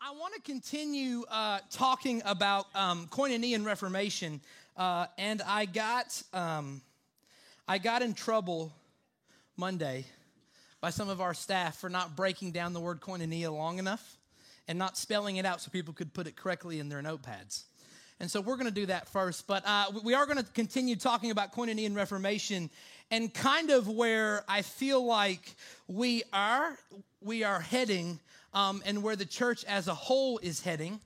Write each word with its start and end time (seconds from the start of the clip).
I 0.00 0.12
want 0.12 0.34
to 0.34 0.40
continue 0.40 1.24
uh, 1.30 1.60
talking 1.70 2.22
about 2.24 2.66
um, 2.74 3.06
koinonia 3.08 3.54
and 3.54 3.64
Reformation, 3.64 4.40
uh, 4.76 5.06
and 5.18 5.42
I 5.42 5.66
got 5.66 6.22
um, 6.32 6.82
I 7.66 7.78
got 7.78 8.02
in 8.02 8.14
trouble 8.14 8.72
Monday 9.56 10.04
by 10.80 10.90
some 10.90 11.08
of 11.08 11.20
our 11.20 11.34
staff 11.34 11.78
for 11.78 11.88
not 11.88 12.16
breaking 12.16 12.52
down 12.52 12.72
the 12.72 12.80
word 12.80 13.00
koinonia 13.00 13.52
long 13.52 13.78
enough 13.78 14.18
and 14.68 14.78
not 14.78 14.96
spelling 14.96 15.36
it 15.36 15.46
out 15.46 15.60
so 15.60 15.70
people 15.70 15.94
could 15.94 16.12
put 16.12 16.26
it 16.26 16.36
correctly 16.36 16.80
in 16.80 16.88
their 16.88 17.02
notepads. 17.02 17.64
And 18.20 18.30
so 18.30 18.40
we're 18.40 18.56
going 18.56 18.68
to 18.68 18.74
do 18.74 18.86
that 18.86 19.08
first, 19.08 19.46
but 19.46 19.64
uh, 19.66 19.86
we 20.02 20.14
are 20.14 20.26
going 20.26 20.38
to 20.38 20.44
continue 20.52 20.96
talking 20.96 21.30
about 21.30 21.52
koinonia 21.52 21.86
and 21.86 21.96
Reformation, 21.96 22.70
and 23.14 23.32
kind 23.32 23.70
of 23.70 23.88
where 23.88 24.42
I 24.48 24.62
feel 24.62 25.06
like 25.06 25.54
we 25.86 26.24
are 26.32 26.76
we 27.20 27.44
are 27.44 27.60
heading 27.60 28.18
um, 28.52 28.82
and 28.84 29.04
where 29.04 29.14
the 29.14 29.24
church 29.24 29.64
as 29.66 29.86
a 29.86 29.94
whole 29.94 30.38
is 30.38 30.60
heading. 30.60 30.98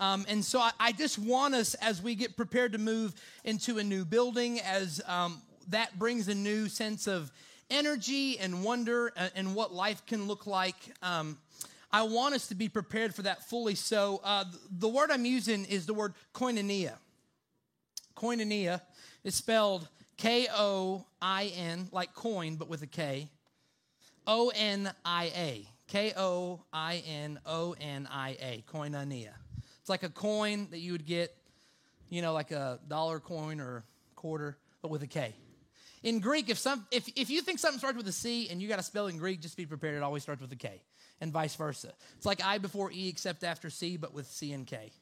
Um, 0.00 0.26
and 0.28 0.44
so 0.44 0.58
I, 0.58 0.72
I, 0.80 0.90
just 0.90 1.16
want 1.16 1.54
us, 1.54 1.74
as 1.74 2.02
we 2.02 2.16
get 2.16 2.36
prepared 2.36 2.72
to 2.72 2.78
move 2.78 3.14
into 3.44 3.78
a 3.78 3.84
new 3.84 4.04
building, 4.04 4.58
as 4.62 5.00
um, 5.06 5.40
that 5.68 5.96
brings 5.96 6.26
a 6.26 6.34
new 6.34 6.68
sense 6.68 7.06
of 7.06 7.30
energy 7.70 8.36
and 8.40 8.64
wonder 8.64 9.12
and, 9.16 9.30
and 9.36 9.54
what 9.54 9.72
life 9.72 10.04
can 10.06 10.26
look 10.26 10.48
like. 10.48 10.74
Um, 11.04 11.38
I 11.92 12.02
want 12.02 12.34
us 12.34 12.48
to 12.48 12.56
be 12.56 12.68
prepared 12.68 13.14
for 13.14 13.22
that 13.22 13.44
fully. 13.44 13.76
So 13.76 14.20
uh, 14.24 14.44
the 14.72 14.88
word 14.88 15.12
I'm 15.12 15.24
using 15.24 15.66
is 15.66 15.86
the 15.86 15.94
word 15.94 16.14
koinonia. 16.34 16.94
Koinonia 18.16 18.80
is 19.22 19.36
spelled 19.36 19.86
K 20.16 20.48
O 20.54 21.04
I 21.20 21.52
N, 21.56 21.88
like 21.92 22.14
coin, 22.14 22.56
but 22.56 22.68
with 22.68 22.82
a 22.82 22.86
K. 22.86 23.28
O 24.26 24.50
N 24.54 24.90
I 25.04 25.24
A. 25.36 25.68
K 25.86 26.12
O 26.16 26.62
I 26.72 27.02
N 27.06 27.38
O 27.44 27.74
N 27.78 28.08
I 28.10 28.30
A, 28.40 28.64
koinonia. 28.72 29.32
It's 29.80 29.90
like 29.90 30.02
a 30.02 30.08
coin 30.08 30.68
that 30.70 30.78
you 30.78 30.92
would 30.92 31.04
get, 31.04 31.36
you 32.08 32.22
know, 32.22 32.32
like 32.32 32.50
a 32.52 32.80
dollar 32.88 33.20
coin 33.20 33.60
or 33.60 33.84
quarter, 34.16 34.56
but 34.80 34.90
with 34.90 35.02
a 35.02 35.06
K. 35.06 35.34
In 36.02 36.20
Greek, 36.20 36.48
if 36.48 36.58
some 36.58 36.86
if, 36.90 37.08
if 37.16 37.30
you 37.30 37.42
think 37.42 37.58
something 37.58 37.78
starts 37.78 37.96
with 37.96 38.08
a 38.08 38.12
C 38.12 38.48
and 38.50 38.62
you 38.62 38.68
got 38.68 38.76
to 38.76 38.82
spell 38.82 39.08
in 39.08 39.18
Greek, 39.18 39.40
just 39.40 39.56
be 39.56 39.66
prepared. 39.66 39.94
It 39.96 40.02
always 40.02 40.22
starts 40.22 40.40
with 40.40 40.52
a 40.52 40.56
K, 40.56 40.82
and 41.20 41.32
vice 41.32 41.54
versa. 41.54 41.92
It's 42.16 42.26
like 42.26 42.42
I 42.42 42.58
before 42.58 42.90
E 42.92 43.08
except 43.08 43.44
after 43.44 43.68
C, 43.68 43.96
but 43.96 44.14
with 44.14 44.26
C 44.26 44.52
and 44.52 44.66
K. 44.66 44.92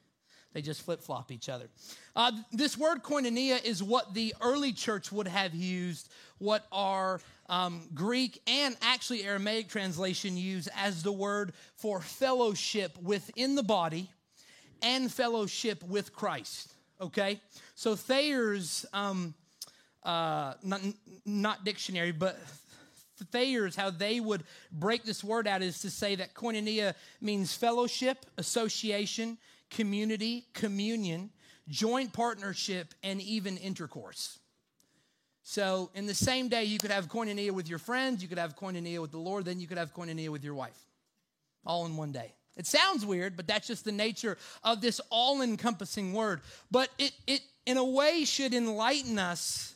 They 0.53 0.61
just 0.61 0.83
flip 0.83 1.01
flop 1.01 1.31
each 1.31 1.49
other. 1.49 1.67
Uh, 2.15 2.31
this 2.51 2.77
word 2.77 3.03
koinonia 3.03 3.63
is 3.63 3.81
what 3.81 4.13
the 4.13 4.35
early 4.39 4.71
church 4.71 5.11
would 5.11 5.27
have 5.27 5.53
used, 5.55 6.09
what 6.37 6.65
our 6.71 7.19
um, 7.49 7.89
Greek 7.93 8.41
and 8.47 8.77
actually 8.81 9.23
Aramaic 9.23 9.67
translation 9.67 10.37
use 10.37 10.67
as 10.75 11.03
the 11.03 11.11
word 11.11 11.53
for 11.75 11.99
fellowship 11.99 12.97
within 13.01 13.55
the 13.55 13.63
body 13.63 14.09
and 14.81 15.11
fellowship 15.11 15.83
with 15.83 16.13
Christ. 16.13 16.73
Okay? 17.01 17.41
So 17.75 17.95
Thayer's, 17.95 18.85
um, 18.93 19.33
uh, 20.03 20.53
not, 20.63 20.81
not 21.25 21.65
dictionary, 21.65 22.11
but 22.11 22.39
Thayer's, 23.31 23.75
how 23.75 23.89
they 23.89 24.19
would 24.19 24.43
break 24.71 25.03
this 25.03 25.23
word 25.23 25.47
out 25.47 25.61
is 25.61 25.79
to 25.79 25.89
say 25.89 26.15
that 26.15 26.33
koinonia 26.33 26.93
means 27.21 27.53
fellowship, 27.53 28.25
association, 28.37 29.37
community, 29.73 30.45
communion, 30.53 31.29
joint 31.67 32.13
partnership, 32.13 32.93
and 33.03 33.21
even 33.21 33.57
intercourse. 33.57 34.39
So, 35.43 35.89
in 35.93 36.05
the 36.05 36.13
same 36.13 36.47
day, 36.47 36.63
you 36.63 36.77
could 36.77 36.91
have 36.91 37.09
koinonia 37.09 37.51
with 37.51 37.67
your 37.67 37.79
friends, 37.79 38.23
you 38.23 38.29
could 38.29 38.37
have 38.37 38.55
koinonia 38.55 39.01
with 39.01 39.11
the 39.11 39.17
Lord, 39.17 39.43
then 39.43 39.59
you 39.59 39.67
could 39.67 39.77
have 39.77 39.93
koinonia 39.93 40.29
with 40.29 40.43
your 40.43 40.53
wife, 40.53 40.79
all 41.65 41.85
in 41.85 41.97
one 41.97 42.13
day. 42.13 42.33
It 42.55 42.65
sounds 42.65 43.05
weird, 43.05 43.35
but 43.35 43.47
that's 43.47 43.67
just 43.67 43.83
the 43.83 43.91
nature 43.91 44.37
of 44.63 44.79
this 44.79 45.01
all 45.09 45.41
encompassing 45.41 46.13
word. 46.13 46.41
But 46.71 46.89
it, 46.97 47.11
it, 47.27 47.41
in 47.65 47.77
a 47.77 47.83
way, 47.83 48.23
should 48.25 48.53
enlighten 48.53 49.19
us 49.19 49.73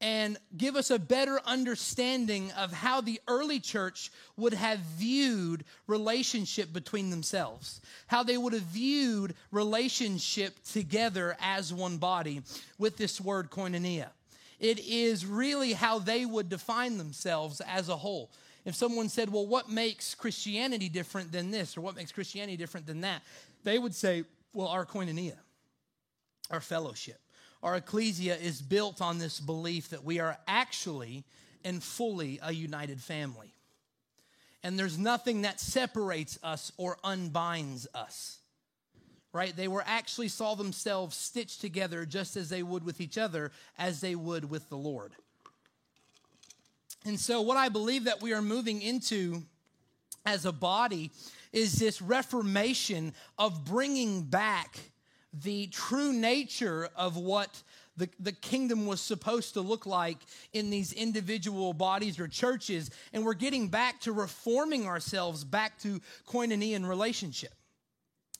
and 0.00 0.38
give 0.56 0.76
us 0.76 0.90
a 0.90 0.98
better 0.98 1.40
understanding 1.44 2.52
of 2.52 2.72
how 2.72 3.00
the 3.00 3.20
early 3.26 3.58
church 3.58 4.12
would 4.36 4.54
have 4.54 4.78
viewed 4.78 5.64
relationship 5.86 6.72
between 6.72 7.10
themselves, 7.10 7.80
how 8.06 8.22
they 8.22 8.38
would 8.38 8.52
have 8.52 8.62
viewed 8.62 9.34
relationship 9.50 10.62
together 10.64 11.36
as 11.40 11.74
one 11.74 11.96
body 11.96 12.42
with 12.78 12.96
this 12.96 13.20
word 13.20 13.50
koinonia. 13.50 14.08
It 14.60 14.78
is 14.80 15.26
really 15.26 15.72
how 15.72 15.98
they 15.98 16.24
would 16.24 16.48
define 16.48 16.98
themselves 16.98 17.60
as 17.60 17.88
a 17.88 17.96
whole. 17.96 18.30
If 18.64 18.74
someone 18.74 19.08
said, 19.08 19.32
Well, 19.32 19.46
what 19.46 19.68
makes 19.68 20.14
Christianity 20.14 20.88
different 20.88 21.32
than 21.32 21.50
this, 21.50 21.76
or 21.76 21.80
what 21.80 21.96
makes 21.96 22.12
Christianity 22.12 22.56
different 22.56 22.86
than 22.86 23.00
that? 23.00 23.22
They 23.64 23.78
would 23.78 23.94
say, 23.94 24.24
Well, 24.52 24.68
our 24.68 24.84
koinonia, 24.84 25.36
our 26.50 26.60
fellowship 26.60 27.20
our 27.62 27.76
ecclesia 27.76 28.36
is 28.36 28.62
built 28.62 29.00
on 29.02 29.18
this 29.18 29.40
belief 29.40 29.90
that 29.90 30.04
we 30.04 30.20
are 30.20 30.38
actually 30.46 31.24
and 31.64 31.82
fully 31.82 32.38
a 32.42 32.52
united 32.52 33.00
family. 33.00 33.52
And 34.62 34.78
there's 34.78 34.98
nothing 34.98 35.42
that 35.42 35.60
separates 35.60 36.38
us 36.42 36.72
or 36.76 36.98
unbinds 37.04 37.86
us. 37.94 38.38
Right? 39.32 39.54
They 39.54 39.68
were 39.68 39.84
actually 39.86 40.28
saw 40.28 40.54
themselves 40.54 41.16
stitched 41.16 41.60
together 41.60 42.06
just 42.06 42.36
as 42.36 42.48
they 42.48 42.62
would 42.62 42.84
with 42.84 43.00
each 43.00 43.18
other, 43.18 43.52
as 43.78 44.00
they 44.00 44.14
would 44.14 44.48
with 44.48 44.68
the 44.68 44.76
Lord. 44.76 45.12
And 47.04 47.20
so, 47.20 47.42
what 47.42 47.56
I 47.56 47.68
believe 47.68 48.04
that 48.04 48.22
we 48.22 48.32
are 48.32 48.42
moving 48.42 48.82
into 48.82 49.42
as 50.24 50.44
a 50.44 50.52
body 50.52 51.10
is 51.52 51.74
this 51.74 52.02
reformation 52.02 53.14
of 53.38 53.64
bringing 53.64 54.22
back 54.22 54.78
the 55.32 55.66
true 55.68 56.12
nature 56.12 56.88
of 56.96 57.16
what 57.16 57.62
the, 57.96 58.08
the 58.20 58.32
kingdom 58.32 58.86
was 58.86 59.00
supposed 59.00 59.54
to 59.54 59.60
look 59.60 59.84
like 59.84 60.18
in 60.52 60.70
these 60.70 60.92
individual 60.92 61.72
bodies 61.72 62.18
or 62.18 62.28
churches. 62.28 62.90
And 63.12 63.24
we're 63.24 63.34
getting 63.34 63.68
back 63.68 64.00
to 64.02 64.12
reforming 64.12 64.86
ourselves 64.86 65.44
back 65.44 65.78
to 65.80 66.00
koinonia 66.26 66.88
relationship, 66.88 67.52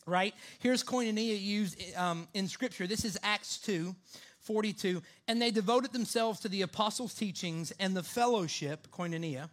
right? 0.07 0.33
Here's 0.61 0.85
koinonia 0.85 1.41
used 1.41 1.83
um, 1.97 2.29
in 2.35 2.47
scripture. 2.49 2.87
This 2.87 3.05
is 3.05 3.19
Acts 3.23 3.59
2 3.59 3.95
42. 4.41 5.03
And 5.27 5.43
they 5.43 5.51
devoted 5.51 5.93
themselves 5.93 6.41
to 6.41 6.49
the 6.49 6.63
apostles' 6.63 7.13
teachings 7.13 7.71
and 7.79 7.95
the 7.95 8.03
fellowship, 8.03 8.89
koinonia, 8.91 9.51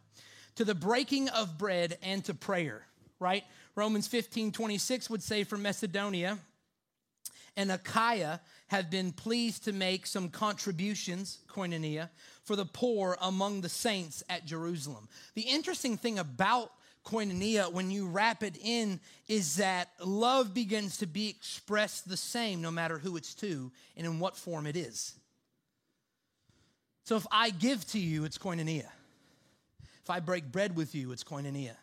to 0.55 0.63
the 0.63 0.75
breaking 0.75 1.27
of 1.29 1.57
bread 1.57 1.97
and 2.01 2.23
to 2.25 2.33
prayer, 2.33 2.85
right? 3.19 3.43
Romans 3.75 4.07
15 4.07 4.51
26 4.53 5.09
would 5.09 5.23
say 5.23 5.43
from 5.43 5.63
Macedonia, 5.63 6.37
and 7.57 7.71
Achaia 7.71 8.41
have 8.67 8.89
been 8.89 9.11
pleased 9.11 9.65
to 9.65 9.73
make 9.73 10.05
some 10.05 10.29
contributions, 10.29 11.39
koinonia, 11.49 12.09
for 12.43 12.55
the 12.55 12.65
poor 12.65 13.17
among 13.21 13.61
the 13.61 13.69
saints 13.69 14.23
at 14.29 14.45
Jerusalem. 14.45 15.07
The 15.35 15.43
interesting 15.43 15.97
thing 15.97 16.19
about 16.19 16.71
koinonia, 17.05 17.71
when 17.71 17.91
you 17.91 18.07
wrap 18.07 18.43
it 18.43 18.57
in, 18.61 18.99
is 19.27 19.57
that 19.57 19.89
love 20.03 20.53
begins 20.53 20.97
to 20.97 21.07
be 21.07 21.29
expressed 21.29 22.09
the 22.09 22.17
same 22.17 22.61
no 22.61 22.71
matter 22.71 22.97
who 22.97 23.15
it's 23.15 23.33
to 23.35 23.71
and 23.95 24.05
in 24.05 24.19
what 24.19 24.35
form 24.35 24.65
it 24.65 24.75
is. 24.75 25.13
So 27.03 27.15
if 27.15 27.27
I 27.31 27.51
give 27.51 27.85
to 27.89 27.99
you, 27.99 28.25
it's 28.25 28.39
koinonia. 28.39 28.87
If 30.03 30.09
I 30.09 30.19
break 30.19 30.51
bread 30.51 30.75
with 30.75 30.95
you, 30.95 31.11
it's 31.11 31.23
koinonia. 31.23 31.75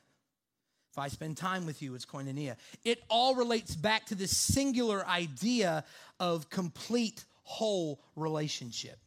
If 0.93 0.99
I 0.99 1.09
spend 1.09 1.39
time 1.39 1.65
with 1.65 1.81
you, 1.81 1.95
it's 1.95 2.05
koinonia. 2.05 2.57
It 2.85 3.03
all 3.09 3.35
relates 3.35 3.75
back 3.75 4.05
to 4.07 4.15
this 4.15 4.37
singular 4.37 5.07
idea 5.07 5.85
of 6.21 6.51
complete, 6.51 7.25
whole 7.45 8.03
relationship. 8.15 8.99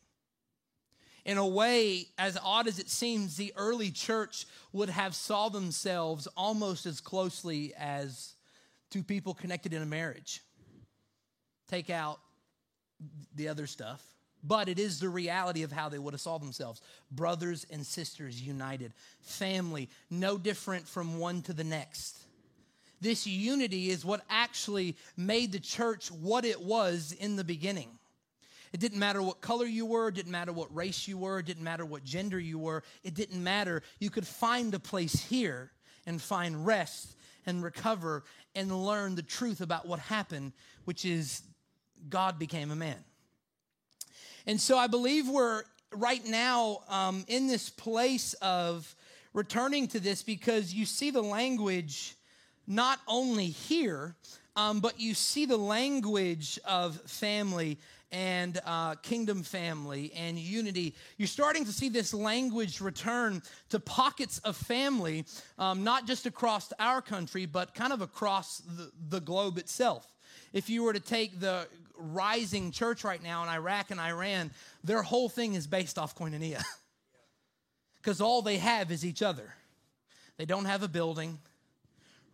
In 1.25 1.37
a 1.37 1.45
way, 1.45 2.07
as 2.17 2.39
odd 2.43 2.67
as 2.67 2.79
it 2.79 2.89
seems, 2.89 3.37
the 3.37 3.53
early 3.55 3.91
church 3.91 4.47
would 4.73 4.89
have 4.89 5.13
saw 5.13 5.49
themselves 5.49 6.27
almost 6.35 6.87
as 6.87 6.99
closely 6.99 7.73
as 7.77 8.33
two 8.89 9.03
people 9.03 9.35
connected 9.35 9.71
in 9.71 9.83
a 9.83 9.87
marriage. 9.87 10.41
Take 11.67 11.91
out 11.91 12.19
the 13.35 13.47
other 13.47 13.67
stuff 13.67 14.14
but 14.47 14.69
it 14.69 14.79
is 14.79 14.99
the 14.99 15.09
reality 15.09 15.63
of 15.63 15.71
how 15.71 15.89
they 15.89 15.99
would 15.99 16.13
have 16.13 16.21
saw 16.21 16.37
themselves 16.37 16.81
brothers 17.11 17.65
and 17.71 17.85
sisters 17.85 18.41
united, 18.41 18.93
family, 19.21 19.89
no 20.09 20.37
different 20.37 20.87
from 20.87 21.19
one 21.19 21.41
to 21.43 21.53
the 21.53 21.63
next. 21.63 22.17
This 23.01 23.27
unity 23.27 23.89
is 23.89 24.05
what 24.05 24.21
actually 24.29 24.95
made 25.17 25.51
the 25.51 25.59
church 25.59 26.11
what 26.11 26.45
it 26.45 26.61
was 26.61 27.15
in 27.19 27.35
the 27.35 27.43
beginning. 27.43 27.89
It 28.73 28.79
didn't 28.79 28.99
matter 28.99 29.21
what 29.21 29.41
color 29.41 29.65
you 29.65 29.85
were, 29.85 30.09
it 30.09 30.15
didn't 30.15 30.31
matter 30.31 30.51
what 30.51 30.75
race 30.75 31.07
you 31.07 31.17
were, 31.17 31.39
it 31.39 31.45
didn't 31.45 31.63
matter 31.63 31.85
what 31.85 32.03
gender 32.03 32.39
you 32.39 32.59
were, 32.59 32.83
it 33.03 33.13
didn't 33.13 33.41
matter. 33.41 33.83
You 33.99 34.09
could 34.09 34.27
find 34.27 34.73
a 34.73 34.79
place 34.79 35.13
here 35.13 35.71
and 36.05 36.21
find 36.21 36.65
rest 36.65 37.15
and 37.45 37.63
recover 37.63 38.23
and 38.53 38.85
learn 38.85 39.15
the 39.15 39.21
truth 39.21 39.61
about 39.61 39.87
what 39.87 39.99
happened, 39.99 40.53
which 40.85 41.05
is 41.05 41.41
God 42.09 42.37
became 42.39 42.71
a 42.71 42.75
man. 42.75 43.03
And 44.47 44.59
so 44.59 44.77
I 44.77 44.87
believe 44.87 45.27
we're 45.27 45.63
right 45.91 46.25
now 46.25 46.83
um, 46.87 47.25
in 47.27 47.47
this 47.47 47.69
place 47.69 48.33
of 48.35 48.95
returning 49.33 49.87
to 49.89 49.99
this 49.99 50.23
because 50.23 50.73
you 50.73 50.85
see 50.85 51.11
the 51.11 51.21
language 51.21 52.15
not 52.67 52.99
only 53.07 53.47
here, 53.47 54.15
um, 54.55 54.79
but 54.79 54.99
you 54.99 55.13
see 55.13 55.45
the 55.45 55.57
language 55.57 56.59
of 56.65 56.95
family 57.01 57.77
and 58.11 58.61
uh, 58.65 58.95
kingdom 58.95 59.43
family 59.43 60.13
and 60.15 60.39
unity. 60.39 60.95
You're 61.17 61.27
starting 61.27 61.65
to 61.65 61.73
see 61.73 61.89
this 61.89 62.13
language 62.13 62.79
return 62.79 63.41
to 63.69 63.79
pockets 63.79 64.39
of 64.39 64.55
family, 64.55 65.25
um, 65.57 65.83
not 65.83 66.07
just 66.07 66.25
across 66.25 66.71
our 66.79 67.01
country, 67.01 67.45
but 67.45 67.73
kind 67.73 67.91
of 67.91 68.01
across 68.01 68.59
the, 68.59 68.91
the 69.09 69.19
globe 69.19 69.57
itself. 69.57 70.07
If 70.53 70.69
you 70.69 70.83
were 70.83 70.93
to 70.93 70.99
take 70.99 71.39
the 71.39 71.67
rising 71.97 72.71
church 72.71 73.03
right 73.03 73.21
now 73.21 73.43
in 73.43 73.49
Iraq 73.49 73.91
and 73.91 73.99
Iran, 73.99 74.51
their 74.83 75.01
whole 75.01 75.29
thing 75.29 75.53
is 75.53 75.67
based 75.67 75.97
off 75.97 76.15
koinonia. 76.15 76.63
Because 78.01 78.21
all 78.21 78.43
they 78.43 78.59
have 78.59 78.91
is 78.91 79.03
each 79.03 79.23
other. 79.23 79.51
They 80.37 80.45
don't 80.45 80.65
have 80.65 80.83
a 80.83 80.87
building, 80.87 81.39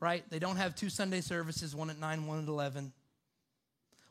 right? 0.01 0.21
They 0.29 0.37
don't 0.37 0.57
have 0.57 0.75
two 0.75 0.89
Sunday 0.89 1.21
services, 1.21 1.73
one 1.73 1.89
at 1.89 1.97
9, 1.97 2.27
one 2.27 2.43
at 2.43 2.49
11. 2.49 2.91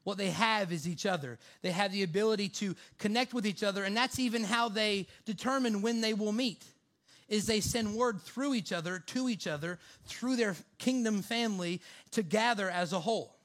What 0.04 0.16
they 0.16 0.30
have 0.30 0.72
is 0.72 0.88
each 0.88 1.04
other. 1.04 1.38
They 1.60 1.70
have 1.70 1.92
the 1.92 2.02
ability 2.02 2.48
to 2.48 2.74
connect 2.98 3.34
with 3.34 3.46
each 3.46 3.62
other, 3.62 3.84
and 3.84 3.94
that's 3.94 4.18
even 4.18 4.42
how 4.42 4.70
they 4.70 5.06
determine 5.26 5.82
when 5.82 6.00
they 6.00 6.14
will 6.14 6.32
meet. 6.32 6.64
Is 7.28 7.46
they 7.46 7.60
send 7.60 7.94
word 7.94 8.22
through 8.22 8.54
each 8.54 8.72
other, 8.72 8.98
to 8.98 9.28
each 9.28 9.46
other, 9.46 9.78
through 10.06 10.36
their 10.36 10.56
kingdom 10.78 11.20
family 11.20 11.82
to 12.12 12.22
gather 12.22 12.70
as 12.70 12.94
a 12.94 13.00
whole. 13.00 13.36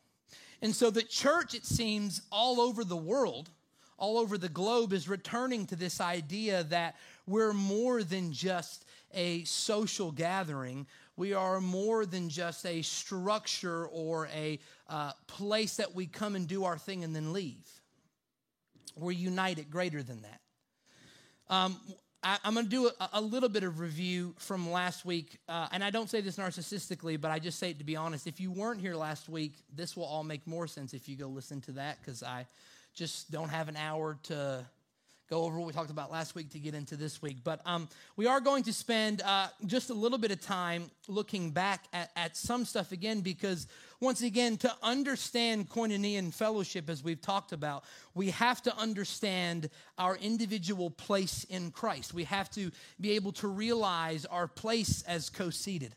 And 0.61 0.75
so 0.75 0.89
the 0.89 1.03
church, 1.03 1.53
it 1.53 1.65
seems, 1.65 2.21
all 2.31 2.61
over 2.61 2.83
the 2.83 2.95
world, 2.95 3.49
all 3.97 4.17
over 4.17 4.37
the 4.37 4.49
globe, 4.49 4.93
is 4.93 5.07
returning 5.07 5.65
to 5.67 5.75
this 5.75 6.01
idea 6.01 6.63
that 6.65 6.95
we're 7.27 7.53
more 7.53 8.03
than 8.03 8.31
just 8.31 8.85
a 9.13 9.43
social 9.43 10.11
gathering. 10.11 10.85
We 11.17 11.33
are 11.33 11.61
more 11.61 12.05
than 12.05 12.29
just 12.29 12.65
a 12.65 12.81
structure 12.81 13.87
or 13.87 14.27
a 14.33 14.59
uh, 14.89 15.11
place 15.27 15.77
that 15.77 15.95
we 15.95 16.07
come 16.07 16.35
and 16.35 16.47
do 16.47 16.65
our 16.65 16.77
thing 16.77 17.03
and 17.03 17.15
then 17.15 17.33
leave. 17.33 17.69
We're 18.95 19.11
united 19.11 19.69
greater 19.69 20.03
than 20.03 20.21
that. 20.21 20.41
Um, 21.47 21.79
I, 22.25 22.39
am 22.43 22.55
going 22.55 22.65
to 22.65 22.69
do 22.69 22.89
a, 22.99 23.09
a, 23.13 23.21
little 23.21 23.49
bit 23.49 23.63
of 23.63 23.79
review 23.79 24.33
from 24.39 24.71
last 24.71 25.05
week. 25.05 25.37
Uh, 25.47 25.67
and 25.71 25.83
I 25.83 25.91
don't 25.91 26.09
say 26.09 26.21
this 26.21 26.37
narcissistically, 26.37 27.21
but 27.21 27.29
I 27.29 27.37
just 27.37 27.59
say 27.59 27.69
it 27.69 27.77
to 27.77 27.83
be 27.83 27.95
honest. 27.95 28.25
If 28.25 28.39
you 28.39 28.51
weren't 28.51 28.81
here 28.81 28.95
last 28.95 29.29
week, 29.29 29.53
this 29.75 29.95
will 29.95 30.05
all 30.05 30.23
make 30.23 30.47
more 30.47 30.65
sense 30.65 30.95
if 30.95 31.07
you 31.07 31.15
go 31.15 31.27
listen 31.27 31.61
to 31.61 31.73
that 31.73 31.99
because 32.01 32.23
I 32.23 32.47
just 32.95 33.29
don't 33.29 33.49
have 33.49 33.69
an 33.69 33.75
hour 33.75 34.17
to 34.23 34.65
go 35.29 35.43
over 35.43 35.57
what 35.57 35.67
we 35.67 35.73
talked 35.73 35.89
about 35.89 36.11
last 36.11 36.35
week 36.35 36.49
to 36.51 36.59
get 36.59 36.75
into 36.75 36.95
this 36.95 37.21
week. 37.21 37.37
But 37.43 37.61
um, 37.65 37.89
we 38.15 38.27
are 38.27 38.39
going 38.39 38.63
to 38.63 38.73
spend 38.73 39.21
uh, 39.23 39.47
just 39.65 39.89
a 39.89 39.93
little 39.93 40.17
bit 40.17 40.31
of 40.31 40.41
time 40.41 40.89
looking 41.07 41.51
back 41.51 41.85
at, 41.93 42.11
at 42.15 42.37
some 42.37 42.65
stuff 42.65 42.91
again 42.91 43.21
because, 43.21 43.67
once 43.99 44.21
again, 44.21 44.57
to 44.57 44.71
understand 44.83 45.69
koinonia 45.69 46.33
fellowship, 46.33 46.89
as 46.89 47.03
we've 47.03 47.21
talked 47.21 47.51
about, 47.51 47.83
we 48.13 48.29
have 48.29 48.61
to 48.63 48.77
understand 48.77 49.69
our 49.97 50.15
individual 50.17 50.89
place 50.89 51.43
in 51.49 51.71
Christ. 51.71 52.13
We 52.13 52.25
have 52.25 52.49
to 52.51 52.71
be 53.01 53.11
able 53.11 53.31
to 53.33 53.47
realize 53.47 54.25
our 54.25 54.47
place 54.47 55.01
as 55.03 55.29
co 55.29 55.49
seated 55.49 55.95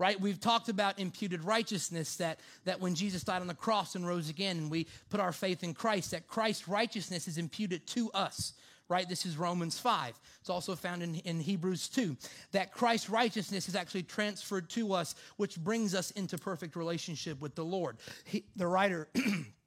right? 0.00 0.18
We've 0.18 0.40
talked 0.40 0.70
about 0.70 0.98
imputed 0.98 1.44
righteousness 1.44 2.16
that, 2.16 2.40
that 2.64 2.80
when 2.80 2.94
Jesus 2.94 3.22
died 3.22 3.42
on 3.42 3.48
the 3.48 3.54
cross 3.54 3.94
and 3.94 4.08
rose 4.08 4.30
again 4.30 4.56
and 4.56 4.70
we 4.70 4.86
put 5.10 5.20
our 5.20 5.30
faith 5.30 5.62
in 5.62 5.74
Christ, 5.74 6.12
that 6.12 6.26
Christ's 6.26 6.66
righteousness 6.66 7.28
is 7.28 7.36
imputed 7.36 7.86
to 7.88 8.10
us, 8.12 8.54
right? 8.88 9.06
This 9.06 9.26
is 9.26 9.36
Romans 9.36 9.78
5. 9.78 10.18
It's 10.40 10.48
also 10.48 10.74
found 10.74 11.02
in, 11.02 11.16
in 11.16 11.38
Hebrews 11.38 11.90
2. 11.90 12.16
That 12.52 12.72
Christ's 12.72 13.10
righteousness 13.10 13.68
is 13.68 13.76
actually 13.76 14.04
transferred 14.04 14.70
to 14.70 14.94
us, 14.94 15.14
which 15.36 15.58
brings 15.58 15.94
us 15.94 16.12
into 16.12 16.38
perfect 16.38 16.76
relationship 16.76 17.38
with 17.38 17.54
the 17.54 17.64
Lord. 17.64 17.98
He, 18.24 18.46
the 18.56 18.66
writer, 18.66 19.10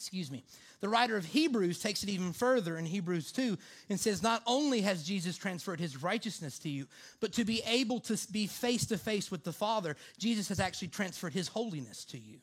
excuse 0.00 0.30
me, 0.30 0.42
the 0.80 0.88
writer 0.88 1.14
of 1.18 1.26
Hebrews 1.26 1.78
takes 1.78 2.02
it 2.02 2.08
even 2.08 2.32
further 2.32 2.78
in 2.78 2.86
Hebrews 2.86 3.32
2 3.32 3.58
and 3.90 4.00
says, 4.00 4.22
Not 4.22 4.42
only 4.46 4.80
has 4.80 5.04
Jesus 5.04 5.36
transferred 5.36 5.78
his 5.78 6.02
righteousness 6.02 6.58
to 6.60 6.70
you, 6.70 6.86
but 7.20 7.34
to 7.34 7.44
be 7.44 7.60
able 7.66 8.00
to 8.00 8.18
be 8.32 8.46
face 8.46 8.86
to 8.86 8.96
face 8.96 9.30
with 9.30 9.44
the 9.44 9.52
Father, 9.52 9.96
Jesus 10.16 10.48
has 10.48 10.58
actually 10.58 10.88
transferred 10.88 11.34
his 11.34 11.48
holiness 11.48 12.06
to 12.06 12.18
you. 12.18 12.38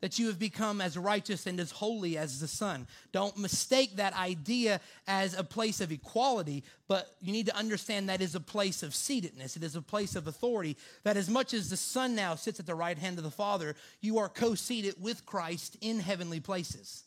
That 0.00 0.18
you 0.18 0.28
have 0.28 0.38
become 0.38 0.80
as 0.80 0.96
righteous 0.96 1.46
and 1.46 1.60
as 1.60 1.70
holy 1.70 2.16
as 2.16 2.40
the 2.40 2.48
Son. 2.48 2.86
Don't 3.12 3.36
mistake 3.36 3.96
that 3.96 4.16
idea 4.16 4.80
as 5.06 5.38
a 5.38 5.44
place 5.44 5.80
of 5.80 5.92
equality, 5.92 6.64
but 6.88 7.14
you 7.20 7.32
need 7.32 7.46
to 7.46 7.56
understand 7.56 8.08
that 8.08 8.22
is 8.22 8.34
a 8.34 8.40
place 8.40 8.82
of 8.82 8.92
seatedness. 8.92 9.56
It 9.56 9.62
is 9.62 9.76
a 9.76 9.82
place 9.82 10.16
of 10.16 10.26
authority. 10.26 10.76
That 11.02 11.18
as 11.18 11.28
much 11.28 11.52
as 11.52 11.68
the 11.68 11.76
Son 11.76 12.14
now 12.14 12.34
sits 12.34 12.60
at 12.60 12.66
the 12.66 12.74
right 12.74 12.98
hand 12.98 13.18
of 13.18 13.24
the 13.24 13.30
Father, 13.30 13.76
you 14.00 14.18
are 14.18 14.28
co 14.28 14.54
seated 14.54 14.94
with 14.98 15.26
Christ 15.26 15.76
in 15.80 16.00
heavenly 16.00 16.40
places 16.40 17.04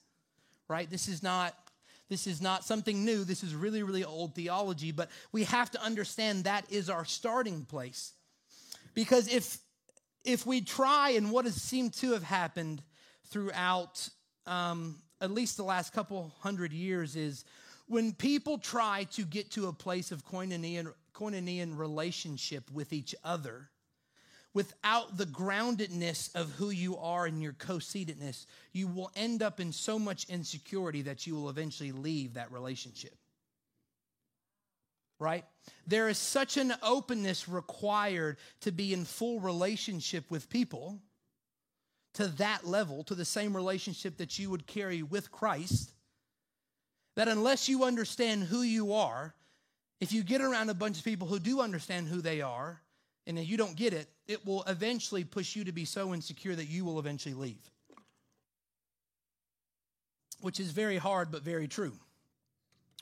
right? 0.67 0.89
This 0.89 1.07
is 1.07 1.21
not 1.21 1.55
this 2.09 2.27
is 2.27 2.41
not 2.41 2.63
something 2.63 3.05
new. 3.05 3.23
This 3.23 3.43
is 3.43 3.55
really, 3.55 3.81
really 3.81 4.03
old 4.03 4.35
theology, 4.35 4.91
but 4.91 5.09
we 5.31 5.45
have 5.45 5.71
to 5.71 5.81
understand 5.81 6.43
that 6.43 6.65
is 6.69 6.89
our 6.89 7.05
starting 7.05 7.65
place. 7.65 8.11
Because 8.93 9.27
if 9.33 9.57
if 10.23 10.45
we 10.45 10.61
try 10.61 11.11
and 11.11 11.31
what 11.31 11.45
has 11.45 11.55
seemed 11.55 11.93
to 11.93 12.13
have 12.13 12.23
happened 12.23 12.81
throughout 13.25 14.07
um, 14.45 14.95
at 15.21 15.31
least 15.31 15.57
the 15.57 15.63
last 15.63 15.93
couple 15.93 16.33
hundred 16.39 16.73
years 16.73 17.15
is 17.15 17.45
when 17.87 18.13
people 18.13 18.57
try 18.57 19.05
to 19.11 19.23
get 19.23 19.51
to 19.51 19.67
a 19.67 19.73
place 19.73 20.11
of 20.11 20.25
koinonia, 20.25 21.77
relationship 21.77 22.69
with 22.71 22.93
each 22.93 23.15
other, 23.23 23.69
without 24.53 25.17
the 25.17 25.25
groundedness 25.25 26.33
of 26.35 26.51
who 26.51 26.69
you 26.69 26.97
are 26.97 27.25
and 27.25 27.41
your 27.41 27.53
co 27.53 27.75
seatedness, 27.75 28.45
you 28.71 28.87
will 28.87 29.11
end 29.15 29.41
up 29.41 29.59
in 29.59 29.71
so 29.71 29.97
much 29.97 30.25
insecurity 30.29 31.01
that 31.03 31.25
you 31.25 31.35
will 31.35 31.49
eventually 31.49 31.91
leave 31.91 32.33
that 32.33 32.51
relationship. 32.51 33.15
Right? 35.23 35.45
There 35.87 36.09
is 36.09 36.17
such 36.17 36.57
an 36.57 36.73
openness 36.83 37.47
required 37.47 38.35
to 38.61 38.73
be 38.73 38.93
in 38.93 39.05
full 39.05 39.39
relationship 39.39 40.29
with 40.29 40.49
people 40.49 40.99
to 42.15 42.27
that 42.27 42.67
level, 42.67 43.05
to 43.05 43.15
the 43.15 43.23
same 43.23 43.55
relationship 43.55 44.17
that 44.17 44.37
you 44.37 44.49
would 44.49 44.67
carry 44.67 45.01
with 45.01 45.31
Christ, 45.31 45.93
that 47.15 47.29
unless 47.29 47.69
you 47.69 47.85
understand 47.85 48.43
who 48.43 48.63
you 48.63 48.91
are, 48.91 49.33
if 50.01 50.11
you 50.11 50.23
get 50.23 50.41
around 50.41 50.69
a 50.69 50.73
bunch 50.73 50.97
of 50.97 51.05
people 51.05 51.27
who 51.27 51.39
do 51.39 51.61
understand 51.61 52.09
who 52.09 52.19
they 52.19 52.41
are, 52.41 52.81
and 53.25 53.39
you 53.39 53.55
don't 53.55 53.77
get 53.77 53.93
it, 53.93 54.09
it 54.27 54.45
will 54.45 54.63
eventually 54.63 55.23
push 55.23 55.55
you 55.55 55.63
to 55.63 55.71
be 55.71 55.85
so 55.85 56.13
insecure 56.13 56.53
that 56.53 56.65
you 56.65 56.83
will 56.83 56.99
eventually 56.99 57.33
leave. 57.33 57.71
Which 60.41 60.59
is 60.59 60.71
very 60.71 60.97
hard, 60.97 61.31
but 61.31 61.43
very 61.43 61.69
true, 61.69 61.93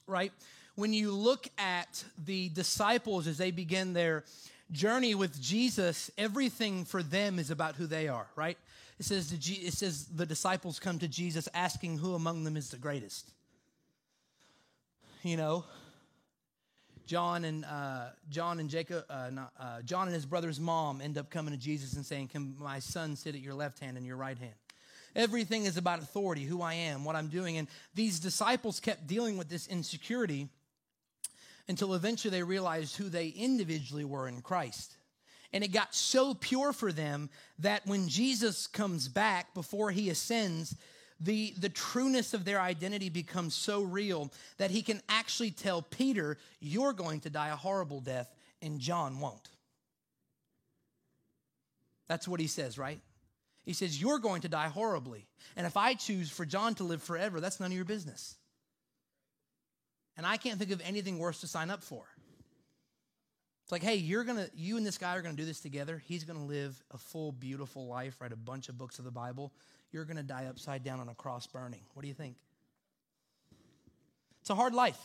right? 0.06 0.32
When 0.76 0.94
you 0.94 1.12
look 1.12 1.48
at 1.58 2.04
the 2.24 2.50
disciples 2.50 3.28
as 3.28 3.38
they 3.38 3.52
begin 3.52 3.94
their 3.94 4.24
journey 4.72 5.16
with 5.16 5.42
Jesus, 5.42 6.10
everything 6.18 6.86
for 6.86 7.04
them 7.04 7.40
is 7.40 7.52
about 7.52 7.76
who 7.76 7.88
they 7.88 8.08
are, 8.08 8.28
right? 8.36 8.58
It 9.00 9.06
says, 9.06 9.30
the, 9.30 9.54
it 9.54 9.74
says 9.74 10.06
the 10.06 10.26
disciples 10.26 10.80
come 10.80 11.00
to 11.00 11.08
Jesus 11.08 11.50
asking 11.54 11.98
who 11.98 12.16
among 12.16 12.44
them 12.44 12.56
is 12.56 12.70
the 12.70 12.78
greatest. 12.78 13.32
You 15.24 15.38
know, 15.38 15.66
John 17.06 17.44
and 17.46 17.66
uh, 17.66 18.10
John 18.30 18.60
and 18.60 18.70
Jacob, 18.70 19.04
uh, 19.10 19.30
not, 19.32 19.52
uh, 19.60 19.82
John 19.82 20.08
and 20.08 20.16
his 20.16 20.26
brother's 20.26 20.60
mom 20.60 21.02
end 21.02 21.18
up 21.18 21.30
coming 21.30 21.54
to 21.54 21.60
Jesus 21.60 21.94
and 21.94 22.06
saying, 22.06 22.30
"Can 22.30 22.56
my 22.58 22.80
son 22.80 23.16
sit 23.16 23.36
at 23.36 23.42
your 23.42 23.54
left 23.54 23.80
hand 23.80 23.98
and 23.98 24.06
your 24.06 24.16
right 24.16 24.38
hand?" 24.38 24.54
Everything 25.16 25.66
is 25.66 25.78
about 25.78 26.00
authority, 26.00 26.44
who 26.44 26.62
I 26.62 26.74
am, 26.74 27.04
what 27.04 27.16
I'm 27.16 27.28
doing, 27.28 27.58
and 27.58 27.68
these 27.94 28.20
disciples 28.20 28.80
kept 28.80 29.08
dealing 29.08 29.38
with 29.38 29.50
this 29.50 29.68
insecurity 29.68 30.48
until 31.72 31.94
eventually 31.94 32.30
they 32.30 32.44
realized 32.44 32.98
who 32.98 33.08
they 33.08 33.30
individually 33.30 34.04
were 34.04 34.28
in 34.28 34.42
Christ. 34.42 34.98
And 35.54 35.64
it 35.64 35.70
got 35.70 35.96
so 35.96 36.34
pure 36.34 36.74
for 36.74 36.92
them 36.92 37.30
that 37.60 37.88
when 37.88 38.10
Jesus 38.10 38.68
comes 38.68 39.08
back 39.08 39.54
before 39.54 39.90
he 39.90 40.10
ascends, 40.10 40.76
the, 41.22 41.54
the 41.58 41.70
trueness 41.70 42.34
of 42.34 42.44
their 42.44 42.60
identity 42.60 43.08
becomes 43.08 43.56
so 43.56 43.84
real 43.84 44.34
that 44.58 44.70
he 44.70 44.82
can 44.82 45.02
actually 45.08 45.52
tell 45.52 45.82
Peter, 45.82 46.38
You're 46.60 46.92
going 46.92 47.22
to 47.22 47.30
die 47.30 47.50
a 47.50 47.56
horrible 47.56 48.02
death, 48.02 48.36
and 48.62 48.80
John 48.80 49.22
won't. 49.22 49.48
That's 52.10 52.28
what 52.28 52.42
he 52.42 52.48
says, 52.48 52.78
right? 52.78 53.00
He 53.64 53.72
says, 53.72 54.02
You're 54.02 54.20
going 54.20 54.42
to 54.42 54.50
die 54.50 54.68
horribly. 54.68 55.26
And 55.56 55.66
if 55.66 55.78
I 55.78 55.94
choose 55.94 56.30
for 56.30 56.46
John 56.46 56.76
to 56.76 56.84
live 56.84 57.02
forever, 57.02 57.40
that's 57.40 57.62
none 57.62 57.72
of 57.72 57.76
your 57.76 57.86
business. 57.86 58.36
And 60.22 60.28
I 60.28 60.38
can't 60.38 60.60
think 60.60 60.70
of 60.70 60.80
anything 60.86 61.18
worse 61.18 61.42
to 61.42 61.48
sign 61.48 61.72
up 61.72 61.82
for. 61.82 62.04
It's 63.64 63.72
like, 63.72 63.82
hey, 63.82 63.96
you're 63.96 64.24
gonna, 64.24 64.50
you 64.54 64.78
and 64.78 64.86
this 64.86 65.00
guy 65.00 65.16
are 65.16 65.24
gonna 65.24 65.36
do 65.36 65.46
this 65.46 65.62
together. 65.62 66.00
He's 66.06 66.26
gonna 66.26 66.46
live 66.46 66.80
a 66.92 67.00
full, 67.00 67.32
beautiful 67.32 67.88
life, 67.88 68.22
write 68.22 68.32
a 68.32 68.36
bunch 68.36 68.70
of 68.70 68.78
books 68.78 69.00
of 69.00 69.06
the 69.06 69.12
Bible 69.12 69.52
you're 69.92 70.06
to 70.06 70.24
die 70.24 70.46
upside 70.46 70.84
down 70.84 71.00
on 71.00 71.10
a 71.10 71.16
cross 71.16 71.48
burning. 71.48 71.82
What 71.94 72.04
do 72.04 72.08
you 72.08 72.14
think? 72.14 72.36
It's 74.42 74.50
a 74.50 74.56
hard 74.56 74.74
life. 74.74 75.00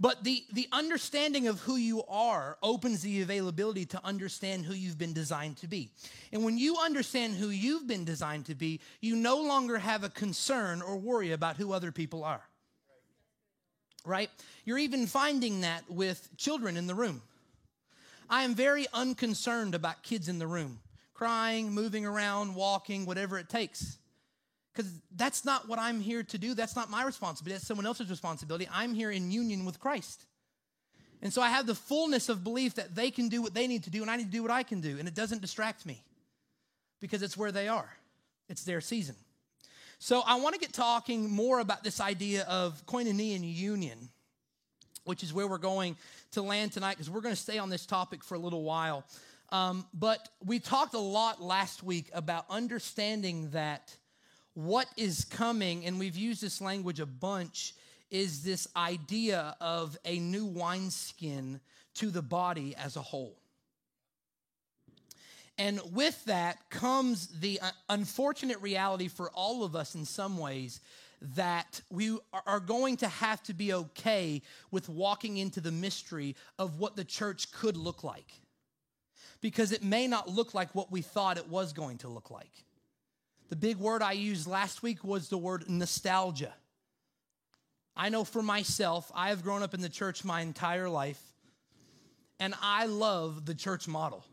But 0.00 0.22
the, 0.22 0.44
the 0.52 0.68
understanding 0.70 1.48
of 1.48 1.58
who 1.60 1.76
you 1.76 2.04
are 2.04 2.56
opens 2.62 3.02
the 3.02 3.22
availability 3.22 3.84
to 3.86 4.04
understand 4.04 4.64
who 4.64 4.74
you've 4.74 4.98
been 4.98 5.12
designed 5.12 5.56
to 5.58 5.66
be. 5.66 5.90
And 6.32 6.44
when 6.44 6.56
you 6.56 6.76
understand 6.76 7.34
who 7.34 7.48
you've 7.48 7.88
been 7.88 8.04
designed 8.04 8.46
to 8.46 8.54
be, 8.54 8.80
you 9.00 9.16
no 9.16 9.42
longer 9.42 9.78
have 9.78 10.04
a 10.04 10.08
concern 10.08 10.82
or 10.82 10.96
worry 10.96 11.32
about 11.32 11.56
who 11.56 11.72
other 11.72 11.90
people 11.90 12.22
are. 12.22 12.47
Right? 14.08 14.30
You're 14.64 14.78
even 14.78 15.06
finding 15.06 15.60
that 15.60 15.84
with 15.88 16.28
children 16.36 16.76
in 16.76 16.86
the 16.86 16.94
room. 16.94 17.22
I 18.28 18.42
am 18.42 18.54
very 18.54 18.86
unconcerned 18.92 19.74
about 19.74 20.02
kids 20.02 20.28
in 20.28 20.38
the 20.38 20.46
room, 20.46 20.80
crying, 21.14 21.72
moving 21.72 22.04
around, 22.04 22.54
walking, 22.54 23.06
whatever 23.06 23.38
it 23.38 23.48
takes 23.48 23.98
because 24.78 24.92
that's 25.16 25.44
not 25.44 25.68
what 25.68 25.80
I'm 25.80 25.98
here 25.98 26.22
to 26.22 26.38
do. 26.38 26.54
That's 26.54 26.76
not 26.76 26.88
my 26.88 27.04
responsibility. 27.04 27.54
That's 27.54 27.66
someone 27.66 27.84
else's 27.84 28.10
responsibility. 28.10 28.68
I'm 28.72 28.94
here 28.94 29.10
in 29.10 29.32
union 29.32 29.64
with 29.64 29.80
Christ. 29.80 30.24
And 31.20 31.32
so 31.32 31.42
I 31.42 31.48
have 31.48 31.66
the 31.66 31.74
fullness 31.74 32.28
of 32.28 32.44
belief 32.44 32.76
that 32.76 32.94
they 32.94 33.10
can 33.10 33.28
do 33.28 33.42
what 33.42 33.54
they 33.54 33.66
need 33.66 33.82
to 33.84 33.90
do 33.90 34.02
and 34.02 34.10
I 34.10 34.14
need 34.14 34.26
to 34.26 34.30
do 34.30 34.40
what 34.40 34.52
I 34.52 34.62
can 34.62 34.80
do. 34.80 34.96
And 35.00 35.08
it 35.08 35.16
doesn't 35.16 35.42
distract 35.42 35.84
me 35.84 36.04
because 37.00 37.22
it's 37.22 37.36
where 37.36 37.50
they 37.50 37.66
are, 37.66 37.90
it's 38.48 38.62
their 38.62 38.80
season. 38.80 39.16
So 40.00 40.22
I 40.24 40.38
want 40.38 40.54
to 40.54 40.60
get 40.60 40.72
talking 40.72 41.28
more 41.28 41.58
about 41.58 41.82
this 41.82 42.00
idea 42.00 42.44
of 42.44 42.84
koinonia 42.86 43.40
union, 43.42 44.08
which 45.04 45.24
is 45.24 45.34
where 45.34 45.48
we're 45.48 45.58
going 45.58 45.96
to 46.32 46.42
land 46.42 46.70
tonight 46.70 46.92
because 46.92 47.10
we're 47.10 47.20
going 47.20 47.34
to 47.34 47.40
stay 47.40 47.58
on 47.58 47.68
this 47.68 47.84
topic 47.84 48.22
for 48.22 48.36
a 48.36 48.38
little 48.38 48.62
while. 48.62 49.04
Um, 49.50 49.86
but 49.92 50.28
we 50.44 50.60
talked 50.60 50.94
a 50.94 51.00
lot 51.00 51.42
last 51.42 51.82
week 51.82 52.10
about 52.12 52.44
understanding 52.48 53.50
that 53.50 53.92
what 54.54 54.86
is 54.96 55.24
coming, 55.24 55.84
and 55.84 55.98
we've 55.98 56.16
used 56.16 56.42
this 56.42 56.60
language 56.60 57.00
a 57.00 57.06
bunch, 57.06 57.74
is 58.10 58.44
this 58.44 58.68
idea 58.76 59.56
of 59.60 59.98
a 60.04 60.20
new 60.20 60.44
wineskin 60.44 61.60
to 61.94 62.10
the 62.10 62.22
body 62.22 62.74
as 62.76 62.96
a 62.96 63.02
whole. 63.02 63.36
And 65.58 65.80
with 65.92 66.24
that 66.26 66.70
comes 66.70 67.26
the 67.40 67.60
uh, 67.60 67.70
unfortunate 67.88 68.60
reality 68.62 69.08
for 69.08 69.30
all 69.30 69.64
of 69.64 69.74
us 69.74 69.96
in 69.96 70.04
some 70.04 70.38
ways 70.38 70.80
that 71.20 71.80
we 71.90 72.16
are 72.46 72.60
going 72.60 72.96
to 72.98 73.08
have 73.08 73.42
to 73.42 73.54
be 73.54 73.72
okay 73.72 74.40
with 74.70 74.88
walking 74.88 75.36
into 75.36 75.60
the 75.60 75.72
mystery 75.72 76.36
of 76.60 76.78
what 76.78 76.94
the 76.94 77.04
church 77.04 77.50
could 77.50 77.76
look 77.76 78.04
like. 78.04 78.32
Because 79.40 79.72
it 79.72 79.82
may 79.82 80.06
not 80.06 80.28
look 80.28 80.54
like 80.54 80.72
what 80.76 80.92
we 80.92 81.02
thought 81.02 81.36
it 81.36 81.48
was 81.48 81.72
going 81.72 81.98
to 81.98 82.08
look 82.08 82.30
like. 82.30 82.52
The 83.48 83.56
big 83.56 83.78
word 83.78 84.00
I 84.00 84.12
used 84.12 84.46
last 84.46 84.82
week 84.82 85.02
was 85.02 85.28
the 85.28 85.38
word 85.38 85.68
nostalgia. 85.68 86.54
I 87.96 88.10
know 88.10 88.22
for 88.22 88.42
myself, 88.42 89.10
I 89.12 89.30
have 89.30 89.42
grown 89.42 89.64
up 89.64 89.74
in 89.74 89.80
the 89.80 89.88
church 89.88 90.24
my 90.24 90.40
entire 90.42 90.88
life, 90.88 91.20
and 92.38 92.54
I 92.62 92.86
love 92.86 93.44
the 93.44 93.54
church 93.54 93.88
model. 93.88 94.24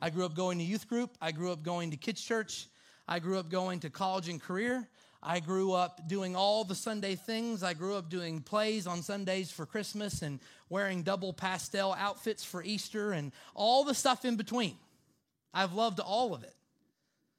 I 0.00 0.10
grew 0.10 0.24
up 0.24 0.34
going 0.34 0.58
to 0.58 0.64
youth 0.64 0.88
group, 0.88 1.16
I 1.20 1.32
grew 1.32 1.52
up 1.52 1.62
going 1.62 1.90
to 1.90 1.96
kids' 1.96 2.22
church, 2.22 2.66
I 3.06 3.18
grew 3.18 3.38
up 3.38 3.50
going 3.50 3.80
to 3.80 3.90
college 3.90 4.28
and 4.28 4.40
career. 4.40 4.88
I 5.20 5.40
grew 5.40 5.72
up 5.72 6.08
doing 6.08 6.36
all 6.36 6.62
the 6.62 6.76
Sunday 6.76 7.16
things. 7.16 7.64
I 7.64 7.74
grew 7.74 7.96
up 7.96 8.08
doing 8.08 8.40
plays 8.40 8.86
on 8.86 9.02
Sundays 9.02 9.50
for 9.50 9.66
Christmas 9.66 10.22
and 10.22 10.38
wearing 10.68 11.02
double 11.02 11.32
pastel 11.32 11.92
outfits 11.98 12.44
for 12.44 12.62
Easter 12.62 13.12
and 13.12 13.32
all 13.54 13.82
the 13.82 13.94
stuff 13.94 14.24
in 14.24 14.36
between. 14.36 14.76
I've 15.52 15.72
loved 15.72 15.98
all 15.98 16.34
of 16.34 16.44
it. 16.44 16.54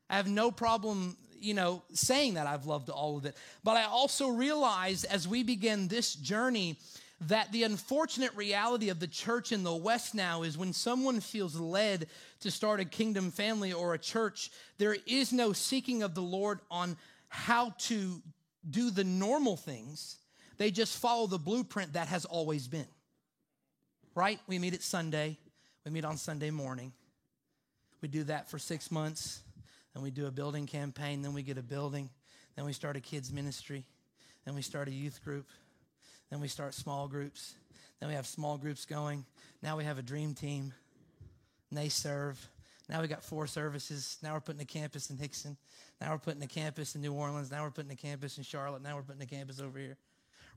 I 0.09 0.17
have 0.17 0.27
no 0.27 0.51
problem, 0.51 1.15
you 1.39 1.53
know, 1.53 1.83
saying 1.93 2.33
that 2.33 2.47
I've 2.47 2.65
loved 2.65 2.89
all 2.89 3.17
of 3.17 3.25
it. 3.25 3.37
But 3.63 3.77
I 3.77 3.85
also 3.85 4.27
realize 4.27 5.05
as 5.05 5.27
we 5.27 5.43
begin 5.43 5.87
this 5.87 6.15
journey 6.15 6.75
that 7.21 7.51
the 7.51 7.63
unfortunate 7.63 8.33
reality 8.35 8.89
of 8.89 8.99
the 8.99 9.07
church 9.07 9.51
in 9.51 9.63
the 9.63 9.75
West 9.75 10.15
now 10.15 10.43
is 10.43 10.57
when 10.57 10.73
someone 10.73 11.19
feels 11.19 11.55
led 11.59 12.07
to 12.41 12.51
start 12.51 12.79
a 12.79 12.85
kingdom 12.85 13.31
family 13.31 13.73
or 13.73 13.93
a 13.93 13.99
church, 13.99 14.51
there 14.77 14.95
is 15.05 15.33
no 15.33 15.53
seeking 15.53 16.03
of 16.03 16.15
the 16.15 16.21
Lord 16.21 16.59
on 16.71 16.97
how 17.27 17.73
to 17.79 18.21
do 18.69 18.91
the 18.91 19.03
normal 19.03 19.57
things. 19.57 20.17
They 20.57 20.71
just 20.71 20.97
follow 20.97 21.27
the 21.27 21.37
blueprint 21.37 21.93
that 21.93 22.07
has 22.07 22.25
always 22.25 22.67
been. 22.67 22.87
Right? 24.15 24.39
We 24.47 24.59
meet 24.59 24.73
at 24.73 24.81
Sunday, 24.81 25.37
we 25.85 25.91
meet 25.91 26.05
on 26.05 26.17
Sunday 26.17 26.49
morning. 26.51 26.93
We 28.01 28.07
do 28.07 28.23
that 28.25 28.49
for 28.49 28.59
six 28.59 28.91
months. 28.91 29.41
Then 29.93 30.03
we 30.03 30.11
do 30.11 30.27
a 30.27 30.31
building 30.31 30.65
campaign. 30.65 31.21
Then 31.21 31.33
we 31.33 31.43
get 31.43 31.57
a 31.57 31.63
building. 31.63 32.09
Then 32.55 32.65
we 32.65 32.73
start 32.73 32.95
a 32.95 33.01
kids' 33.01 33.31
ministry. 33.31 33.85
Then 34.45 34.55
we 34.55 34.61
start 34.61 34.87
a 34.87 34.91
youth 34.91 35.23
group. 35.23 35.47
Then 36.29 36.39
we 36.39 36.47
start 36.47 36.73
small 36.73 37.07
groups. 37.07 37.55
Then 37.99 38.09
we 38.09 38.15
have 38.15 38.27
small 38.27 38.57
groups 38.57 38.85
going. 38.85 39.25
Now 39.61 39.77
we 39.77 39.83
have 39.83 39.97
a 39.97 40.01
dream 40.01 40.33
team. 40.33 40.73
They 41.71 41.89
serve. 41.89 42.47
Now 42.89 43.01
we 43.01 43.07
got 43.07 43.23
four 43.23 43.45
services. 43.45 44.17
Now 44.23 44.33
we're 44.33 44.39
putting 44.39 44.61
a 44.61 44.65
campus 44.65 45.09
in 45.09 45.17
Hixson. 45.17 45.55
Now 46.01 46.11
we're 46.11 46.17
putting 46.17 46.41
a 46.41 46.47
campus 46.47 46.95
in 46.95 47.01
New 47.01 47.13
Orleans. 47.13 47.51
Now 47.51 47.63
we're 47.63 47.71
putting 47.71 47.91
a 47.91 47.95
campus 47.95 48.37
in 48.37 48.43
Charlotte. 48.43 48.81
Now 48.81 48.95
we're 48.95 49.03
putting 49.03 49.21
a 49.21 49.27
campus 49.27 49.59
over 49.59 49.77
here. 49.77 49.97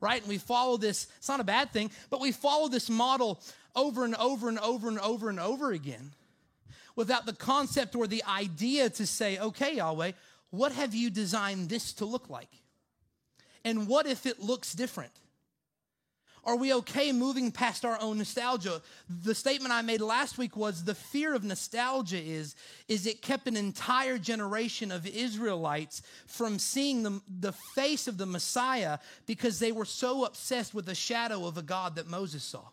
Right? 0.00 0.21
And 0.21 0.28
we 0.28 0.38
follow 0.38 0.76
this. 0.76 1.07
It's 1.19 1.28
not 1.28 1.40
a 1.40 1.45
bad 1.45 1.73
thing, 1.73 1.90
but 2.11 2.21
we 2.21 2.33
follow 2.33 2.69
this 2.69 2.88
model 2.88 3.40
over 3.76 4.04
and 4.04 4.14
over 4.16 4.49
and 4.49 4.59
over 4.59 4.88
and 4.88 4.99
over 4.99 5.28
and 5.28 5.38
over 5.38 5.73
again 5.73 6.12
without 6.97 7.26
the 7.26 7.33
concept 7.33 7.95
or 7.95 8.07
the 8.07 8.23
idea 8.25 8.90
to 8.90 9.07
say, 9.07 9.38
okay, 9.38 9.76
Yahweh, 9.76 10.12
what 10.50 10.73
have 10.73 10.95
you 10.95 11.11
designed 11.11 11.69
this 11.69 11.92
to 11.95 12.04
look 12.04 12.28
like? 12.28 12.50
And 13.64 13.87
what 13.88 14.07
if 14.07 14.26
it 14.26 14.40
looks 14.40 14.73
different? 14.73 15.12
Are 16.44 16.56
we 16.56 16.75
okay 16.75 17.12
moving 17.12 17.52
past 17.52 17.84
our 17.84 18.00
own 18.00 18.18
nostalgia? 18.18 18.82
The 19.08 19.34
statement 19.34 19.72
I 19.72 19.82
made 19.82 20.00
last 20.00 20.38
week 20.38 20.56
was 20.56 20.82
the 20.82 20.94
fear 20.94 21.34
of 21.34 21.44
nostalgia 21.44 22.20
is, 22.20 22.56
is 22.88 23.06
it 23.06 23.22
kept 23.22 23.46
an 23.46 23.56
entire 23.56 24.18
generation 24.18 24.90
of 24.90 25.06
Israelites 25.06 26.02
from 26.26 26.58
seeing 26.58 27.04
the, 27.04 27.20
the 27.28 27.52
face 27.52 28.08
of 28.08 28.18
the 28.18 28.26
Messiah 28.26 28.99
because 29.25 29.61
they 29.61 29.70
were 29.70 29.84
so 29.84 30.25
obsessed 30.25 30.75
with 30.75 30.87
the 30.87 30.96
shadow 30.96 31.46
of 31.46 31.58
a 31.58 31.62
God 31.62 31.94
that 31.94 32.08
Moses 32.08 32.42
saw. 32.42 32.64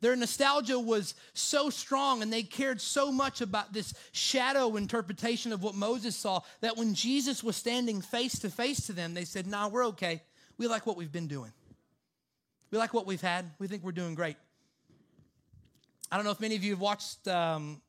Their 0.00 0.14
nostalgia 0.14 0.78
was 0.78 1.14
so 1.32 1.68
strong 1.68 2.22
and 2.22 2.32
they 2.32 2.42
cared 2.44 2.80
so 2.80 3.10
much 3.10 3.40
about 3.40 3.72
this 3.72 3.92
shadow 4.12 4.76
interpretation 4.76 5.52
of 5.52 5.64
what 5.64 5.74
Moses 5.74 6.14
saw 6.14 6.42
that 6.60 6.76
when 6.76 6.94
Jesus 6.94 7.42
was 7.42 7.56
standing 7.56 8.02
face 8.02 8.38
to 8.40 8.50
face 8.50 8.86
to 8.86 8.92
them, 8.92 9.14
they 9.14 9.24
said, 9.24 9.48
Nah, 9.48 9.68
we're 9.68 9.86
okay. 9.86 10.22
We 10.58 10.68
like 10.68 10.86
what 10.86 10.96
we've 10.96 11.10
been 11.10 11.26
doing. 11.26 11.52
We 12.74 12.78
like 12.78 12.92
what 12.92 13.06
we've 13.06 13.20
had. 13.20 13.52
We 13.60 13.68
think 13.68 13.84
we're 13.84 13.92
doing 13.92 14.16
great. 14.16 14.36
I 16.10 16.16
don't 16.16 16.24
know 16.24 16.32
if 16.32 16.40
many 16.40 16.56
of 16.56 16.64
you 16.64 16.72
have 16.72 16.80
watched 16.80 17.28
um, 17.28 17.80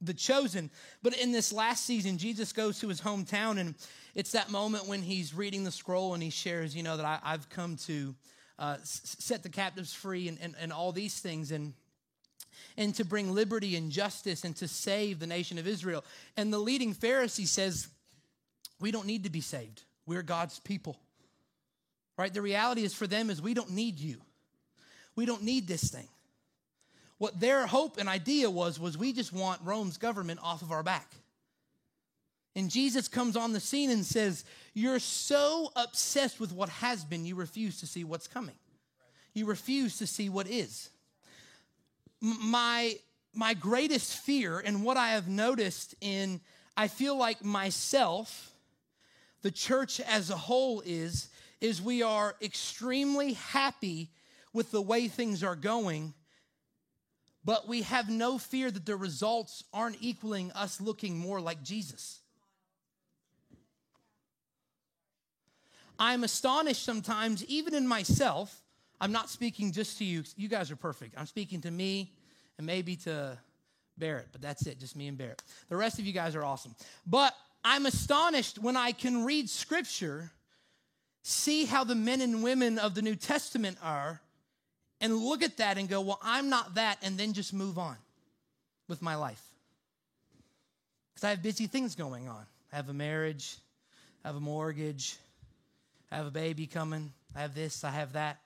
The 0.00 0.14
Chosen, 0.14 0.70
but 1.02 1.14
in 1.18 1.30
this 1.30 1.52
last 1.52 1.84
season, 1.84 2.16
Jesus 2.16 2.54
goes 2.54 2.78
to 2.78 2.88
his 2.88 3.02
hometown, 3.02 3.60
and 3.60 3.74
it's 4.14 4.32
that 4.32 4.50
moment 4.50 4.86
when 4.86 5.02
he's 5.02 5.34
reading 5.34 5.62
the 5.62 5.70
scroll 5.70 6.14
and 6.14 6.22
he 6.22 6.30
shares, 6.30 6.74
you 6.74 6.82
know, 6.82 6.96
that 6.96 7.04
I, 7.04 7.18
I've 7.22 7.50
come 7.50 7.76
to 7.84 8.14
uh, 8.58 8.78
set 8.82 9.42
the 9.42 9.50
captives 9.50 9.92
free 9.92 10.26
and, 10.26 10.38
and, 10.40 10.54
and 10.58 10.72
all 10.72 10.90
these 10.90 11.20
things 11.20 11.52
and 11.52 11.74
and 12.78 12.94
to 12.94 13.04
bring 13.04 13.34
liberty 13.34 13.76
and 13.76 13.92
justice 13.92 14.44
and 14.44 14.56
to 14.56 14.66
save 14.66 15.18
the 15.18 15.26
nation 15.26 15.58
of 15.58 15.66
Israel. 15.66 16.02
And 16.38 16.50
the 16.50 16.58
leading 16.58 16.94
Pharisee 16.94 17.46
says, 17.46 17.88
We 18.80 18.90
don't 18.90 19.06
need 19.06 19.24
to 19.24 19.30
be 19.30 19.42
saved. 19.42 19.82
We're 20.06 20.22
God's 20.22 20.60
people. 20.60 20.98
Right? 22.16 22.32
The 22.32 22.40
reality 22.40 22.84
is 22.84 22.94
for 22.94 23.06
them 23.06 23.28
is 23.28 23.42
we 23.42 23.52
don't 23.52 23.72
need 23.72 23.98
you. 23.98 24.16
We 25.20 25.26
don't 25.26 25.42
need 25.42 25.68
this 25.68 25.90
thing. 25.90 26.08
What 27.18 27.38
their 27.38 27.66
hope 27.66 27.98
and 27.98 28.08
idea 28.08 28.50
was 28.50 28.80
was 28.80 28.96
we 28.96 29.12
just 29.12 29.34
want 29.34 29.60
Rome's 29.62 29.98
government 29.98 30.40
off 30.42 30.62
of 30.62 30.72
our 30.72 30.82
back. 30.82 31.12
And 32.56 32.70
Jesus 32.70 33.06
comes 33.06 33.36
on 33.36 33.52
the 33.52 33.60
scene 33.60 33.90
and 33.90 34.02
says, 34.02 34.46
You're 34.72 34.98
so 34.98 35.72
obsessed 35.76 36.40
with 36.40 36.54
what 36.54 36.70
has 36.70 37.04
been, 37.04 37.26
you 37.26 37.34
refuse 37.34 37.80
to 37.80 37.86
see 37.86 38.02
what's 38.02 38.26
coming. 38.26 38.54
You 39.34 39.44
refuse 39.44 39.98
to 39.98 40.06
see 40.06 40.30
what 40.30 40.46
is. 40.46 40.88
My, 42.22 42.94
my 43.34 43.52
greatest 43.52 44.16
fear, 44.16 44.58
and 44.58 44.82
what 44.82 44.96
I 44.96 45.10
have 45.10 45.28
noticed 45.28 45.94
in, 46.00 46.40
I 46.78 46.88
feel 46.88 47.14
like 47.14 47.44
myself, 47.44 48.54
the 49.42 49.50
church 49.50 50.00
as 50.00 50.30
a 50.30 50.36
whole 50.38 50.82
is, 50.86 51.28
is 51.60 51.82
we 51.82 52.02
are 52.02 52.36
extremely 52.40 53.34
happy 53.34 54.08
with 54.52 54.70
the 54.70 54.82
way 54.82 55.08
things 55.08 55.42
are 55.42 55.56
going, 55.56 56.14
but 57.44 57.68
we 57.68 57.82
have 57.82 58.08
no 58.08 58.38
fear 58.38 58.70
that 58.70 58.84
the 58.84 58.96
results 58.96 59.64
aren't 59.72 59.96
equaling 60.00 60.52
us 60.52 60.80
looking 60.80 61.18
more 61.18 61.40
like 61.40 61.62
Jesus. 61.62 62.20
I'm 65.98 66.24
astonished 66.24 66.84
sometimes, 66.84 67.44
even 67.44 67.74
in 67.74 67.86
myself. 67.86 68.62
I'm 69.00 69.12
not 69.12 69.28
speaking 69.28 69.72
just 69.72 69.98
to 69.98 70.04
you. 70.04 70.24
You 70.36 70.48
guys 70.48 70.70
are 70.70 70.76
perfect. 70.76 71.14
I'm 71.16 71.26
speaking 71.26 71.60
to 71.62 71.70
me 71.70 72.12
and 72.58 72.66
maybe 72.66 72.96
to 72.96 73.38
Barrett, 73.96 74.28
but 74.32 74.40
that's 74.40 74.66
it, 74.66 74.78
just 74.78 74.96
me 74.96 75.08
and 75.08 75.16
Barrett. 75.16 75.42
The 75.68 75.76
rest 75.76 75.98
of 75.98 76.06
you 76.06 76.12
guys 76.12 76.34
are 76.34 76.44
awesome. 76.44 76.74
But 77.06 77.34
I'm 77.62 77.86
astonished 77.86 78.58
when 78.58 78.76
I 78.76 78.92
can 78.92 79.24
read 79.24 79.48
scripture 79.48 80.30
see 81.22 81.66
how 81.66 81.84
the 81.84 81.94
men 81.94 82.20
and 82.20 82.42
women 82.42 82.78
of 82.78 82.94
the 82.94 83.02
New 83.02 83.14
Testament 83.14 83.76
are 83.82 84.20
and 85.00 85.16
look 85.16 85.42
at 85.42 85.56
that 85.58 85.78
and 85.78 85.88
go, 85.88 86.00
well, 86.00 86.20
I'm 86.22 86.48
not 86.48 86.74
that, 86.74 86.98
and 87.02 87.16
then 87.18 87.32
just 87.32 87.52
move 87.52 87.78
on 87.78 87.96
with 88.88 89.00
my 89.02 89.14
life. 89.14 89.42
Because 91.14 91.26
I 91.26 91.30
have 91.30 91.42
busy 91.42 91.66
things 91.66 91.94
going 91.94 92.28
on. 92.28 92.44
I 92.72 92.76
have 92.76 92.88
a 92.88 92.94
marriage, 92.94 93.56
I 94.24 94.28
have 94.28 94.36
a 94.36 94.40
mortgage, 94.40 95.16
I 96.12 96.16
have 96.16 96.26
a 96.26 96.30
baby 96.30 96.66
coming, 96.66 97.12
I 97.34 97.40
have 97.40 97.54
this, 97.54 97.84
I 97.84 97.90
have 97.90 98.12
that. 98.12 98.38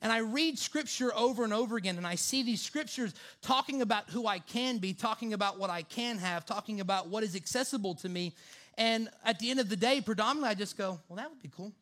And 0.00 0.12
I 0.12 0.18
read 0.18 0.58
scripture 0.58 1.12
over 1.16 1.44
and 1.44 1.52
over 1.52 1.76
again, 1.76 1.96
and 1.96 2.06
I 2.06 2.14
see 2.14 2.42
these 2.42 2.60
scriptures 2.60 3.14
talking 3.40 3.80
about 3.80 4.10
who 4.10 4.26
I 4.26 4.38
can 4.38 4.78
be, 4.78 4.92
talking 4.92 5.32
about 5.32 5.58
what 5.58 5.70
I 5.70 5.82
can 5.82 6.18
have, 6.18 6.44
talking 6.44 6.80
about 6.80 7.08
what 7.08 7.22
is 7.22 7.34
accessible 7.34 7.94
to 7.96 8.08
me. 8.08 8.34
And 8.76 9.08
at 9.24 9.38
the 9.38 9.50
end 9.50 9.60
of 9.60 9.68
the 9.70 9.76
day, 9.76 10.02
predominantly, 10.02 10.50
I 10.50 10.54
just 10.54 10.76
go, 10.76 11.00
well, 11.08 11.16
that 11.16 11.30
would 11.30 11.40
be 11.40 11.50
cool. 11.54 11.72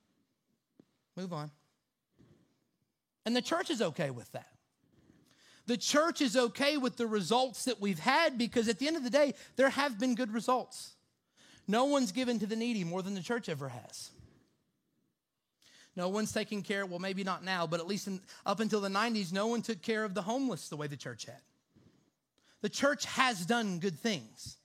Move 1.17 1.33
on. 1.33 1.51
And 3.25 3.37
the 3.37 3.43
church 3.43 3.71
is 3.71 3.81
okay 3.81 4.11
with 4.11 4.31
that. 4.33 4.49
The 5.67 5.77
church 5.77 6.21
is 6.21 6.37
okay 6.37 6.77
with 6.77 6.97
the 6.97 7.07
results 7.07 7.65
that 7.67 7.81
we've 7.81 8.01
had 8.01 8.37
because 8.37 8.69
at 8.69 8.79
the 8.79 8.89
end 8.89 8.97
of 8.97 9.05
the 9.05 9.11
day, 9.11 9.35
there 9.57 9.71
have 9.71 9.99
been 9.99 10.15
good 10.15 10.33
results. 10.33 10.95
No 11.69 11.85
one's 11.85 12.11
given 12.11 12.39
to 12.41 12.47
the 12.47 12.57
needy 12.57 12.83
more 12.83 13.03
than 13.03 13.15
the 13.15 13.23
church 13.23 13.49
ever 13.49 13.69
has. 13.69 14.11
No 15.95 16.09
one's 16.09 16.33
taking 16.33 16.63
care, 16.63 16.87
well, 16.87 16.99
maybe 16.99 17.23
not 17.23 17.45
now, 17.45 17.67
but 17.67 17.79
at 17.79 17.87
least 17.87 18.07
in, 18.07 18.21
up 18.47 18.61
until 18.61 18.81
the 18.81 18.89
90s, 18.89 19.33
no 19.33 19.47
one 19.47 19.63
took 19.63 19.83
care 19.83 20.05
of 20.05 20.15
the 20.15 20.23
homeless 20.23 20.69
the 20.69 20.77
way 20.77 20.87
the 20.87 20.97
church 20.97 21.27
had. 21.27 21.41
The 22.63 22.71
church 22.71 23.05
has 23.05 23.45
done 23.45 23.79
good 23.79 23.99
things. 23.99 24.57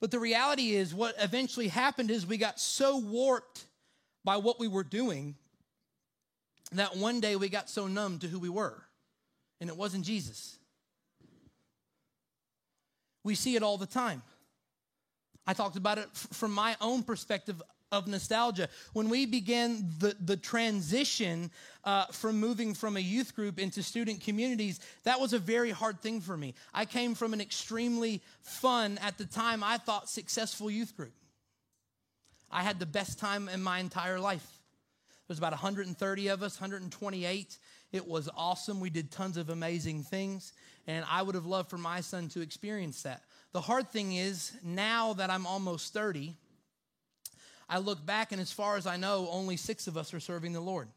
But 0.00 0.10
the 0.10 0.18
reality 0.18 0.74
is, 0.74 0.94
what 0.94 1.14
eventually 1.18 1.68
happened 1.68 2.10
is 2.10 2.26
we 2.26 2.36
got 2.36 2.60
so 2.60 2.98
warped 2.98 3.66
by 4.24 4.36
what 4.36 4.60
we 4.60 4.68
were 4.68 4.84
doing 4.84 5.36
that 6.78 6.96
one 6.96 7.20
day 7.20 7.36
we 7.36 7.48
got 7.48 7.68
so 7.68 7.86
numb 7.86 8.18
to 8.20 8.26
who 8.26 8.38
we 8.38 8.48
were, 8.48 8.82
and 9.60 9.68
it 9.70 9.76
wasn't 9.76 10.04
Jesus. 10.04 10.58
We 13.24 13.34
see 13.34 13.56
it 13.56 13.62
all 13.62 13.78
the 13.78 13.86
time. 13.86 14.22
I 15.46 15.54
talked 15.54 15.76
about 15.76 15.98
it 15.98 16.08
f- 16.12 16.28
from 16.32 16.52
my 16.52 16.76
own 16.80 17.02
perspective 17.02 17.62
of 17.90 18.08
nostalgia. 18.08 18.68
When 18.94 19.08
we 19.08 19.26
began 19.26 19.90
the, 19.98 20.16
the 20.18 20.36
transition 20.36 21.50
uh, 21.84 22.06
from 22.06 22.40
moving 22.40 22.74
from 22.74 22.96
a 22.96 23.00
youth 23.00 23.36
group 23.36 23.58
into 23.58 23.82
student 23.82 24.22
communities, 24.22 24.80
that 25.04 25.20
was 25.20 25.32
a 25.32 25.38
very 25.38 25.70
hard 25.70 26.00
thing 26.00 26.20
for 26.20 26.36
me. 26.36 26.54
I 26.72 26.84
came 26.86 27.14
from 27.14 27.32
an 27.32 27.40
extremely 27.40 28.22
fun, 28.40 28.98
at 29.02 29.18
the 29.18 29.26
time, 29.26 29.62
I 29.62 29.78
thought 29.78 30.08
successful 30.08 30.70
youth 30.70 30.96
group. 30.96 31.12
I 32.50 32.62
had 32.62 32.78
the 32.78 32.86
best 32.86 33.18
time 33.18 33.48
in 33.48 33.62
my 33.62 33.78
entire 33.78 34.18
life. 34.18 34.61
Was 35.32 35.38
about 35.38 35.52
130 35.52 36.28
of 36.28 36.42
us, 36.42 36.60
128. 36.60 37.58
It 37.90 38.06
was 38.06 38.28
awesome. 38.36 38.80
We 38.80 38.90
did 38.90 39.10
tons 39.10 39.38
of 39.38 39.48
amazing 39.48 40.02
things, 40.02 40.52
and 40.86 41.06
I 41.10 41.22
would 41.22 41.34
have 41.34 41.46
loved 41.46 41.70
for 41.70 41.78
my 41.78 42.02
son 42.02 42.28
to 42.28 42.42
experience 42.42 43.00
that. 43.04 43.22
The 43.52 43.62
hard 43.62 43.88
thing 43.88 44.12
is, 44.12 44.52
now 44.62 45.14
that 45.14 45.30
I'm 45.30 45.46
almost 45.46 45.94
30, 45.94 46.36
I 47.66 47.78
look 47.78 48.04
back, 48.04 48.32
and 48.32 48.42
as 48.42 48.52
far 48.52 48.76
as 48.76 48.86
I 48.86 48.98
know, 48.98 49.26
only 49.30 49.56
six 49.56 49.86
of 49.86 49.96
us 49.96 50.12
are 50.12 50.20
serving 50.20 50.52
the 50.52 50.60
Lord. 50.60 50.88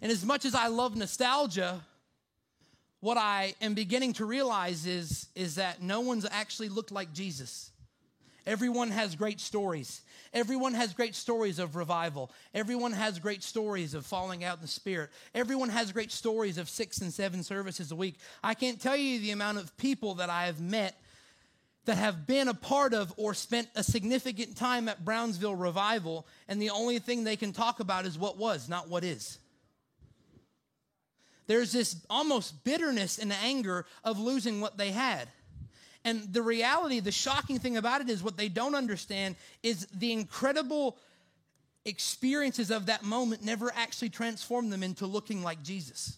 And 0.00 0.10
as 0.10 0.24
much 0.24 0.44
as 0.44 0.56
I 0.56 0.66
love 0.66 0.96
nostalgia, 0.96 1.82
what 2.98 3.16
I 3.16 3.54
am 3.60 3.74
beginning 3.74 4.14
to 4.14 4.24
realize 4.24 4.86
is, 4.86 5.28
is 5.36 5.54
that 5.54 5.80
no 5.80 6.00
one's 6.00 6.26
actually 6.28 6.68
looked 6.68 6.90
like 6.90 7.12
Jesus. 7.12 7.71
Everyone 8.46 8.90
has 8.90 9.14
great 9.14 9.40
stories. 9.40 10.02
Everyone 10.32 10.74
has 10.74 10.94
great 10.94 11.14
stories 11.14 11.58
of 11.58 11.76
revival. 11.76 12.30
Everyone 12.54 12.92
has 12.92 13.18
great 13.18 13.42
stories 13.42 13.94
of 13.94 14.04
falling 14.04 14.42
out 14.42 14.56
in 14.56 14.62
the 14.62 14.68
spirit. 14.68 15.10
Everyone 15.34 15.68
has 15.68 15.92
great 15.92 16.10
stories 16.10 16.58
of 16.58 16.68
six 16.68 16.98
and 16.98 17.12
seven 17.12 17.42
services 17.42 17.92
a 17.92 17.96
week. 17.96 18.18
I 18.42 18.54
can't 18.54 18.80
tell 18.80 18.96
you 18.96 19.20
the 19.20 19.30
amount 19.30 19.58
of 19.58 19.76
people 19.76 20.14
that 20.14 20.30
I 20.30 20.46
have 20.46 20.60
met 20.60 21.00
that 21.84 21.96
have 21.98 22.26
been 22.26 22.48
a 22.48 22.54
part 22.54 22.94
of 22.94 23.12
or 23.16 23.34
spent 23.34 23.68
a 23.74 23.82
significant 23.82 24.56
time 24.56 24.88
at 24.88 25.04
Brownsville 25.04 25.56
Revival, 25.56 26.26
and 26.48 26.62
the 26.62 26.70
only 26.70 26.98
thing 26.98 27.24
they 27.24 27.36
can 27.36 27.52
talk 27.52 27.80
about 27.80 28.06
is 28.06 28.18
what 28.18 28.38
was, 28.38 28.68
not 28.68 28.88
what 28.88 29.04
is. 29.04 29.38
There's 31.48 31.72
this 31.72 31.96
almost 32.08 32.64
bitterness 32.64 33.18
and 33.18 33.32
anger 33.32 33.84
of 34.04 34.18
losing 34.18 34.60
what 34.60 34.78
they 34.78 34.90
had. 34.90 35.28
And 36.04 36.32
the 36.32 36.42
reality, 36.42 37.00
the 37.00 37.12
shocking 37.12 37.58
thing 37.58 37.76
about 37.76 38.00
it 38.00 38.10
is 38.10 38.22
what 38.22 38.36
they 38.36 38.48
don't 38.48 38.74
understand 38.74 39.36
is 39.62 39.86
the 39.94 40.12
incredible 40.12 40.96
experiences 41.84 42.70
of 42.70 42.86
that 42.86 43.02
moment 43.02 43.44
never 43.44 43.72
actually 43.74 44.08
transformed 44.08 44.72
them 44.72 44.82
into 44.82 45.06
looking 45.06 45.42
like 45.42 45.62
Jesus. 45.62 46.16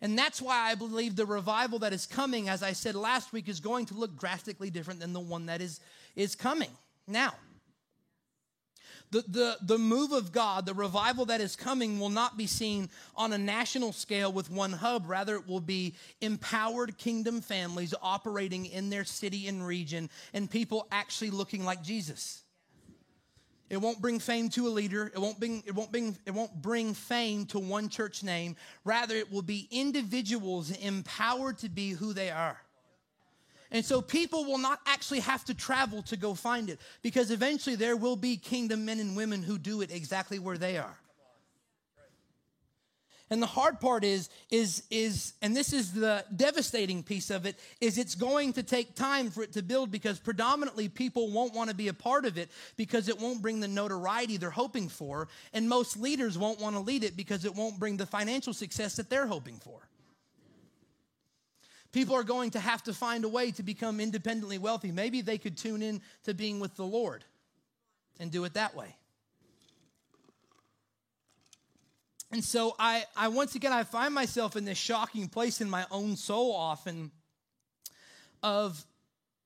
And 0.00 0.16
that's 0.16 0.40
why 0.40 0.70
I 0.70 0.74
believe 0.74 1.16
the 1.16 1.26
revival 1.26 1.80
that 1.80 1.92
is 1.92 2.06
coming, 2.06 2.48
as 2.48 2.62
I 2.62 2.72
said 2.72 2.94
last 2.94 3.32
week, 3.32 3.48
is 3.48 3.58
going 3.58 3.86
to 3.86 3.94
look 3.94 4.18
drastically 4.18 4.70
different 4.70 5.00
than 5.00 5.12
the 5.12 5.20
one 5.20 5.46
that 5.46 5.60
is, 5.60 5.80
is 6.14 6.34
coming 6.34 6.70
now. 7.06 7.34
The, 9.10 9.24
the, 9.26 9.56
the 9.62 9.78
move 9.78 10.12
of 10.12 10.32
God, 10.32 10.66
the 10.66 10.74
revival 10.74 11.24
that 11.26 11.40
is 11.40 11.56
coming, 11.56 11.98
will 11.98 12.10
not 12.10 12.36
be 12.36 12.46
seen 12.46 12.90
on 13.16 13.32
a 13.32 13.38
national 13.38 13.92
scale 13.92 14.30
with 14.30 14.50
one 14.50 14.72
hub. 14.72 15.08
Rather, 15.08 15.36
it 15.36 15.48
will 15.48 15.60
be 15.60 15.94
empowered 16.20 16.98
kingdom 16.98 17.40
families 17.40 17.94
operating 18.02 18.66
in 18.66 18.90
their 18.90 19.04
city 19.04 19.48
and 19.48 19.66
region 19.66 20.10
and 20.34 20.50
people 20.50 20.86
actually 20.92 21.30
looking 21.30 21.64
like 21.64 21.82
Jesus. 21.82 22.42
It 23.70 23.78
won't 23.78 24.00
bring 24.00 24.18
fame 24.18 24.48
to 24.50 24.66
a 24.66 24.70
leader. 24.70 25.10
It 25.14 25.18
won't 25.18 25.38
bring, 25.38 25.62
it 25.66 25.74
won't 25.74 25.92
bring, 25.92 26.16
it 26.24 26.32
won't 26.32 26.62
bring 26.62 26.94
fame 26.94 27.44
to 27.46 27.58
one 27.58 27.88
church 27.88 28.22
name. 28.22 28.56
Rather, 28.84 29.14
it 29.14 29.30
will 29.30 29.42
be 29.42 29.68
individuals 29.70 30.70
empowered 30.70 31.58
to 31.58 31.68
be 31.68 31.90
who 31.90 32.12
they 32.12 32.30
are. 32.30 32.58
And 33.70 33.84
so 33.84 34.00
people 34.00 34.44
will 34.44 34.58
not 34.58 34.80
actually 34.86 35.20
have 35.20 35.44
to 35.44 35.54
travel 35.54 36.02
to 36.04 36.16
go 36.16 36.34
find 36.34 36.70
it 36.70 36.78
because 37.02 37.30
eventually 37.30 37.76
there 37.76 37.96
will 37.96 38.16
be 38.16 38.36
kingdom 38.36 38.86
men 38.86 38.98
and 38.98 39.16
women 39.16 39.42
who 39.42 39.58
do 39.58 39.82
it 39.82 39.90
exactly 39.92 40.38
where 40.38 40.56
they 40.56 40.78
are. 40.78 40.96
And 43.30 43.42
the 43.42 43.46
hard 43.46 43.78
part 43.78 44.04
is, 44.04 44.30
is, 44.50 44.84
is, 44.90 45.34
and 45.42 45.54
this 45.54 45.74
is 45.74 45.92
the 45.92 46.24
devastating 46.34 47.02
piece 47.02 47.28
of 47.28 47.44
it, 47.44 47.56
is 47.78 47.98
it's 47.98 48.14
going 48.14 48.54
to 48.54 48.62
take 48.62 48.94
time 48.94 49.30
for 49.30 49.42
it 49.42 49.52
to 49.52 49.62
build 49.62 49.90
because 49.90 50.18
predominantly 50.18 50.88
people 50.88 51.30
won't 51.30 51.52
want 51.52 51.68
to 51.68 51.76
be 51.76 51.88
a 51.88 51.92
part 51.92 52.24
of 52.24 52.38
it 52.38 52.48
because 52.78 53.08
it 53.08 53.20
won't 53.20 53.42
bring 53.42 53.60
the 53.60 53.68
notoriety 53.68 54.38
they're 54.38 54.48
hoping 54.48 54.88
for. 54.88 55.28
And 55.52 55.68
most 55.68 55.98
leaders 55.98 56.38
won't 56.38 56.58
want 56.58 56.74
to 56.76 56.80
lead 56.80 57.04
it 57.04 57.16
because 57.18 57.44
it 57.44 57.54
won't 57.54 57.78
bring 57.78 57.98
the 57.98 58.06
financial 58.06 58.54
success 58.54 58.96
that 58.96 59.10
they're 59.10 59.26
hoping 59.26 59.56
for. 59.56 59.78
People 61.92 62.14
are 62.14 62.22
going 62.22 62.50
to 62.50 62.60
have 62.60 62.82
to 62.84 62.92
find 62.92 63.24
a 63.24 63.28
way 63.28 63.50
to 63.52 63.62
become 63.62 64.00
independently 64.00 64.58
wealthy. 64.58 64.92
Maybe 64.92 65.20
they 65.20 65.38
could 65.38 65.56
tune 65.56 65.82
in 65.82 66.02
to 66.24 66.34
being 66.34 66.60
with 66.60 66.76
the 66.76 66.84
Lord 66.84 67.24
and 68.20 68.30
do 68.30 68.44
it 68.44 68.54
that 68.54 68.74
way. 68.74 68.94
And 72.30 72.44
so 72.44 72.74
I, 72.78 73.04
I 73.16 73.28
once 73.28 73.54
again, 73.54 73.72
I 73.72 73.84
find 73.84 74.12
myself 74.12 74.54
in 74.54 74.66
this 74.66 74.76
shocking 74.76 75.28
place 75.28 75.62
in 75.62 75.70
my 75.70 75.86
own 75.90 76.16
soul 76.16 76.54
often 76.54 77.10
of, 78.42 78.84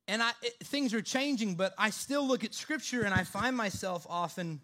and 0.09 0.21
I, 0.21 0.33
it, 0.43 0.55
things 0.65 0.93
are 0.93 1.03
changing, 1.03 1.55
but 1.55 1.75
I 1.79 1.91
still 1.91 2.27
look 2.27 2.43
at 2.43 2.55
scripture 2.55 3.03
and 3.03 3.15
I 3.15 3.23
find 3.23 3.57
myself 3.57 4.05
often 4.11 4.61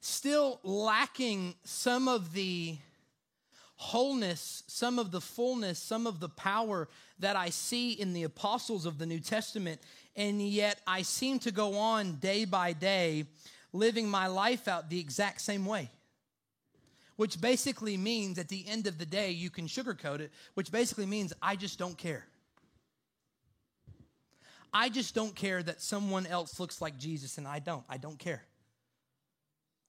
still 0.00 0.58
lacking 0.64 1.54
some 1.62 2.08
of 2.08 2.32
the 2.32 2.76
wholeness, 3.82 4.62
some 4.66 4.98
of 4.98 5.10
the 5.10 5.20
fullness, 5.20 5.78
some 5.78 6.06
of 6.06 6.20
the 6.20 6.28
power 6.28 6.88
that 7.18 7.36
I 7.36 7.50
see 7.50 7.92
in 7.92 8.12
the 8.12 8.22
apostles 8.22 8.86
of 8.86 8.98
the 8.98 9.06
New 9.06 9.20
Testament. 9.20 9.80
And 10.16 10.40
yet 10.40 10.80
I 10.86 11.02
seem 11.02 11.38
to 11.40 11.50
go 11.50 11.76
on 11.76 12.16
day 12.16 12.44
by 12.44 12.72
day 12.72 13.24
living 13.72 14.08
my 14.08 14.28
life 14.28 14.68
out 14.68 14.88
the 14.88 15.00
exact 15.00 15.40
same 15.40 15.66
way 15.66 15.90
which 17.16 17.40
basically 17.40 17.96
means 17.96 18.38
at 18.38 18.48
the 18.48 18.64
end 18.66 18.86
of 18.86 18.98
the 18.98 19.06
day, 19.06 19.30
you 19.30 19.50
can 19.50 19.66
sugarcoat 19.66 20.18
it, 20.18 20.32
which 20.54 20.72
basically 20.72 21.06
means 21.06 21.32
I 21.40 21.56
just 21.56 21.78
don't 21.78 21.96
care. 21.96 22.26
I 24.72 24.88
just 24.88 25.14
don't 25.14 25.34
care 25.34 25.62
that 25.62 25.82
someone 25.82 26.26
else 26.26 26.58
looks 26.58 26.80
like 26.80 26.98
Jesus 26.98 27.38
and 27.38 27.46
I 27.46 27.58
don't. 27.58 27.84
I 27.88 27.98
don't 27.98 28.18
care. 28.18 28.42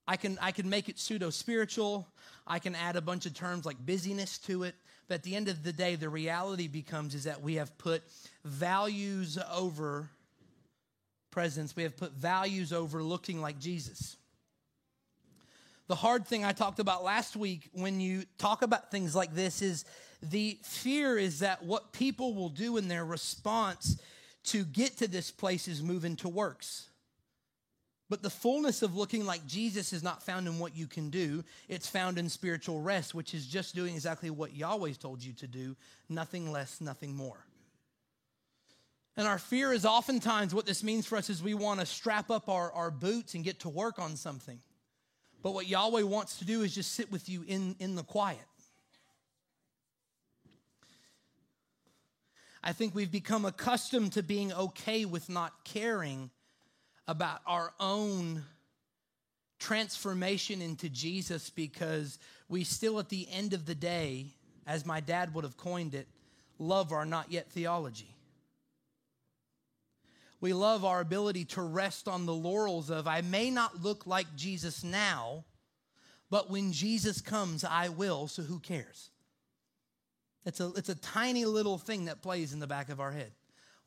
I 0.07 0.17
can, 0.17 0.37
I 0.41 0.51
can 0.51 0.69
make 0.69 0.89
it 0.89 0.99
pseudo 0.99 1.29
spiritual. 1.29 2.07
I 2.45 2.59
can 2.59 2.75
add 2.75 2.95
a 2.95 3.01
bunch 3.01 3.25
of 3.25 3.33
terms 3.33 3.65
like 3.65 3.83
busyness 3.85 4.37
to 4.39 4.63
it. 4.63 4.75
But 5.07 5.15
at 5.15 5.23
the 5.23 5.35
end 5.35 5.47
of 5.47 5.63
the 5.63 5.73
day, 5.73 5.95
the 5.95 6.09
reality 6.09 6.67
becomes 6.67 7.15
is 7.15 7.23
that 7.25 7.41
we 7.41 7.55
have 7.55 7.77
put 7.77 8.03
values 8.43 9.37
over 9.51 10.09
presence. 11.31 11.75
We 11.75 11.83
have 11.83 11.97
put 11.97 12.13
values 12.13 12.71
over 12.71 13.01
looking 13.01 13.41
like 13.41 13.59
Jesus. 13.59 14.17
The 15.87 15.95
hard 15.95 16.25
thing 16.25 16.45
I 16.45 16.53
talked 16.53 16.79
about 16.79 17.03
last 17.03 17.35
week 17.35 17.69
when 17.73 17.99
you 17.99 18.23
talk 18.37 18.61
about 18.61 18.91
things 18.91 19.15
like 19.15 19.33
this 19.33 19.61
is 19.61 19.83
the 20.21 20.57
fear 20.63 21.17
is 21.17 21.39
that 21.39 21.63
what 21.63 21.91
people 21.91 22.33
will 22.33 22.49
do 22.49 22.77
in 22.77 22.87
their 22.87 23.03
response 23.03 23.99
to 24.45 24.63
get 24.63 24.97
to 24.97 25.07
this 25.07 25.31
place 25.31 25.67
is 25.67 25.83
move 25.83 26.05
into 26.05 26.29
works. 26.29 26.87
But 28.13 28.21
the 28.21 28.29
fullness 28.29 28.83
of 28.83 28.95
looking 28.95 29.25
like 29.25 29.43
Jesus 29.47 29.91
is 29.91 30.03
not 30.03 30.21
found 30.21 30.45
in 30.45 30.59
what 30.59 30.77
you 30.77 30.85
can 30.85 31.09
do. 31.09 31.43
It's 31.67 31.87
found 31.87 32.19
in 32.19 32.29
spiritual 32.29 32.79
rest, 32.79 33.15
which 33.15 33.33
is 33.33 33.47
just 33.47 33.73
doing 33.73 33.95
exactly 33.95 34.29
what 34.29 34.55
Yahweh's 34.55 34.99
told 34.99 35.23
you 35.23 35.33
to 35.33 35.47
do, 35.47 35.75
nothing 36.09 36.51
less, 36.51 36.79
nothing 36.79 37.15
more. 37.15 37.43
And 39.17 39.27
our 39.27 39.39
fear 39.39 39.73
is 39.73 39.83
oftentimes 39.83 40.53
what 40.53 40.67
this 40.67 40.83
means 40.83 41.07
for 41.07 41.17
us 41.17 41.27
is 41.31 41.41
we 41.41 41.55
want 41.55 41.79
to 41.79 41.87
strap 41.87 42.29
up 42.29 42.49
our, 42.49 42.71
our 42.73 42.91
boots 42.91 43.33
and 43.33 43.43
get 43.43 43.61
to 43.61 43.69
work 43.69 43.97
on 43.97 44.15
something. 44.15 44.59
But 45.41 45.55
what 45.55 45.65
Yahweh 45.67 46.03
wants 46.03 46.37
to 46.37 46.45
do 46.45 46.61
is 46.61 46.75
just 46.75 46.91
sit 46.91 47.11
with 47.11 47.27
you 47.27 47.43
in, 47.47 47.75
in 47.79 47.95
the 47.95 48.03
quiet. 48.03 48.37
I 52.63 52.73
think 52.73 52.93
we've 52.93 53.11
become 53.11 53.43
accustomed 53.43 54.13
to 54.13 54.21
being 54.21 54.53
okay 54.53 55.03
with 55.03 55.29
not 55.29 55.65
caring 55.65 56.29
about 57.07 57.41
our 57.45 57.73
own 57.79 58.43
transformation 59.59 60.61
into 60.61 60.89
Jesus 60.89 61.49
because 61.49 62.19
we 62.49 62.63
still, 62.63 62.99
at 62.99 63.09
the 63.09 63.27
end 63.31 63.53
of 63.53 63.65
the 63.65 63.75
day, 63.75 64.27
as 64.67 64.85
my 64.85 64.99
dad 64.99 65.33
would 65.33 65.43
have 65.43 65.57
coined 65.57 65.95
it, 65.95 66.07
love 66.59 66.91
our 66.91 67.05
not 67.05 67.31
yet 67.31 67.49
theology. 67.49 68.15
We 70.41 70.51
love 70.51 70.83
our 70.83 70.99
ability 70.99 71.45
to 71.45 71.61
rest 71.61 72.09
on 72.09 72.25
the 72.25 72.33
laurels 72.33 72.89
of, 72.89 73.07
I 73.07 73.21
may 73.21 73.49
not 73.49 73.81
look 73.81 74.05
like 74.05 74.35
Jesus 74.35 74.83
now, 74.83 75.45
but 76.29 76.49
when 76.49 76.73
Jesus 76.73 77.21
comes, 77.21 77.63
I 77.63 77.89
will, 77.89 78.27
so 78.27 78.41
who 78.41 78.59
cares? 78.59 79.09
It's 80.45 80.59
a, 80.59 80.71
it's 80.75 80.89
a 80.89 80.95
tiny 80.95 81.45
little 81.45 81.77
thing 81.77 82.05
that 82.05 82.21
plays 82.21 82.51
in 82.51 82.59
the 82.59 82.67
back 82.67 82.89
of 82.89 82.99
our 82.99 83.11
head. 83.11 83.31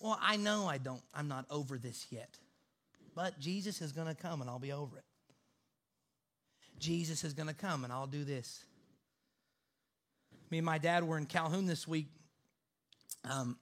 Well, 0.00 0.18
I 0.20 0.36
know 0.36 0.66
I 0.66 0.78
don't, 0.78 1.02
I'm 1.14 1.28
not 1.28 1.44
over 1.50 1.76
this 1.76 2.06
yet. 2.10 2.38
But 3.16 3.40
Jesus 3.40 3.80
is 3.80 3.92
going 3.92 4.08
to 4.08 4.14
come 4.14 4.42
and 4.42 4.50
I'll 4.50 4.58
be 4.58 4.72
over 4.72 4.98
it. 4.98 5.04
Jesus 6.78 7.24
is 7.24 7.32
going 7.32 7.48
to 7.48 7.54
come 7.54 7.82
and 7.82 7.92
I'll 7.92 8.06
do 8.06 8.24
this. 8.24 8.62
Me 10.50 10.58
and 10.58 10.66
my 10.66 10.76
dad 10.76 11.02
were 11.02 11.16
in 11.16 11.24
Calhoun 11.24 11.64
this 11.64 11.88
week. 11.88 12.08
Um, 13.24 13.56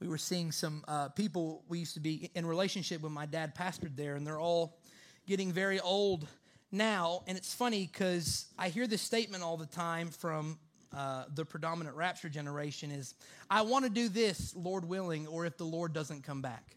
we 0.00 0.08
were 0.08 0.16
seeing 0.18 0.50
some 0.50 0.82
uh, 0.88 1.10
people 1.10 1.62
we 1.68 1.78
used 1.78 1.92
to 1.94 2.00
be 2.00 2.30
in 2.34 2.46
relationship 2.46 3.02
with. 3.02 3.12
My 3.12 3.26
dad 3.26 3.54
pastored 3.54 3.96
there, 3.96 4.14
and 4.14 4.26
they're 4.26 4.40
all 4.40 4.78
getting 5.26 5.52
very 5.52 5.78
old 5.78 6.26
now. 6.72 7.22
And 7.26 7.36
it's 7.36 7.54
funny 7.54 7.88
because 7.90 8.46
I 8.58 8.70
hear 8.70 8.86
this 8.86 9.02
statement 9.02 9.42
all 9.42 9.58
the 9.58 9.66
time 9.66 10.08
from 10.08 10.58
uh, 10.96 11.24
the 11.34 11.44
predominant 11.44 11.96
rapture 11.96 12.30
generation 12.30 12.90
is, 12.90 13.14
I 13.50 13.60
want 13.62 13.84
to 13.84 13.90
do 13.90 14.08
this, 14.08 14.54
Lord 14.56 14.86
willing, 14.86 15.26
or 15.26 15.44
if 15.44 15.58
the 15.58 15.64
Lord 15.64 15.92
doesn't 15.92 16.24
come 16.24 16.40
back. 16.40 16.76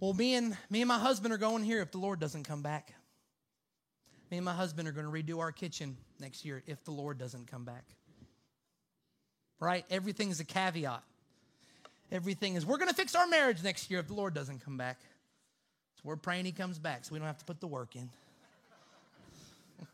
Well, 0.00 0.14
me 0.14 0.34
and 0.34 0.56
me 0.70 0.80
and 0.80 0.88
my 0.88 0.98
husband 0.98 1.34
are 1.34 1.38
going 1.38 1.62
here 1.62 1.82
if 1.82 1.92
the 1.92 1.98
Lord 1.98 2.20
doesn't 2.20 2.44
come 2.44 2.62
back. 2.62 2.94
Me 4.30 4.38
and 4.38 4.44
my 4.44 4.54
husband 4.54 4.88
are 4.88 4.92
going 4.92 5.04
to 5.04 5.12
redo 5.12 5.40
our 5.40 5.52
kitchen 5.52 5.96
next 6.18 6.44
year 6.44 6.62
if 6.66 6.82
the 6.84 6.90
Lord 6.90 7.18
doesn't 7.18 7.50
come 7.50 7.64
back. 7.64 7.84
Right? 9.58 9.84
Everything 9.90 10.30
is 10.30 10.40
a 10.40 10.44
caveat. 10.44 11.02
Everything 12.10 12.54
is, 12.54 12.64
we're 12.64 12.78
going 12.78 12.88
to 12.88 12.94
fix 12.94 13.14
our 13.14 13.26
marriage 13.26 13.62
next 13.62 13.90
year 13.90 14.00
if 14.00 14.08
the 14.08 14.14
Lord 14.14 14.32
doesn't 14.32 14.64
come 14.64 14.78
back. 14.78 14.98
So 15.96 16.02
we're 16.04 16.16
praying 16.16 16.46
he 16.46 16.52
comes 16.52 16.78
back 16.78 17.04
so 17.04 17.12
we 17.12 17.18
don't 17.18 17.26
have 17.26 17.38
to 17.38 17.44
put 17.44 17.60
the 17.60 17.66
work 17.66 17.94
in. 17.94 18.08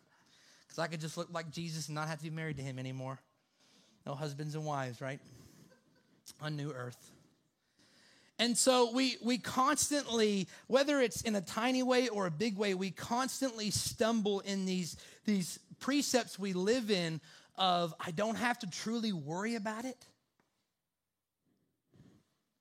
Because 0.67 0.79
I 0.79 0.87
could 0.87 1.01
just 1.01 1.17
look 1.17 1.29
like 1.33 1.51
Jesus 1.51 1.89
and 1.89 1.95
not 1.95 2.09
have 2.09 2.19
to 2.19 2.25
be 2.25 2.31
married 2.31 2.59
to 2.59 2.63
him 2.63 2.79
anymore. 2.79 3.19
No 4.07 4.15
husbands 4.15 4.55
and 4.55 4.65
wives, 4.65 5.01
right? 5.01 5.19
On 6.41 6.57
new 6.57 6.71
earth. 6.71 7.13
And 8.39 8.57
so 8.57 8.93
we 8.93 9.17
we 9.23 9.39
constantly, 9.39 10.49
whether 10.67 11.01
it's 11.01 11.23
in 11.23 11.37
a 11.37 11.41
tiny 11.41 11.83
way 11.83 12.09
or 12.09 12.27
a 12.27 12.31
big 12.31 12.59
way, 12.59 12.75
we 12.75 12.91
constantly 12.91 13.71
stumble 13.71 14.41
in 14.41 14.67
these, 14.67 14.97
these 15.25 15.59
precepts 15.81 16.39
we 16.39 16.53
live 16.53 16.91
in 16.91 17.21
of 17.57 17.95
I 17.99 18.11
don't 18.11 18.37
have 18.37 18.59
to 18.59 18.67
truly 18.67 19.13
worry 19.13 19.55
about 19.55 19.87
it. 19.87 20.07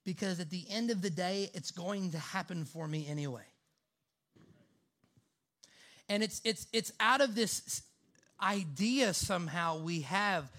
Because 0.06 0.40
at 0.40 0.50
the 0.50 0.66
end 0.70 0.92
of 0.92 1.02
the 1.02 1.10
day, 1.10 1.50
it's 1.54 1.72
going 1.72 2.12
to 2.12 2.20
happen 2.20 2.64
for 2.64 2.88
me 2.88 3.08
anyway. 3.10 3.46
And 6.08 6.24
it's 6.24 6.40
it's 6.46 6.68
it's 6.72 6.94
out 7.02 7.20
of 7.20 7.36
this 7.36 7.82
idea 8.42 9.14
somehow 9.14 9.80
we 9.80 10.02
have 10.02 10.50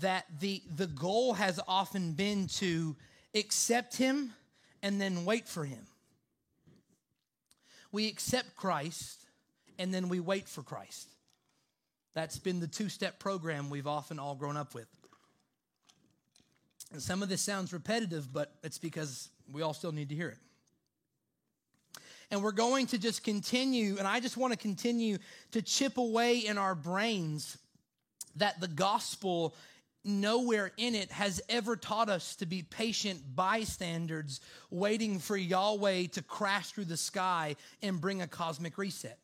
that 0.00 0.24
the, 0.40 0.62
the 0.74 0.86
goal 0.86 1.34
has 1.34 1.60
often 1.68 2.12
been 2.12 2.48
to 2.48 2.96
accept 3.34 3.96
Him 3.96 4.32
and 4.86 5.00
then 5.00 5.24
wait 5.24 5.48
for 5.48 5.64
Him. 5.64 5.84
We 7.90 8.06
accept 8.06 8.54
Christ 8.54 9.18
and 9.80 9.92
then 9.92 10.08
we 10.08 10.20
wait 10.20 10.48
for 10.48 10.62
Christ. 10.62 11.08
That's 12.14 12.38
been 12.38 12.60
the 12.60 12.68
two 12.68 12.88
step 12.88 13.18
program 13.18 13.68
we've 13.68 13.88
often 13.88 14.20
all 14.20 14.36
grown 14.36 14.56
up 14.56 14.74
with. 14.74 14.86
And 16.92 17.02
some 17.02 17.20
of 17.20 17.28
this 17.28 17.42
sounds 17.42 17.72
repetitive, 17.72 18.32
but 18.32 18.52
it's 18.62 18.78
because 18.78 19.28
we 19.52 19.60
all 19.60 19.74
still 19.74 19.90
need 19.90 20.10
to 20.10 20.14
hear 20.14 20.28
it. 20.28 20.38
And 22.30 22.40
we're 22.40 22.52
going 22.52 22.86
to 22.88 22.98
just 22.98 23.24
continue, 23.24 23.96
and 23.98 24.06
I 24.06 24.20
just 24.20 24.36
want 24.36 24.52
to 24.52 24.58
continue 24.58 25.18
to 25.50 25.62
chip 25.62 25.98
away 25.98 26.38
in 26.38 26.58
our 26.58 26.76
brains 26.76 27.58
that 28.36 28.60
the 28.60 28.68
gospel 28.68 29.56
nowhere 30.06 30.72
in 30.76 30.94
it 30.94 31.10
has 31.12 31.40
ever 31.48 31.76
taught 31.76 32.08
us 32.08 32.36
to 32.36 32.46
be 32.46 32.62
patient 32.62 33.22
bystanders 33.34 34.40
waiting 34.70 35.18
for 35.18 35.36
Yahweh 35.36 36.06
to 36.12 36.22
crash 36.22 36.70
through 36.70 36.84
the 36.84 36.96
sky 36.96 37.56
and 37.82 38.00
bring 38.00 38.22
a 38.22 38.26
cosmic 38.26 38.78
reset. 38.78 39.18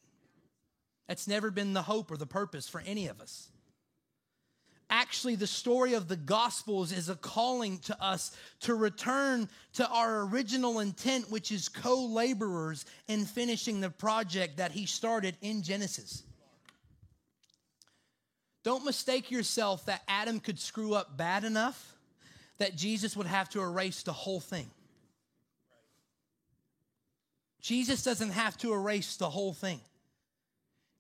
That's 1.09 1.29
never 1.29 1.51
been 1.51 1.73
the 1.73 1.83
hope 1.83 2.11
or 2.11 2.17
the 2.17 2.27
purpose 2.27 2.69
for 2.69 2.83
any 2.87 3.09
of 3.09 3.21
us 3.21 3.49
actually 4.93 5.35
the 5.35 5.47
story 5.47 5.95
of 5.95 6.07
the 6.07 6.17
Gospels 6.17 6.93
is 6.93 7.09
a 7.09 7.17
calling 7.17 7.79
to 7.79 8.01
us 8.01 8.37
to 8.61 8.75
return 8.75 9.49
to 9.73 9.89
our 9.89 10.27
original 10.27 10.79
intent, 10.79 11.31
which 11.31 11.51
is 11.51 11.69
co 11.69 12.05
laborers 12.05 12.85
in 13.09 13.25
finishing 13.25 13.81
the 13.81 13.91
project 13.91 14.59
that 14.59 14.71
he 14.71 14.87
started 14.87 15.37
in 15.41 15.63
Genesis. 15.63 16.23
Don't 18.65 18.85
mistake 18.85 19.31
yourself 19.31 19.87
that 19.87 20.03
Adam 20.07 20.39
could 20.39 20.59
screw 20.59 20.95
up 20.95 21.17
bad 21.17 21.45
enough 21.45 21.97
that 22.59 22.77
Jesus 22.77 23.17
would 23.17 23.27
have 23.27 23.49
to 23.51 23.61
erase 23.61 24.03
the 24.03 24.13
whole 24.13 24.41
thing. 24.41 24.71
Jesus 27.61 28.03
doesn't 28.03 28.31
have 28.31 28.57
to 28.59 28.73
erase 28.73 29.17
the 29.17 29.31
whole 29.31 29.53
thing. 29.53 29.81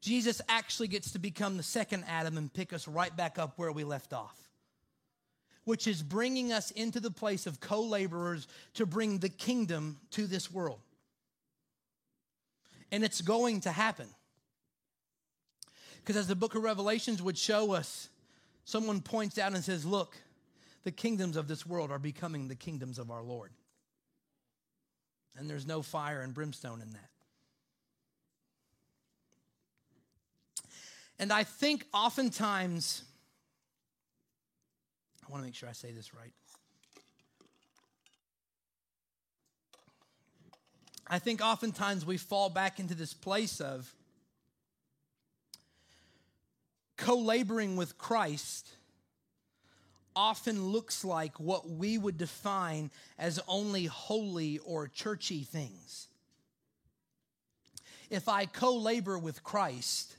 Jesus 0.01 0.41
actually 0.49 0.89
gets 0.89 1.13
to 1.13 1.21
become 1.21 1.57
the 1.57 1.63
second 1.63 2.05
Adam 2.09 2.37
and 2.37 2.53
pick 2.53 2.73
us 2.73 2.89
right 2.89 3.17
back 3.17 3.39
up 3.39 3.53
where 3.57 3.71
we 3.71 3.85
left 3.85 4.13
off, 4.13 4.37
which 5.65 5.87
is 5.87 6.03
bringing 6.03 6.53
us 6.53 6.73
into 6.73 6.99
the 6.99 7.11
place 7.11 7.47
of 7.47 7.61
co 7.61 7.83
laborers 7.83 8.49
to 8.75 8.87
bring 8.87 9.19
the 9.19 9.29
kingdom 9.29 9.99
to 10.11 10.27
this 10.27 10.51
world. 10.51 10.81
And 12.91 13.05
it's 13.05 13.21
going 13.21 13.61
to 13.63 13.71
happen. 13.71 14.09
Because 16.03 16.17
as 16.17 16.27
the 16.27 16.35
book 16.35 16.55
of 16.55 16.63
Revelations 16.63 17.23
would 17.23 17.39
show 17.39 17.73
us, 17.73 18.09
someone 18.65 19.01
points 19.01 19.39
out 19.39 19.53
and 19.53 19.63
says, 19.63 19.85
Look, 19.85 20.17
the 20.85 20.91
kingdoms 20.91 21.37
of 21.37 21.47
this 21.47 21.65
world 21.65 21.91
are 21.91 21.99
becoming 21.99 22.49
the 22.49 22.57
kingdoms 22.57 22.99
of 22.99 23.11
our 23.11 23.23
Lord. 23.23 23.51
And 25.37 25.49
there's 25.49 25.67
no 25.67 25.81
fire 25.83 26.21
and 26.21 26.35
brimstone 26.35 26.83
in 26.83 26.91
that. 26.91 27.09
And 31.19 31.33
I 31.33 31.45
think 31.45 31.87
oftentimes, 31.95 33.05
I 35.25 35.31
want 35.31 35.43
to 35.43 35.47
make 35.47 35.55
sure 35.55 35.69
I 35.69 35.73
say 35.73 35.93
this 35.93 36.13
right. 36.13 36.33
I 41.07 41.21
think 41.21 41.41
oftentimes 41.41 42.05
we 42.05 42.17
fall 42.17 42.49
back 42.51 42.81
into 42.81 42.95
this 42.95 43.15
place 43.15 43.61
of 43.61 43.95
co 46.97 47.17
laboring 47.17 47.77
with 47.77 47.99
Christ 47.99 48.69
often 50.15 50.67
looks 50.67 51.05
like 51.05 51.41
what 51.41 51.69
we 51.69 51.99
would 51.99 52.19
define 52.19 52.91
as 53.19 53.41
only 53.49 53.87
holy 53.87 54.59
or 54.59 54.89
churchy 54.89 55.43
things. 55.43 56.09
If 58.11 58.29
I 58.29 58.47
co 58.47 58.77
labor 58.77 59.19
with 59.19 59.43
Christ, 59.43 60.17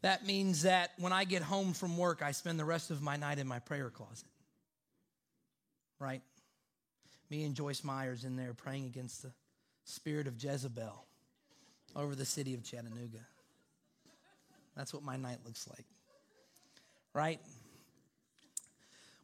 that 0.00 0.26
means 0.26 0.62
that 0.62 0.92
when 0.98 1.12
I 1.12 1.24
get 1.24 1.42
home 1.42 1.74
from 1.74 1.96
work, 1.96 2.22
I 2.22 2.32
spend 2.32 2.58
the 2.58 2.64
rest 2.64 2.90
of 2.90 3.02
my 3.02 3.16
night 3.16 3.38
in 3.38 3.46
my 3.46 3.58
prayer 3.58 3.90
closet. 3.90 4.28
Right? 5.98 6.22
Me 7.30 7.44
and 7.44 7.54
Joyce 7.54 7.84
Myers 7.84 8.24
in 8.24 8.36
there 8.36 8.54
praying 8.54 8.86
against 8.86 9.22
the 9.22 9.32
spirit 9.84 10.26
of 10.26 10.42
Jezebel 10.42 11.04
over 11.94 12.14
the 12.14 12.24
city 12.24 12.54
of 12.54 12.64
Chattanooga. 12.64 13.26
That's 14.76 14.92
what 14.94 15.02
my 15.02 15.16
night 15.16 15.38
looks 15.44 15.68
like. 15.68 15.84
Right? 17.14 17.40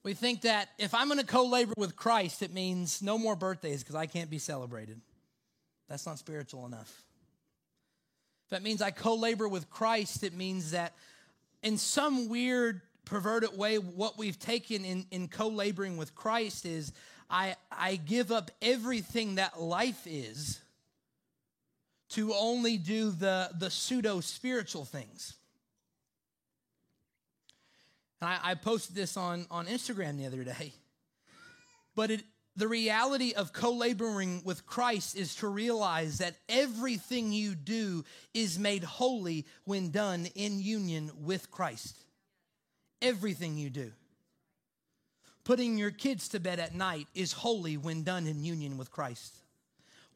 We 0.03 0.15
think 0.15 0.43
that 0.43 0.69
if 0.79 0.95
I'm 0.95 1.09
going 1.09 1.21
to 1.21 1.27
co 1.27 1.47
labor 1.47 1.75
with 1.77 1.97
Christ, 1.97 2.43
it 2.43 2.53
means 2.53 3.03
no 3.03 3.19
more 3.19 3.37
birthdays 3.37 3.83
because 3.83 3.95
I 3.95 4.07
can't 4.07 4.31
be 4.31 4.39
celebrated. 4.39 5.01
That's 5.89 6.07
not 6.07 6.19
spiritual 6.19 6.67
enough. 6.67 7.03
If 8.45 8.51
that 8.51 8.63
means 8.63 8.81
I 8.81 8.91
co 8.91 9.15
labor 9.15 9.49
with 9.49 9.69
Christ, 9.71 10.23
it 10.23 10.35
means 10.35 10.71
that 10.71 10.95
in 11.63 11.79
some 11.79 12.29
weird, 12.29 12.81
perverted 13.05 13.57
way, 13.57 13.79
what 13.79 14.19
we've 14.19 14.39
taken 14.39 14.85
in, 14.85 15.07
in 15.11 15.29
co 15.29 15.49
laboring 15.49 15.97
with 15.97 16.15
Christ 16.15 16.65
is 16.65 16.93
I, 17.31 17.57
I 17.71 17.97
give 17.97 18.31
up 18.33 18.51
everything 18.63 19.35
that 19.35 19.61
life 19.61 20.07
is 20.07 20.61
to 22.11 22.33
only 22.35 22.79
do 22.79 23.11
the, 23.11 23.51
the 23.59 23.71
pseudo 23.71 24.21
spiritual 24.21 24.85
things. 24.85 25.35
And 28.21 28.31
I, 28.31 28.51
I 28.51 28.55
posted 28.55 28.95
this 28.95 29.17
on, 29.17 29.47
on 29.51 29.67
Instagram 29.67 30.19
the 30.19 30.27
other 30.27 30.45
day. 30.45 30.73
But 31.95 32.11
it, 32.11 32.23
the 32.57 32.69
reality 32.69 33.35
of 33.35 33.53
co 33.53 33.73
laboring 33.73 34.43
with 34.45 34.67
Christ 34.67 35.17
is 35.17 35.37
to 35.37 35.49
realize 35.49 36.19
that 36.19 36.35
everything 36.49 37.33
you 37.33 37.55
do 37.55 38.05
is 38.35 38.59
made 38.59 38.83
holy 38.83 39.47
when 39.65 39.91
done 39.91 40.27
in 40.35 40.61
union 40.61 41.11
with 41.21 41.51
Christ. 41.51 41.97
Everything 43.01 43.57
you 43.57 43.71
do. 43.71 43.93
Putting 45.45 45.79
your 45.79 45.93
kids 45.93 46.29
to 46.31 46.41
bed 46.41 46.59
at 46.59 46.75
night 46.75 47.07
is 47.15 47.33
holy 47.33 47.77
when 47.77 48.03
done 48.03 48.27
in 48.27 48.45
union 48.45 48.77
with 48.77 48.91
Christ. 48.91 49.37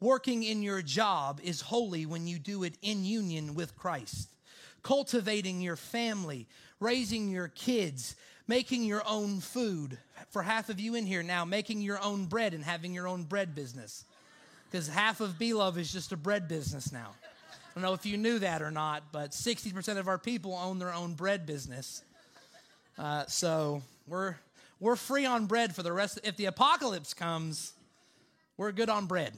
Working 0.00 0.42
in 0.42 0.62
your 0.62 0.82
job 0.82 1.40
is 1.44 1.60
holy 1.60 2.06
when 2.06 2.26
you 2.26 2.40
do 2.40 2.64
it 2.64 2.76
in 2.82 3.04
union 3.04 3.54
with 3.54 3.76
Christ. 3.76 4.28
Cultivating 4.82 5.60
your 5.60 5.76
family, 5.76 6.48
raising 6.82 7.30
your 7.30 7.48
kids, 7.48 8.16
making 8.46 8.84
your 8.84 9.02
own 9.06 9.40
food. 9.40 9.98
For 10.30 10.42
half 10.42 10.68
of 10.68 10.80
you 10.80 10.94
in 10.94 11.06
here 11.06 11.22
now, 11.22 11.44
making 11.44 11.80
your 11.80 12.02
own 12.02 12.26
bread 12.26 12.54
and 12.54 12.64
having 12.64 12.92
your 12.92 13.06
own 13.06 13.22
bread 13.22 13.54
business. 13.54 14.04
Because 14.70 14.88
half 14.88 15.20
of 15.20 15.38
Be 15.38 15.54
Love 15.54 15.78
is 15.78 15.92
just 15.92 16.12
a 16.12 16.16
bread 16.16 16.48
business 16.48 16.92
now. 16.92 17.10
I 17.52 17.74
don't 17.74 17.82
know 17.82 17.94
if 17.94 18.04
you 18.04 18.18
knew 18.18 18.38
that 18.40 18.60
or 18.60 18.70
not, 18.70 19.04
but 19.12 19.30
60% 19.30 19.98
of 19.98 20.08
our 20.08 20.18
people 20.18 20.54
own 20.54 20.78
their 20.78 20.92
own 20.92 21.14
bread 21.14 21.46
business. 21.46 22.02
Uh, 22.98 23.24
so 23.26 23.82
we're 24.06 24.36
we're 24.80 24.96
free 24.96 25.24
on 25.24 25.46
bread 25.46 25.74
for 25.74 25.82
the 25.82 25.92
rest. 25.92 26.18
If 26.24 26.36
the 26.36 26.46
apocalypse 26.46 27.14
comes, 27.14 27.72
we're 28.56 28.72
good 28.72 28.90
on 28.90 29.06
bread. 29.06 29.32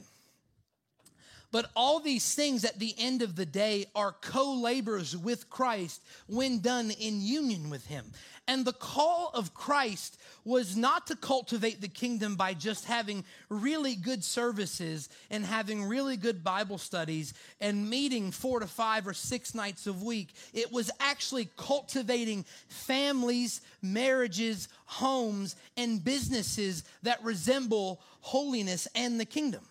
But 1.55 1.71
all 1.73 2.01
these 2.01 2.35
things 2.35 2.65
at 2.65 2.79
the 2.79 2.93
end 2.97 3.21
of 3.21 3.37
the 3.37 3.45
day 3.45 3.85
are 3.95 4.11
co 4.19 4.55
laborers 4.55 5.15
with 5.15 5.49
Christ 5.49 6.03
when 6.27 6.59
done 6.59 6.91
in 6.91 7.21
union 7.21 7.69
with 7.69 7.87
Him. 7.87 8.11
And 8.45 8.65
the 8.65 8.73
call 8.73 9.31
of 9.33 9.53
Christ 9.53 10.19
was 10.43 10.75
not 10.75 11.07
to 11.07 11.15
cultivate 11.15 11.79
the 11.79 11.87
kingdom 11.87 12.35
by 12.35 12.55
just 12.55 12.83
having 12.83 13.23
really 13.47 13.95
good 13.95 14.21
services 14.21 15.07
and 15.31 15.45
having 15.45 15.85
really 15.85 16.17
good 16.17 16.43
Bible 16.43 16.77
studies 16.77 17.33
and 17.61 17.89
meeting 17.89 18.31
four 18.31 18.59
to 18.59 18.67
five 18.67 19.07
or 19.07 19.13
six 19.13 19.55
nights 19.55 19.87
a 19.87 19.93
week. 19.93 20.33
It 20.53 20.73
was 20.73 20.91
actually 20.99 21.47
cultivating 21.55 22.43
families, 22.67 23.61
marriages, 23.81 24.67
homes, 24.83 25.55
and 25.77 26.03
businesses 26.03 26.83
that 27.03 27.23
resemble 27.23 28.01
holiness 28.19 28.89
and 28.93 29.17
the 29.17 29.25
kingdom. 29.25 29.65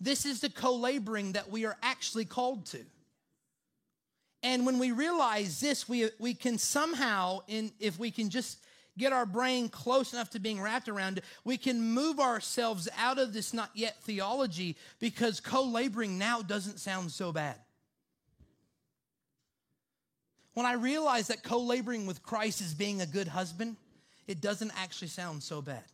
This 0.00 0.26
is 0.26 0.40
the 0.40 0.50
co 0.50 0.74
laboring 0.74 1.32
that 1.32 1.50
we 1.50 1.64
are 1.64 1.76
actually 1.82 2.24
called 2.24 2.66
to. 2.66 2.80
And 4.42 4.66
when 4.66 4.78
we 4.78 4.92
realize 4.92 5.60
this, 5.60 5.88
we, 5.88 6.10
we 6.18 6.34
can 6.34 6.58
somehow, 6.58 7.40
in, 7.48 7.72
if 7.80 7.98
we 7.98 8.10
can 8.10 8.28
just 8.28 8.58
get 8.98 9.12
our 9.12 9.24
brain 9.24 9.68
close 9.70 10.12
enough 10.12 10.30
to 10.30 10.38
being 10.38 10.60
wrapped 10.60 10.88
around 10.88 11.18
it, 11.18 11.24
we 11.44 11.56
can 11.56 11.80
move 11.80 12.20
ourselves 12.20 12.88
out 12.98 13.18
of 13.18 13.32
this 13.32 13.54
not 13.54 13.70
yet 13.74 13.96
theology 14.02 14.76
because 15.00 15.40
co 15.40 15.64
laboring 15.64 16.18
now 16.18 16.42
doesn't 16.42 16.78
sound 16.78 17.10
so 17.10 17.32
bad. 17.32 17.56
When 20.52 20.66
I 20.66 20.74
realize 20.74 21.28
that 21.28 21.42
co 21.42 21.58
laboring 21.58 22.06
with 22.06 22.22
Christ 22.22 22.60
is 22.60 22.74
being 22.74 23.00
a 23.00 23.06
good 23.06 23.28
husband, 23.28 23.76
it 24.26 24.40
doesn't 24.40 24.72
actually 24.76 25.08
sound 25.08 25.42
so 25.42 25.62
bad 25.62 25.84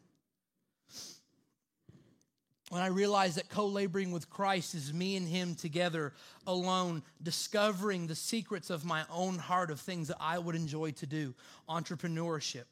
when 2.70 2.82
I 2.82 2.86
realized 2.86 3.36
that 3.36 3.48
co 3.48 3.66
laboring 3.66 4.12
with 4.12 4.30
Christ 4.30 4.76
is 4.76 4.94
me 4.94 5.16
and 5.16 5.26
Him 5.26 5.56
together 5.56 6.14
alone, 6.46 7.02
discovering 7.20 8.06
the 8.06 8.14
secrets 8.14 8.70
of 8.70 8.84
my 8.84 9.02
own 9.10 9.38
heart 9.38 9.72
of 9.72 9.80
things 9.80 10.08
that 10.08 10.18
I 10.20 10.38
would 10.38 10.54
enjoy 10.54 10.92
to 10.92 11.06
do 11.06 11.34
entrepreneurship, 11.68 12.66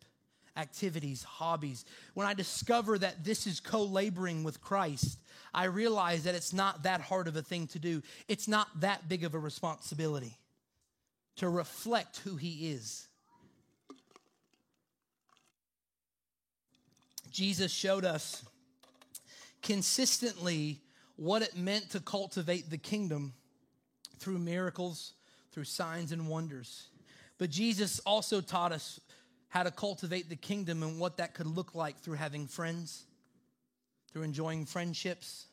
activities, 0.57 1.25
hobbies. 1.25 1.85
When 2.15 2.29
I 2.29 2.35
discover 2.35 2.97
that 2.99 3.25
this 3.25 3.49
is 3.49 3.59
co 3.59 3.83
laboring 3.83 4.45
with 4.45 4.61
Christ, 4.61 5.19
I 5.53 5.65
realize 5.65 6.23
that 6.25 6.37
it's 6.37 6.53
not 6.53 6.85
that 6.85 7.01
hard 7.01 7.27
of 7.27 7.35
a 7.35 7.43
thing 7.43 7.67
to 7.69 7.81
do. 7.81 8.01
It's 8.29 8.47
not 8.47 8.69
that 8.81 9.09
big 9.09 9.25
of 9.25 9.35
a 9.35 9.39
responsibility 9.39 10.39
to 11.37 11.49
reflect 11.49 12.19
who 12.19 12.37
He 12.37 12.71
is. 12.71 13.09
Jesus 17.33 17.73
showed 17.73 18.05
us 18.05 18.45
consistently 19.62 20.81
what 21.16 21.42
it 21.42 21.57
meant 21.57 21.90
to 21.90 22.01
cultivate 22.01 22.71
the 22.71 22.79
kingdom 22.79 23.35
through 24.18 24.38
miracles, 24.38 25.14
through 25.53 25.64
signs 25.64 26.12
and 26.12 26.29
wonders. 26.29 26.88
But 27.38 27.51
Jesus 27.51 28.01
also 28.01 28.40
taught 28.40 28.73
us 28.73 29.01
how 29.49 29.62
to 29.62 29.71
cultivate 29.71 30.29
the 30.29 30.37
kingdom 30.37 30.83
and 30.83 31.01
what 31.01 31.16
that 31.16 31.35
could 31.35 31.47
look 31.47 31.75
like 31.75 31.99
through 32.01 32.16
having 32.16 32.47
friends, 32.47 33.05
through 34.12 34.23
enjoying 34.23 34.66
friendships, 34.66 35.47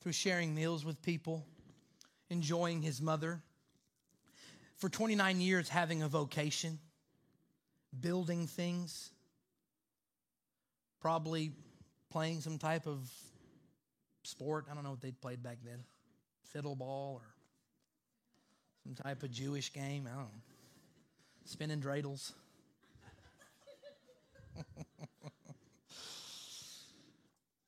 through 0.00 0.12
sharing 0.12 0.54
meals 0.54 0.84
with 0.84 1.00
people, 1.02 1.46
enjoying 2.28 2.82
his 2.82 3.00
mother. 3.00 3.40
For 4.76 4.88
29 4.88 5.40
years, 5.40 5.68
having 5.68 6.02
a 6.02 6.08
vocation, 6.08 6.78
building 7.98 8.46
things, 8.46 9.10
probably 11.00 11.52
playing 12.10 12.40
some 12.40 12.58
type 12.58 12.86
of 12.86 13.08
sport. 14.26 14.66
I 14.70 14.74
don't 14.74 14.84
know 14.84 14.90
what 14.90 15.00
they 15.00 15.12
played 15.12 15.42
back 15.42 15.58
then. 15.64 15.84
Fiddle 16.52 16.76
ball 16.76 17.20
or 17.20 17.26
some 18.84 18.94
type 18.94 19.22
of 19.22 19.30
Jewish 19.30 19.72
game. 19.72 20.06
I 20.06 20.14
don't 20.14 20.24
know. 20.24 20.42
Spinning 21.44 21.80
dreidels. 21.80 22.32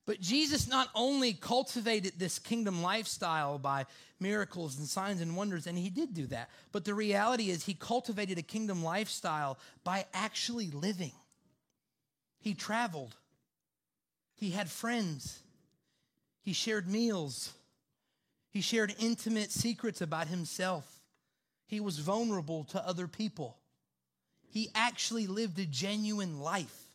but 0.07 0.21
Jesus 0.21 0.69
not 0.69 0.89
only 0.95 1.33
cultivated 1.33 2.13
this 2.19 2.39
kingdom 2.39 2.83
lifestyle 2.83 3.59
by 3.59 3.87
miracles 4.21 4.79
and 4.79 4.87
signs 4.87 5.21
and 5.21 5.37
wonders, 5.37 5.67
and 5.67 5.77
he 5.79 5.91
did 5.91 6.15
do 6.15 6.27
that, 6.27 6.51
but 6.73 6.85
the 6.85 6.95
reality 6.95 7.51
is 7.51 7.65
he 7.65 7.75
cultivated 7.75 8.39
a 8.39 8.43
kingdom 8.43 8.83
lifestyle 8.83 9.59
by 9.85 10.07
actually 10.15 10.71
living. 10.71 11.13
He 12.41 12.55
traveled, 12.55 13.17
he 14.35 14.51
had 14.51 14.71
friends, 14.71 15.41
he 16.49 16.55
shared 16.55 16.89
meals. 16.89 17.53
He 18.49 18.63
shared 18.63 18.95
intimate 18.99 19.51
secrets 19.51 20.01
about 20.01 20.29
himself. 20.29 20.91
He 21.67 21.79
was 21.79 21.99
vulnerable 21.99 22.65
to 22.71 22.89
other 22.89 23.07
people. 23.07 23.59
He 24.49 24.71
actually 24.75 25.27
lived 25.27 25.59
a 25.59 25.67
genuine 25.67 26.41
life. 26.41 26.87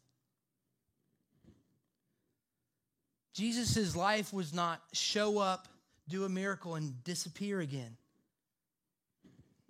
Jesus' 3.36 3.96
life 3.96 4.34
was 4.34 4.56
not 4.56 4.82
show 4.92 5.38
up, 5.38 5.68
do 6.10 6.26
a 6.26 6.30
miracle, 6.30 6.74
and 6.74 7.04
disappear 7.04 7.60
again. 7.60 7.96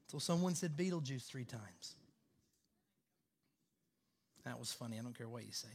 Until 0.07 0.21
someone 0.21 0.55
said 0.55 0.77
Beetlejuice 0.77 1.25
three 1.25 1.43
times. 1.43 1.95
That 4.45 4.57
was 4.57 4.71
funny. 4.71 4.97
I 4.97 5.01
don't 5.01 5.17
care 5.17 5.27
what 5.27 5.43
you 5.45 5.51
say. 5.51 5.67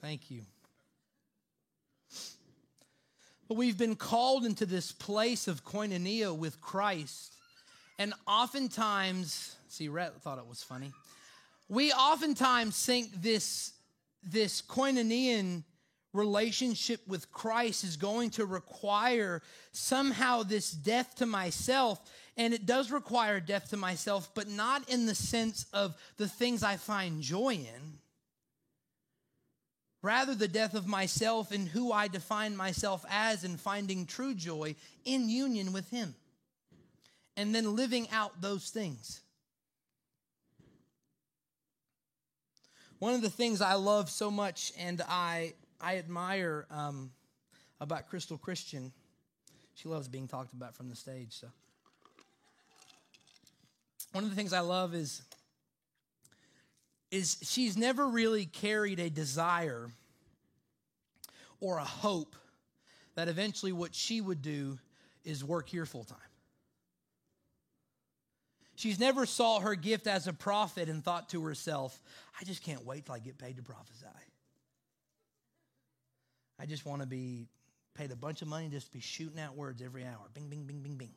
Thank 0.00 0.30
you. 0.30 0.42
But 3.48 3.56
we've 3.56 3.78
been 3.78 3.96
called 3.96 4.44
into 4.44 4.66
this 4.66 4.92
place 4.92 5.46
of 5.46 5.64
koinonia 5.64 6.36
with 6.36 6.60
Christ. 6.60 7.34
And 7.98 8.12
oftentimes, 8.26 9.56
see, 9.68 9.88
Rhett 9.88 10.20
thought 10.20 10.38
it 10.38 10.46
was 10.46 10.62
funny. 10.62 10.92
We 11.68 11.92
oftentimes 11.92 12.84
think 12.84 13.22
this, 13.22 13.72
this 14.22 14.62
koinonian 14.62 15.62
relationship 16.12 17.00
with 17.06 17.30
Christ 17.30 17.84
is 17.84 17.96
going 17.96 18.30
to 18.30 18.46
require 18.46 19.42
somehow 19.72 20.42
this 20.42 20.70
death 20.70 21.14
to 21.16 21.26
myself. 21.26 22.00
And 22.36 22.52
it 22.52 22.66
does 22.66 22.90
require 22.90 23.38
death 23.40 23.70
to 23.70 23.76
myself, 23.76 24.30
but 24.34 24.48
not 24.48 24.88
in 24.88 25.06
the 25.06 25.14
sense 25.14 25.66
of 25.72 25.94
the 26.16 26.28
things 26.28 26.62
I 26.62 26.76
find 26.76 27.22
joy 27.22 27.54
in 27.54 27.98
Rather, 30.06 30.36
the 30.36 30.46
death 30.46 30.74
of 30.74 30.86
myself 30.86 31.50
and 31.50 31.66
who 31.66 31.90
I 31.90 32.06
define 32.06 32.56
myself 32.56 33.04
as 33.10 33.42
and 33.42 33.58
finding 33.58 34.06
true 34.06 34.36
joy 34.36 34.76
in 35.04 35.28
union 35.28 35.72
with 35.72 35.90
Him. 35.90 36.14
And 37.36 37.52
then 37.52 37.74
living 37.74 38.06
out 38.12 38.40
those 38.40 38.70
things. 38.70 39.20
One 43.00 43.14
of 43.14 43.20
the 43.20 43.28
things 43.28 43.60
I 43.60 43.74
love 43.74 44.08
so 44.08 44.30
much 44.30 44.72
and 44.78 45.02
I, 45.08 45.54
I 45.80 45.96
admire 45.96 46.68
um, 46.70 47.10
about 47.80 48.08
Crystal 48.08 48.38
Christian, 48.38 48.92
she 49.74 49.88
loves 49.88 50.06
being 50.06 50.28
talked 50.28 50.52
about 50.52 50.76
from 50.76 50.88
the 50.88 50.94
stage. 50.94 51.32
So, 51.32 51.48
one 54.12 54.22
of 54.22 54.30
the 54.30 54.36
things 54.36 54.52
I 54.52 54.60
love 54.60 54.94
is 54.94 55.22
is 57.10 57.36
she's 57.42 57.76
never 57.76 58.06
really 58.06 58.46
carried 58.46 58.98
a 58.98 59.08
desire 59.10 59.90
or 61.60 61.78
a 61.78 61.84
hope 61.84 62.36
that 63.14 63.28
eventually 63.28 63.72
what 63.72 63.94
she 63.94 64.20
would 64.20 64.42
do 64.42 64.78
is 65.24 65.44
work 65.44 65.68
here 65.68 65.86
full 65.86 66.04
time. 66.04 66.18
She's 68.76 69.00
never 69.00 69.24
saw 69.24 69.60
her 69.60 69.74
gift 69.74 70.06
as 70.06 70.26
a 70.26 70.34
prophet 70.34 70.88
and 70.88 71.02
thought 71.02 71.30
to 71.30 71.42
herself, 71.44 71.98
I 72.38 72.44
just 72.44 72.62
can't 72.62 72.84
wait 72.84 73.06
till 73.06 73.14
I 73.14 73.18
get 73.18 73.38
paid 73.38 73.56
to 73.56 73.62
prophesy. 73.62 74.06
I 76.58 76.66
just 76.66 76.84
want 76.84 77.00
to 77.00 77.08
be 77.08 77.48
paid 77.94 78.10
a 78.12 78.16
bunch 78.16 78.42
of 78.42 78.48
money 78.48 78.68
just 78.68 78.88
to 78.88 78.92
be 78.92 79.00
shooting 79.00 79.40
out 79.40 79.56
words 79.56 79.80
every 79.82 80.04
hour. 80.04 80.20
Bing, 80.34 80.48
bing, 80.48 80.64
bing, 80.64 80.80
bing, 80.82 80.96
bing. 80.96 81.14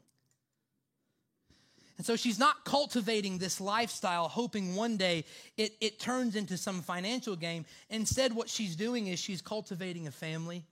And 2.00 2.06
so 2.06 2.16
she's 2.16 2.40
not 2.40 2.64
cultivating 2.64 3.40
this 3.40 3.60
lifestyle, 3.60 4.30
hoping 4.30 4.74
one 4.74 4.96
day 4.96 5.26
it, 5.58 5.74
it 5.82 6.00
turns 6.00 6.38
into 6.38 6.56
some 6.56 6.82
financial 6.82 7.36
game. 7.36 7.66
Instead, 7.90 8.34
what 8.34 8.48
she's 8.48 8.78
doing 8.78 9.08
is 9.08 9.20
she's 9.20 9.42
cultivating 9.42 10.08
a 10.08 10.12
family. 10.12 10.64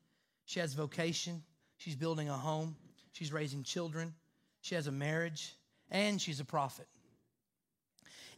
She 0.45 0.61
has 0.61 0.73
vocation. 0.73 1.43
She's 1.75 1.97
building 1.97 2.29
a 2.29 2.33
home. 2.33 2.77
She's 3.11 3.33
raising 3.33 3.63
children. 3.63 4.13
She 4.61 4.75
has 4.75 4.87
a 4.87 4.91
marriage. 4.93 5.53
And 5.91 6.21
she's 6.21 6.39
a 6.39 6.45
prophet. 6.45 6.87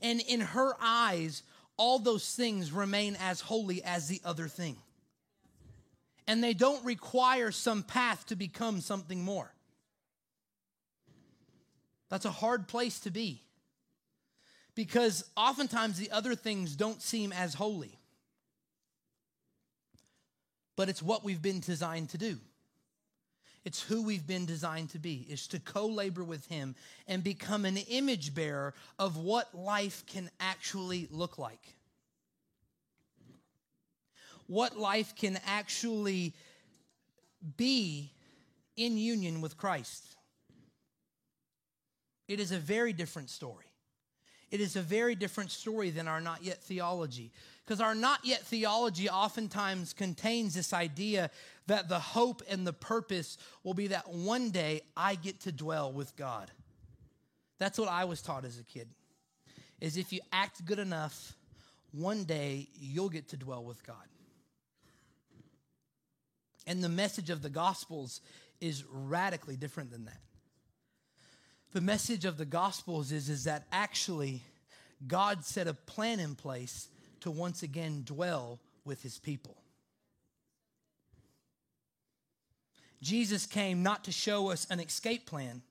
And 0.02 0.20
in 0.22 0.40
her 0.40 0.74
eyes, 0.82 1.44
all 1.78 2.00
those 2.00 2.34
things 2.34 2.72
remain 2.72 3.16
as 3.22 3.40
holy 3.40 3.84
as 3.84 4.08
the 4.08 4.20
other 4.26 4.48
thing. 4.48 4.78
And 6.26 6.44
they 6.44 6.56
don't 6.56 6.84
require 6.84 7.52
some 7.52 7.84
path 7.84 8.26
to 8.30 8.36
become 8.36 8.82
something 8.82 9.24
more. 9.24 9.54
That's 12.10 12.26
a 12.26 12.32
hard 12.32 12.68
place 12.68 13.00
to 13.02 13.12
be 13.12 13.44
because 14.76 15.26
oftentimes 15.36 15.98
the 15.98 16.12
other 16.12 16.36
things 16.36 16.76
don't 16.76 17.02
seem 17.02 17.32
as 17.34 17.54
holy. 17.54 18.00
But 20.76 20.90
it's 20.90 21.04
what 21.04 21.24
we've 21.24 21.42
been 21.42 21.60
designed 21.60 22.10
to 22.12 22.18
do. 22.18 22.38
It's 23.66 23.82
who 23.82 24.04
we've 24.04 24.26
been 24.26 24.46
designed 24.46 24.92
to 24.92 25.00
be, 25.00 25.28
is 25.30 25.48
to 25.48 25.60
co 25.60 25.86
labor 25.86 26.24
with 26.24 26.48
Him 26.48 26.76
and 27.08 27.24
become 27.24 27.66
an 27.66 27.76
image 27.76 28.34
bearer 28.34 28.74
of 28.98 29.18
what 29.18 29.54
life 29.54 30.06
can 30.08 30.30
actually 30.40 31.08
look 31.12 31.38
like. 31.38 31.76
What 34.48 34.78
life 34.78 35.14
can 35.16 35.38
actually 35.46 36.34
be 37.58 38.14
in 38.78 38.98
union 38.98 39.42
with 39.42 39.58
Christ. 39.58 40.16
It 42.30 42.40
is 42.40 42.52
a 42.52 42.60
very 42.60 42.94
different 42.94 43.32
story. 43.32 43.66
It 44.52 44.62
is 44.62 44.76
a 44.76 44.82
very 44.82 45.16
different 45.16 45.50
story 45.50 45.90
than 45.90 46.08
our 46.08 46.22
not 46.22 46.44
yet 46.44 46.64
theology. 46.64 47.32
Because 47.66 47.82
our 47.82 47.96
not 47.96 48.20
yet 48.24 48.46
theology 48.46 49.10
oftentimes 49.10 49.94
contains 49.94 50.54
this 50.54 50.72
idea 50.72 51.32
that 51.66 51.90
the 51.90 52.00
hope 52.00 52.44
and 52.48 52.66
the 52.66 52.74
purpose 52.74 53.40
will 53.64 53.74
be 53.74 53.88
that 53.88 54.10
one 54.10 54.52
day 54.52 54.82
I 54.96 55.16
get 55.16 55.42
to 55.42 55.52
dwell 55.52 55.92
with 55.92 56.16
God. 56.16 56.52
That's 57.58 57.80
what 57.80 57.90
I 57.90 58.06
was 58.06 58.22
taught 58.22 58.46
as 58.46 58.60
a 58.60 58.64
kid. 58.64 58.88
Is 59.82 59.98
if 59.98 60.14
you 60.14 60.20
act 60.32 60.64
good 60.66 60.80
enough, 60.80 61.36
one 61.92 62.26
day 62.26 62.70
you'll 62.80 63.10
get 63.10 63.30
to 63.30 63.38
dwell 63.38 63.64
with 63.64 63.84
God. 63.84 63.96
And 66.68 66.84
the 66.84 66.90
message 66.90 67.32
of 67.32 67.42
the 67.42 67.50
Gospels 67.50 68.22
is 68.62 68.84
radically 68.92 69.56
different 69.56 69.90
than 69.90 70.06
that 70.06 70.20
the 71.72 71.82
message 71.82 72.26
of 72.26 72.38
the 72.38 72.46
Gospels 72.46 73.12
is, 73.12 73.30
is 73.30 73.44
that 73.44 73.68
actually 73.72 74.44
God 75.08 75.46
set 75.46 75.68
a 75.68 75.74
plan 75.74 76.20
in 76.20 76.36
place 76.36 76.90
to 77.22 77.32
once 77.32 77.64
again 77.64 78.04
dwell 78.06 78.60
with 78.86 79.04
his 79.04 79.20
people. 79.20 79.56
Jesus 83.02 83.46
came 83.46 83.84
not 83.84 84.04
to 84.06 84.12
show 84.12 84.50
us 84.50 84.68
an 84.70 84.80
escape 84.80 85.26
plan. 85.26 85.62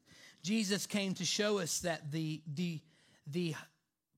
Jesus 0.42 0.86
came 0.86 1.14
to 1.14 1.24
show 1.24 1.58
us 1.58 1.80
that 1.80 2.10
the, 2.10 2.40
the, 2.54 2.80
the 3.26 3.54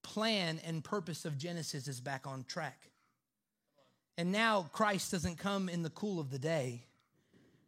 plan 0.02 0.60
and 0.64 0.84
purpose 0.84 1.24
of 1.24 1.38
Genesis 1.38 1.88
is 1.88 2.00
back 2.00 2.26
on 2.26 2.44
track. 2.44 2.90
And 4.16 4.30
now 4.30 4.68
Christ 4.72 5.12
doesn't 5.12 5.38
come 5.38 5.68
in 5.68 5.82
the 5.82 5.90
cool 5.90 6.20
of 6.20 6.30
the 6.30 6.38
day, 6.38 6.84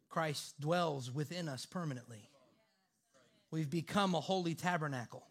Christ 0.09 0.61
dwells 0.61 1.11
within 1.11 1.49
us 1.49 1.65
permanently. 1.65 2.29
We've 3.53 3.71
become 3.71 4.15
a 4.15 4.21
holy 4.21 4.55
tabernacle. 4.55 5.23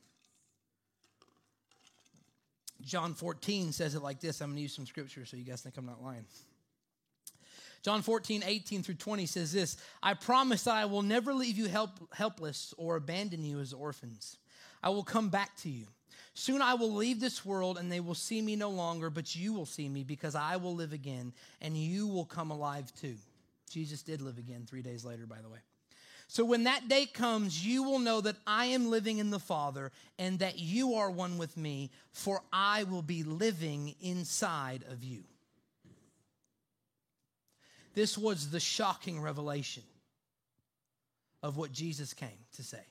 John 2.82 3.16
14 3.16 3.74
says 3.74 3.96
it 3.96 4.02
like 4.02 4.22
this. 4.22 4.42
I'm 4.42 4.50
going 4.50 4.58
to 4.58 4.62
use 4.62 4.76
some 4.76 4.86
scripture 4.86 5.26
so 5.26 5.38
you 5.38 5.44
guys 5.44 5.62
think 5.62 5.76
I'm 5.78 5.86
not 5.86 6.02
lying. 6.04 6.26
John 7.82 8.04
14, 8.04 8.44
18 8.46 8.84
through 8.84 8.96
20 8.96 9.26
says 9.26 9.52
this 9.52 9.76
I 10.04 10.14
promise 10.14 10.64
that 10.64 10.76
I 10.76 10.86
will 10.86 11.02
never 11.02 11.34
leave 11.34 11.58
you 11.58 11.68
help, 11.68 11.90
helpless 12.14 12.74
or 12.78 12.96
abandon 12.96 13.44
you 13.44 13.60
as 13.60 13.74
orphans. 13.74 14.38
I 14.84 14.90
will 14.90 15.04
come 15.04 15.30
back 15.30 15.58
to 15.58 15.70
you. 15.70 15.88
Soon 16.36 16.62
I 16.62 16.76
will 16.76 16.94
leave 16.94 17.20
this 17.20 17.44
world 17.44 17.80
and 17.80 17.92
they 17.92 18.00
will 18.00 18.16
see 18.16 18.42
me 18.42 18.56
no 18.56 18.70
longer, 18.70 19.10
but 19.10 19.36
you 19.36 19.52
will 19.52 19.66
see 19.66 19.90
me 19.90 20.04
because 20.04 20.36
I 20.36 20.58
will 20.58 20.76
live 20.76 20.94
again 20.94 21.34
and 21.60 21.76
you 21.76 22.08
will 22.08 22.26
come 22.26 22.52
alive 22.52 22.92
too. 23.02 23.16
Jesus 23.70 24.04
did 24.04 24.22
live 24.22 24.38
again 24.38 24.66
three 24.70 24.84
days 24.84 25.04
later, 25.04 25.26
by 25.26 25.42
the 25.42 25.50
way. 25.50 25.60
So 26.32 26.46
when 26.46 26.64
that 26.64 26.88
day 26.88 27.08
comes, 27.08 27.68
you 27.68 27.84
will 27.84 28.00
know 28.00 28.22
that 28.22 28.38
I 28.48 28.68
am 28.68 28.90
living 28.90 29.18
in 29.18 29.32
the 29.32 29.38
Father 29.38 29.92
and 30.18 30.40
that 30.40 30.58
you 30.58 30.94
are 30.94 31.12
one 31.12 31.38
with 31.38 31.58
me, 31.58 31.92
for 32.14 32.42
I 32.54 32.84
will 32.84 33.02
be 33.02 33.24
living 33.24 33.96
inside 34.00 34.86
of 34.90 35.04
you. 35.04 35.26
This 37.96 38.18
was 38.18 38.50
the 38.50 38.62
shocking 38.62 39.20
revelation 39.20 39.84
of 41.44 41.58
what 41.58 41.74
Jesus 41.74 42.14
came 42.14 42.46
to 42.54 42.64
say. 42.64 42.86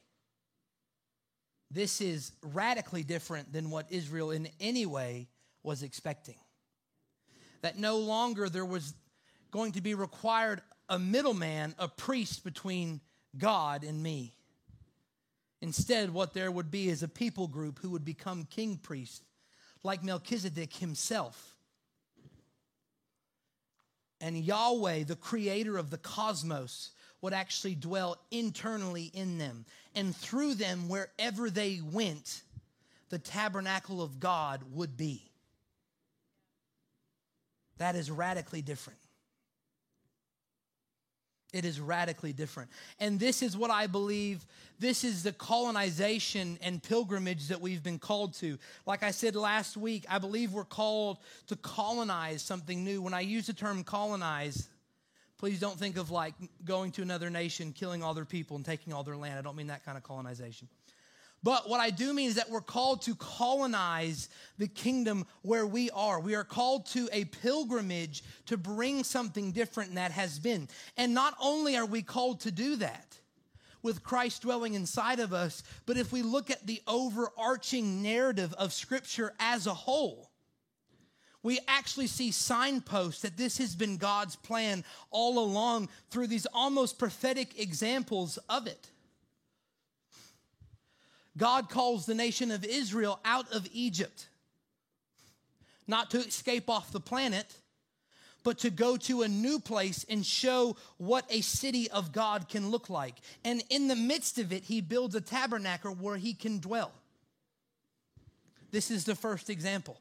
This 1.70 2.02
is 2.02 2.32
radically 2.42 3.04
different 3.04 3.54
than 3.54 3.70
what 3.70 3.86
Israel 3.88 4.32
in 4.32 4.50
any 4.60 4.84
way 4.84 5.28
was 5.62 5.82
expecting. 5.82 6.36
That 7.62 7.78
no 7.78 7.96
longer 7.96 8.50
there 8.50 8.66
was 8.66 8.92
going 9.50 9.72
to 9.72 9.80
be 9.80 9.94
required 9.94 10.60
a 10.90 10.98
middleman, 10.98 11.74
a 11.78 11.88
priest 11.88 12.44
between 12.44 13.00
God 13.36 13.84
and 13.84 14.02
me. 14.02 14.34
Instead, 15.62 16.10
what 16.10 16.32
there 16.32 16.50
would 16.50 16.70
be 16.70 16.88
is 16.88 17.02
a 17.02 17.08
people 17.08 17.46
group 17.46 17.78
who 17.80 17.90
would 17.90 18.04
become 18.04 18.46
king 18.50 18.76
priests, 18.76 19.22
like 19.82 20.02
Melchizedek 20.02 20.72
himself. 20.74 21.56
And 24.20 24.36
Yahweh, 24.36 25.04
the 25.04 25.16
creator 25.16 25.76
of 25.78 25.90
the 25.90 25.98
cosmos, 25.98 26.90
would 27.22 27.32
actually 27.32 27.74
dwell 27.74 28.18
internally 28.30 29.10
in 29.14 29.38
them. 29.38 29.66
And 29.94 30.16
through 30.16 30.54
them, 30.54 30.88
wherever 30.88 31.50
they 31.50 31.80
went, 31.82 32.42
the 33.10 33.18
tabernacle 33.18 34.02
of 34.02 34.20
God 34.20 34.62
would 34.72 34.96
be. 34.96 35.30
That 37.78 37.96
is 37.96 38.10
radically 38.10 38.62
different. 38.62 38.98
It 41.52 41.64
is 41.64 41.80
radically 41.80 42.32
different. 42.32 42.70
And 42.98 43.18
this 43.18 43.42
is 43.42 43.56
what 43.56 43.70
I 43.70 43.86
believe 43.86 44.44
this 44.78 45.04
is 45.04 45.22
the 45.22 45.32
colonization 45.32 46.58
and 46.62 46.82
pilgrimage 46.82 47.48
that 47.48 47.60
we've 47.60 47.82
been 47.82 47.98
called 47.98 48.34
to. 48.34 48.58
Like 48.86 49.02
I 49.02 49.10
said 49.10 49.36
last 49.36 49.76
week, 49.76 50.06
I 50.08 50.18
believe 50.18 50.52
we're 50.52 50.64
called 50.64 51.18
to 51.48 51.56
colonize 51.56 52.40
something 52.40 52.82
new. 52.82 53.02
When 53.02 53.12
I 53.12 53.20
use 53.20 53.46
the 53.46 53.52
term 53.52 53.84
colonize, 53.84 54.70
please 55.38 55.60
don't 55.60 55.78
think 55.78 55.98
of 55.98 56.10
like 56.10 56.34
going 56.64 56.92
to 56.92 57.02
another 57.02 57.28
nation, 57.28 57.72
killing 57.72 58.02
all 58.02 58.14
their 58.14 58.24
people, 58.24 58.56
and 58.56 58.64
taking 58.64 58.92
all 58.92 59.02
their 59.02 59.16
land. 59.16 59.38
I 59.38 59.42
don't 59.42 59.56
mean 59.56 59.66
that 59.66 59.84
kind 59.84 59.98
of 59.98 60.04
colonization. 60.04 60.68
But 61.42 61.68
what 61.68 61.80
I 61.80 61.90
do 61.90 62.12
mean 62.12 62.28
is 62.28 62.34
that 62.34 62.50
we're 62.50 62.60
called 62.60 63.02
to 63.02 63.14
colonize 63.14 64.28
the 64.58 64.68
kingdom 64.68 65.26
where 65.42 65.66
we 65.66 65.88
are. 65.90 66.20
We 66.20 66.34
are 66.34 66.44
called 66.44 66.86
to 66.86 67.08
a 67.12 67.24
pilgrimage 67.24 68.22
to 68.46 68.58
bring 68.58 69.04
something 69.04 69.52
different 69.52 69.94
that 69.94 70.10
has 70.10 70.38
been. 70.38 70.68
And 70.98 71.14
not 71.14 71.34
only 71.40 71.76
are 71.76 71.86
we 71.86 72.02
called 72.02 72.40
to 72.40 72.50
do 72.50 72.76
that 72.76 73.18
with 73.82 74.02
Christ 74.02 74.42
dwelling 74.42 74.74
inside 74.74 75.18
of 75.18 75.32
us, 75.32 75.62
but 75.86 75.96
if 75.96 76.12
we 76.12 76.20
look 76.20 76.50
at 76.50 76.66
the 76.66 76.82
overarching 76.86 78.02
narrative 78.02 78.52
of 78.54 78.74
Scripture 78.74 79.32
as 79.40 79.66
a 79.66 79.72
whole, 79.72 80.30
we 81.42 81.58
actually 81.66 82.06
see 82.06 82.32
signposts 82.32 83.22
that 83.22 83.38
this 83.38 83.56
has 83.56 83.74
been 83.74 83.96
God's 83.96 84.36
plan 84.36 84.84
all 85.10 85.38
along 85.38 85.88
through 86.10 86.26
these 86.26 86.44
almost 86.52 86.98
prophetic 86.98 87.58
examples 87.58 88.38
of 88.50 88.66
it. 88.66 88.90
God 91.36 91.68
calls 91.70 92.06
the 92.06 92.14
nation 92.14 92.50
of 92.50 92.64
Israel 92.64 93.20
out 93.24 93.50
of 93.52 93.66
Egypt. 93.72 94.26
not 95.90 96.10
to 96.12 96.18
escape 96.18 96.70
off 96.70 96.92
the 96.92 97.00
planet, 97.00 97.52
but 98.42 98.58
to 98.58 98.70
go 98.70 98.96
to 98.96 99.20
a 99.22 99.28
new 99.28 99.58
place 99.58 100.06
and 100.08 100.24
show 100.24 100.76
what 100.96 101.26
a 101.28 101.42
city 101.42 101.90
of 101.90 102.12
God 102.12 102.48
can 102.48 102.70
look 102.70 102.88
like. 102.88 103.16
And 103.44 103.62
in 103.68 103.88
the 103.88 103.96
midst 103.96 104.38
of 104.38 104.52
it, 104.52 104.62
he 104.62 104.80
builds 104.80 105.14
a 105.14 105.20
tabernacle 105.20 105.94
where 105.94 106.16
he 106.16 106.32
can 106.32 106.58
dwell. 106.60 106.92
This 108.70 108.90
is 108.90 109.04
the 109.04 109.16
first 109.16 109.50
example. 109.50 110.00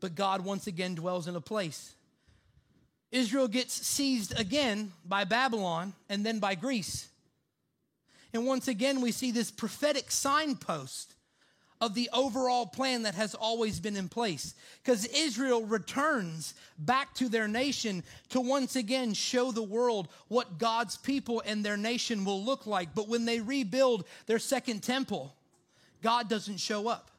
But 0.00 0.14
God 0.14 0.44
once 0.44 0.66
again 0.66 0.94
dwells 0.94 1.28
in 1.28 1.36
a 1.36 1.40
place. 1.40 1.94
Israel 3.12 3.48
gets 3.48 3.72
seized 3.72 4.38
again 4.38 4.92
by 5.06 5.24
Babylon 5.24 5.94
and 6.10 6.26
then 6.26 6.40
by 6.40 6.56
Greece. 6.56 7.08
And 8.36 8.46
once 8.46 8.68
again, 8.68 9.00
we 9.00 9.12
see 9.12 9.30
this 9.30 9.50
prophetic 9.50 10.10
signpost 10.10 11.14
of 11.80 11.94
the 11.94 12.10
overall 12.12 12.66
plan 12.66 13.02
that 13.04 13.14
has 13.14 13.34
always 13.34 13.80
been 13.80 13.96
in 13.96 14.10
place. 14.10 14.54
Because 14.82 15.06
Israel 15.06 15.64
returns 15.64 16.52
back 16.78 17.14
to 17.14 17.30
their 17.30 17.48
nation 17.48 18.04
to 18.28 18.40
once 18.40 18.76
again 18.76 19.14
show 19.14 19.52
the 19.52 19.62
world 19.62 20.08
what 20.28 20.58
God's 20.58 20.98
people 20.98 21.42
and 21.46 21.64
their 21.64 21.78
nation 21.78 22.26
will 22.26 22.44
look 22.44 22.66
like. 22.66 22.94
But 22.94 23.08
when 23.08 23.24
they 23.24 23.40
rebuild 23.40 24.04
their 24.26 24.38
second 24.38 24.82
temple, 24.82 25.34
God 26.02 26.28
doesn't 26.28 26.60
show 26.60 26.88
up. 26.88 27.10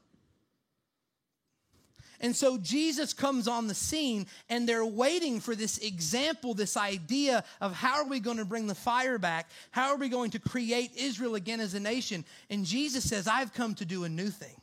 And 2.19 2.35
so 2.35 2.57
Jesus 2.57 3.13
comes 3.13 3.47
on 3.47 3.67
the 3.67 3.75
scene 3.75 4.25
and 4.49 4.67
they're 4.67 4.85
waiting 4.85 5.39
for 5.39 5.55
this 5.55 5.77
example, 5.77 6.53
this 6.53 6.75
idea 6.75 7.43
of 7.61 7.73
how 7.73 7.97
are 7.97 8.07
we 8.07 8.19
going 8.19 8.37
to 8.37 8.45
bring 8.45 8.67
the 8.67 8.75
fire 8.75 9.19
back? 9.19 9.49
How 9.71 9.91
are 9.91 9.97
we 9.97 10.09
going 10.09 10.31
to 10.31 10.39
create 10.39 10.91
Israel 10.95 11.35
again 11.35 11.59
as 11.59 11.75
a 11.75 11.79
nation? 11.79 12.25
And 12.49 12.65
Jesus 12.65 13.07
says, 13.07 13.27
I've 13.27 13.53
come 13.53 13.75
to 13.75 13.85
do 13.85 14.03
a 14.03 14.09
new 14.09 14.29
thing. 14.29 14.55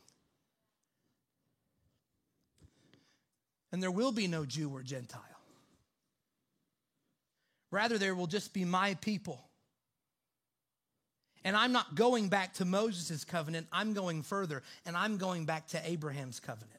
And 3.71 3.81
there 3.81 3.91
will 3.91 4.11
be 4.11 4.27
no 4.27 4.45
Jew 4.45 4.69
or 4.69 4.81
Gentile. 4.83 5.21
Rather, 7.71 7.97
there 7.97 8.15
will 8.15 8.27
just 8.27 8.53
be 8.53 8.63
my 8.63 8.93
people. 8.95 9.41
And 11.43 11.55
I'm 11.55 11.71
not 11.71 11.93
going 11.93 12.29
back 12.29 12.53
to 12.55 12.65
Moses' 12.65 13.23
covenant, 13.23 13.67
I'm 13.71 13.93
going 13.93 14.23
further, 14.23 14.63
and 14.85 14.97
I'm 14.97 15.17
going 15.17 15.45
back 15.45 15.67
to 15.67 15.89
Abraham's 15.89 16.39
covenant. 16.39 16.74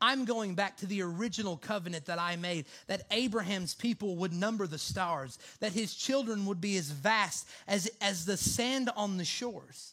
I'm 0.00 0.24
going 0.24 0.54
back 0.54 0.78
to 0.78 0.86
the 0.86 1.02
original 1.02 1.56
covenant 1.56 2.06
that 2.06 2.18
I 2.18 2.36
made 2.36 2.64
that 2.86 3.02
Abraham's 3.10 3.74
people 3.74 4.16
would 4.16 4.32
number 4.32 4.66
the 4.66 4.78
stars, 4.78 5.38
that 5.60 5.72
his 5.72 5.94
children 5.94 6.46
would 6.46 6.60
be 6.60 6.76
as 6.76 6.90
vast 6.90 7.48
as, 7.68 7.90
as 8.00 8.24
the 8.24 8.36
sand 8.36 8.90
on 8.96 9.16
the 9.16 9.24
shores. 9.24 9.92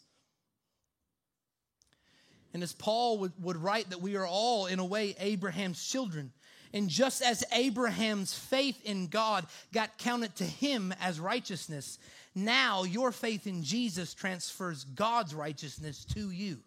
And 2.54 2.64
as 2.64 2.74
Paul 2.74 3.20
would, 3.20 3.34
would 3.42 3.58
write, 3.58 3.90
that 3.90 4.02
we 4.02 4.16
are 4.16 4.26
all, 4.26 4.68
in 4.68 4.80
a 4.80 4.86
way, 4.86 5.16
Abraham's 5.20 5.86
children. 5.86 6.32
And 6.74 6.90
just 6.90 7.22
as 7.22 7.44
Abraham's 7.52 8.34
faith 8.34 8.80
in 8.84 9.08
God 9.08 9.46
got 9.74 9.98
counted 9.98 10.36
to 10.38 10.44
him 10.44 10.94
as 11.02 11.20
righteousness, 11.20 12.00
now 12.34 12.84
your 12.84 13.12
faith 13.12 13.48
in 13.48 13.64
Jesus 13.64 14.14
transfers 14.14 14.84
God's 14.84 15.34
righteousness 15.36 16.06
to 16.14 16.32
you. 16.32 16.60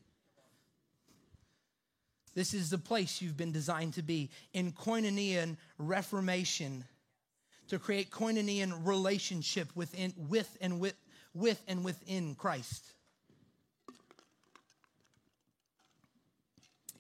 This 2.35 2.55
is 2.55 2.71
the 2.71 2.79
place 2.79 3.21
you've 3.21 3.37
been 3.37 3.53
designed 3.53 3.95
to 3.95 4.03
be 4.03 4.31
in 4.53 4.73
koinonia 4.73 5.57
reformation, 5.79 6.85
to 7.69 7.79
create 7.79 8.11
koinonia 8.11 8.73
relationship 8.85 9.69
within, 9.75 10.13
with 10.29 10.57
and 10.61 10.79
with, 10.81 10.95
with 11.35 11.61
and 11.67 11.85
within 11.85 12.35
Christ. 12.37 12.85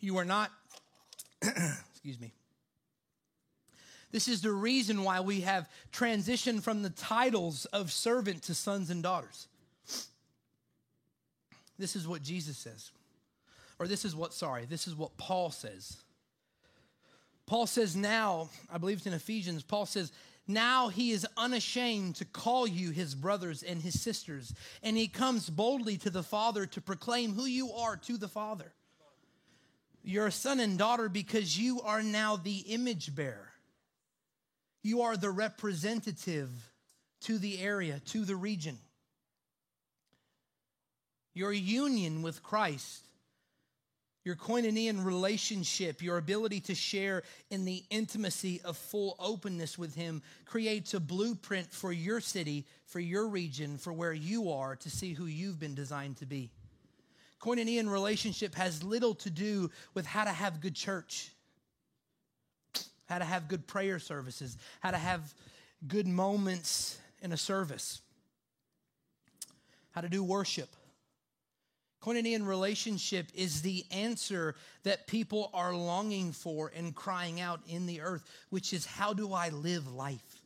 You 0.01 0.17
are 0.19 0.25
not, 0.25 0.51
excuse 1.43 2.21
me. 2.21 2.33
This 4.13 4.27
is 4.27 4.43
the 4.43 4.53
reason 4.53 5.05
why 5.05 5.21
we 5.21 5.43
have 5.43 5.69
transitioned 5.93 6.63
from 6.63 6.83
the 6.83 6.91
titles 6.91 7.67
of 7.67 7.93
servant 7.93 8.43
to 8.45 8.55
sons 8.55 8.91
and 8.91 9.03
daughters. 9.03 9.47
This 11.79 11.95
is 11.95 12.09
what 12.09 12.23
Jesus 12.23 12.59
says 12.59 12.91
or 13.81 13.89
this 13.89 14.05
is 14.05 14.15
what, 14.15 14.35
sorry, 14.35 14.67
this 14.67 14.87
is 14.87 14.95
what 14.95 15.17
Paul 15.17 15.51
says. 15.51 15.97
Paul 17.47 17.67
says 17.67 17.97
now, 17.97 18.51
I 18.71 18.77
believe 18.79 18.99
it's 18.99 19.07
in 19.07 19.15
Ephesians, 19.15 19.63
Paul 19.63 19.87
says, 19.87 20.13
now 20.47 20.89
he 20.89 21.13
is 21.13 21.27
unashamed 21.37 22.17
to 22.17 22.25
call 22.25 22.67
you 22.67 22.91
his 22.91 23.15
brothers 23.15 23.63
and 23.63 23.81
his 23.81 24.01
sisters. 24.01 24.53
And 24.83 24.97
he 24.97 25.09
comes 25.09 25.49
boldly 25.49 25.97
to 25.99 26.11
the 26.11 26.23
Father 26.23 26.67
to 26.67 26.81
proclaim 26.81 27.35
who 27.35 27.47
you 27.47 27.73
are 27.73 27.97
to 27.97 28.17
the 28.17 28.29
Father. 28.29 28.73
You're 30.03 30.27
a 30.27 30.33
son 30.33 30.61
and 30.61 30.79
daughter 30.79 31.09
because 31.09 31.59
you 31.59 31.81
are 31.83 32.03
now 32.03 32.37
the 32.37 32.59
image 32.69 33.15
bearer. 33.15 33.53
You 34.83 35.03
are 35.03 35.17
the 35.17 35.31
representative 35.31 36.51
to 37.23 37.39
the 37.39 37.61
area, 37.61 38.01
to 38.07 38.25
the 38.25 38.37
region. 38.37 38.79
Your 41.33 41.53
union 41.53 42.23
with 42.23 42.43
Christ 42.43 43.05
your 44.25 44.37
koinonian 44.37 45.05
relationship, 45.05 46.03
your 46.03 46.19
ability 46.19 46.61
to 46.61 46.75
share 46.75 47.23
in 47.51 47.65
the 47.65 47.83
intimacy 47.91 48.61
of 48.65 48.77
full 48.77 49.17
openness 49.19 49.79
with 49.79 49.95
Him 49.95 50.23
creates 50.45 50.93
a 50.93 51.01
blueprint 51.01 51.73
for 51.73 51.91
your 51.91 52.21
city, 52.21 52.67
for 52.85 53.01
your 53.01 53.29
region, 53.29 53.79
for 53.79 53.93
where 53.93 54.13
you 54.13 54.51
are 54.51 54.77
to 54.77 54.91
see 54.91 55.15
who 55.15 55.25
you've 55.25 55.59
been 55.59 55.75
designed 55.75 56.19
to 56.19 56.27
be. 56.27 56.51
Koinonian 57.41 57.91
relationship 57.91 58.55
has 58.55 58.83
little 58.83 59.15
to 59.17 59.31
do 59.31 59.71
with 59.95 60.05
how 60.05 60.25
to 60.25 60.31
have 60.31 60.61
good 60.61 60.75
church, 60.75 61.31
how 63.09 63.19
to 63.19 63.25
have 63.25 63.49
good 63.49 63.67
prayer 63.67 63.99
services, 63.99 64.59
how 64.81 64.91
to 64.91 64.99
have 64.99 65.33
good 65.89 66.07
moments 66.07 66.99
in 67.23 67.33
a 67.33 67.39
service, 67.39 68.03
how 69.93 70.03
to 70.03 70.11
do 70.11 70.23
worship. 70.23 70.69
Koinonian 72.03 72.47
relationship 72.47 73.27
is 73.35 73.61
the 73.61 73.85
answer 73.91 74.57
that 74.85 75.07
people 75.07 75.51
are 75.53 75.75
longing 75.75 76.33
for 76.33 76.73
and 76.75 76.95
crying 76.95 77.41
out 77.41 77.61
in 77.69 77.87
the 77.87 78.01
earth, 78.01 78.25
which 78.49 78.73
is 78.73 78.87
how 78.87 79.13
do 79.13 79.35
I 79.35 79.51
live 79.51 79.93
life? 79.93 80.41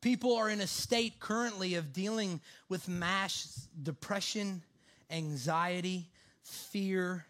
People 0.00 0.36
are 0.36 0.50
in 0.50 0.60
a 0.60 0.66
state 0.66 1.18
currently 1.18 1.74
of 1.74 1.92
dealing 1.92 2.40
with 2.68 2.88
mass 2.88 3.68
depression, 3.82 4.62
anxiety, 5.10 6.06
fear. 6.42 7.24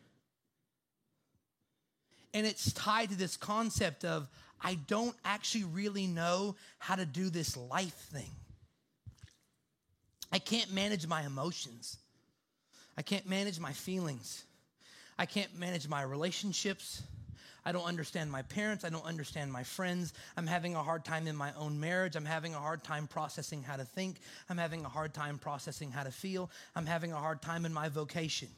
And 2.34 2.46
it's 2.46 2.72
tied 2.72 3.10
to 3.10 3.16
this 3.16 3.36
concept 3.36 4.04
of 4.04 4.28
I 4.60 4.74
don't 4.74 5.16
actually 5.24 5.64
really 5.64 6.08
know 6.08 6.56
how 6.78 6.96
to 6.96 7.06
do 7.06 7.30
this 7.30 7.56
life 7.56 7.94
thing. 8.12 8.30
I 10.30 10.38
can't 10.38 10.72
manage 10.72 11.06
my 11.06 11.22
emotions. 11.22 11.96
I 12.98 13.02
can't 13.02 13.28
manage 13.28 13.60
my 13.60 13.72
feelings. 13.72 14.42
I 15.20 15.24
can't 15.24 15.56
manage 15.56 15.86
my 15.86 16.02
relationships. 16.02 17.00
I 17.64 17.70
don't 17.70 17.84
understand 17.84 18.28
my 18.28 18.42
parents. 18.42 18.84
I 18.84 18.88
don't 18.88 19.04
understand 19.04 19.52
my 19.52 19.62
friends. 19.62 20.12
I'm 20.36 20.48
having 20.48 20.74
a 20.74 20.82
hard 20.82 21.04
time 21.04 21.28
in 21.28 21.36
my 21.36 21.52
own 21.56 21.78
marriage. 21.78 22.16
I'm 22.16 22.24
having 22.24 22.56
a 22.56 22.58
hard 22.58 22.82
time 22.82 23.06
processing 23.06 23.62
how 23.62 23.76
to 23.76 23.84
think. 23.84 24.18
I'm 24.50 24.58
having 24.58 24.84
a 24.84 24.88
hard 24.88 25.14
time 25.14 25.38
processing 25.38 25.92
how 25.92 26.02
to 26.02 26.10
feel. 26.10 26.50
I'm 26.74 26.86
having 26.86 27.12
a 27.12 27.18
hard 27.18 27.40
time 27.40 27.64
in 27.64 27.72
my 27.72 27.88
vocation. 27.88 28.48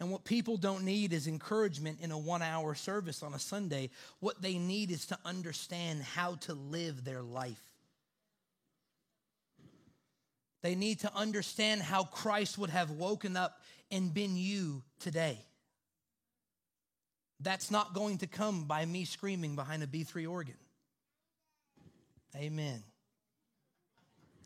And 0.00 0.10
what 0.10 0.24
people 0.24 0.56
don't 0.56 0.84
need 0.84 1.12
is 1.12 1.26
encouragement 1.26 1.98
in 2.00 2.10
a 2.10 2.18
one 2.18 2.40
hour 2.40 2.74
service 2.74 3.22
on 3.22 3.34
a 3.34 3.38
Sunday. 3.38 3.90
What 4.20 4.40
they 4.40 4.56
need 4.56 4.90
is 4.90 5.04
to 5.08 5.18
understand 5.26 6.02
how 6.04 6.36
to 6.36 6.54
live 6.54 7.04
their 7.04 7.20
life. 7.20 7.67
They 10.62 10.74
need 10.74 11.00
to 11.00 11.14
understand 11.14 11.82
how 11.82 12.04
Christ 12.04 12.58
would 12.58 12.70
have 12.70 12.90
woken 12.90 13.36
up 13.36 13.60
and 13.90 14.12
been 14.12 14.36
you 14.36 14.82
today. 15.00 15.38
That's 17.40 17.70
not 17.70 17.94
going 17.94 18.18
to 18.18 18.26
come 18.26 18.64
by 18.64 18.84
me 18.84 19.04
screaming 19.04 19.54
behind 19.54 19.82
a 19.82 19.86
B3 19.86 20.28
organ. 20.28 20.56
Amen. 22.36 22.82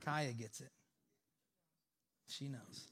Kaya 0.04 0.32
gets 0.32 0.60
it. 0.60 0.70
She 2.28 2.48
knows. 2.48 2.91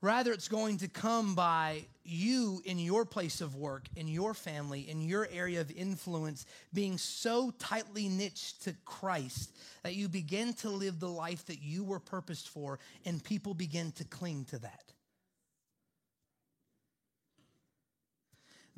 Rather, 0.00 0.32
it's 0.32 0.48
going 0.48 0.78
to 0.78 0.88
come 0.88 1.34
by 1.34 1.84
you 2.04 2.62
in 2.64 2.78
your 2.78 3.04
place 3.04 3.40
of 3.40 3.56
work, 3.56 3.86
in 3.96 4.06
your 4.06 4.32
family, 4.32 4.88
in 4.88 5.00
your 5.00 5.28
area 5.32 5.60
of 5.60 5.72
influence, 5.72 6.46
being 6.72 6.96
so 6.96 7.50
tightly 7.58 8.08
niched 8.08 8.62
to 8.62 8.74
Christ 8.84 9.56
that 9.82 9.96
you 9.96 10.08
begin 10.08 10.52
to 10.54 10.70
live 10.70 11.00
the 11.00 11.08
life 11.08 11.46
that 11.46 11.60
you 11.62 11.82
were 11.82 11.98
purposed 11.98 12.48
for, 12.48 12.78
and 13.04 13.22
people 13.22 13.54
begin 13.54 13.90
to 13.92 14.04
cling 14.04 14.44
to 14.46 14.58
that. 14.60 14.92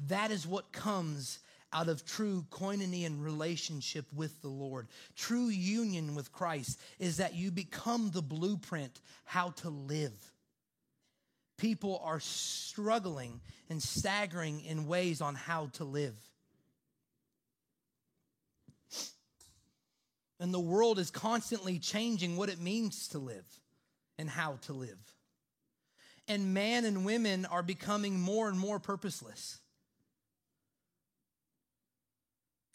That 0.09 0.31
is 0.31 0.47
what 0.47 0.73
comes 0.73 1.41
out 1.73 1.89
of 1.89 2.05
true 2.05 2.47
koinonia 2.51 3.23
relationship 3.23 4.07
with 4.15 4.41
the 4.41 4.49
Lord. 4.49 4.89
True 5.15 5.49
union 5.49 6.15
with 6.15 6.33
Christ 6.33 6.81
is 6.99 7.19
that 7.19 7.35
you 7.35 7.51
become 7.51 8.11
the 8.11 8.23
blueprint 8.23 9.01
how 9.25 9.51
to 9.51 9.69
live. 9.69 10.30
People 11.61 12.01
are 12.03 12.21
struggling 12.21 13.39
and 13.69 13.83
staggering 13.83 14.65
in 14.65 14.87
ways 14.87 15.21
on 15.21 15.35
how 15.35 15.67
to 15.75 15.85
live. 15.85 16.17
And 20.41 20.55
the 20.55 20.59
world 20.59 20.99
is 20.99 21.11
constantly 21.11 21.79
changing 21.79 22.39
what 22.39 22.49
it 22.49 22.59
means 22.59 23.09
to 23.09 23.19
live 23.19 23.45
and 24.17 24.31
how 24.31 24.59
to 24.63 24.73
live. 24.73 24.99
And 26.27 26.55
man 26.55 26.87
and 26.87 27.05
women 27.05 27.45
are 27.45 27.63
becoming 27.63 28.19
more 28.19 28.49
and 28.49 28.59
more 28.59 28.79
purposeless. 28.79 29.59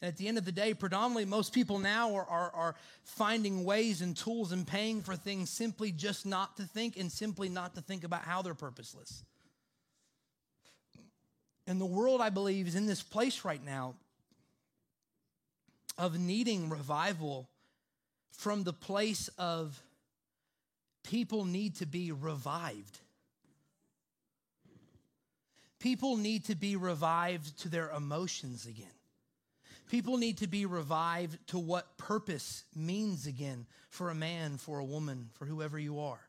At 0.02 0.18
the 0.18 0.28
end 0.28 0.38
of 0.38 0.46
the 0.46 0.52
day, 0.52 0.74
predominantly 0.74 1.26
most 1.26 1.54
people 1.54 1.80
now 1.80 2.16
are, 2.16 2.26
are, 2.26 2.52
are, 2.52 2.76
finding 3.04 3.64
ways 3.64 4.02
and 4.02 4.16
tools 4.16 4.52
and 4.52 4.68
paying 4.68 5.02
for 5.02 5.16
things 5.16 5.50
simply 5.50 5.92
just 5.92 6.26
not 6.26 6.58
to 6.58 6.64
think 6.64 6.98
and 6.98 7.12
simply 7.12 7.48
not 7.48 7.76
to 7.76 7.82
think 7.82 8.04
about 8.04 8.24
how 8.24 8.42
they're 8.42 8.54
purposeless. 8.54 9.24
And 11.68 11.80
the 11.80 11.86
world, 11.86 12.20
I 12.20 12.30
believe, 12.30 12.68
is 12.68 12.76
in 12.76 12.86
this 12.86 13.02
place 13.02 13.46
right 13.46 13.64
now 13.64 13.96
of 15.98 16.20
needing 16.20 16.70
revival 16.70 17.48
from 18.32 18.64
the 18.64 18.74
place 18.74 19.30
of 19.38 19.82
people 21.04 21.46
need 21.46 21.76
to 21.76 21.86
be 21.86 22.12
revived. 22.12 23.00
People 25.80 26.18
need 26.18 26.46
to 26.46 26.56
be 26.56 26.76
revived 26.76 27.60
to 27.60 27.70
their 27.70 27.90
emotions 27.92 28.66
again. 28.66 28.88
People 29.90 30.18
need 30.18 30.40
to 30.40 30.48
be 30.48 30.66
revived 30.66 31.38
to 31.48 31.60
what 31.60 31.98
purpose 31.98 32.64
means 32.76 33.28
again 33.28 33.66
for 33.90 34.10
a 34.10 34.16
man, 34.16 34.58
for 34.58 34.80
a 34.80 34.86
woman, 34.86 35.30
for 35.34 35.46
whoever 35.46 35.78
you 35.78 36.00
are. 36.00 36.20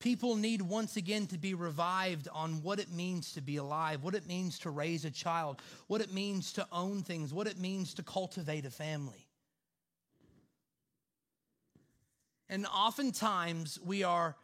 People 0.00 0.36
need 0.36 0.62
once 0.62 0.96
again 0.96 1.26
to 1.26 1.38
be 1.38 1.54
revived 1.54 2.28
on 2.32 2.62
what 2.62 2.78
it 2.78 2.92
means 2.92 3.32
to 3.32 3.40
be 3.40 3.56
alive, 3.56 4.04
what 4.04 4.14
it 4.14 4.28
means 4.28 4.60
to 4.60 4.70
raise 4.70 5.04
a 5.04 5.10
child, 5.10 5.60
what 5.88 6.00
it 6.00 6.12
means 6.12 6.52
to 6.52 6.66
own 6.70 7.02
things, 7.02 7.34
what 7.34 7.48
it 7.48 7.58
means 7.58 7.94
to 7.94 8.04
cultivate 8.04 8.64
a 8.64 8.70
family. 8.70 9.26
And 12.48 12.64
oftentimes 12.66 13.80
we 13.84 14.04
are 14.04 14.36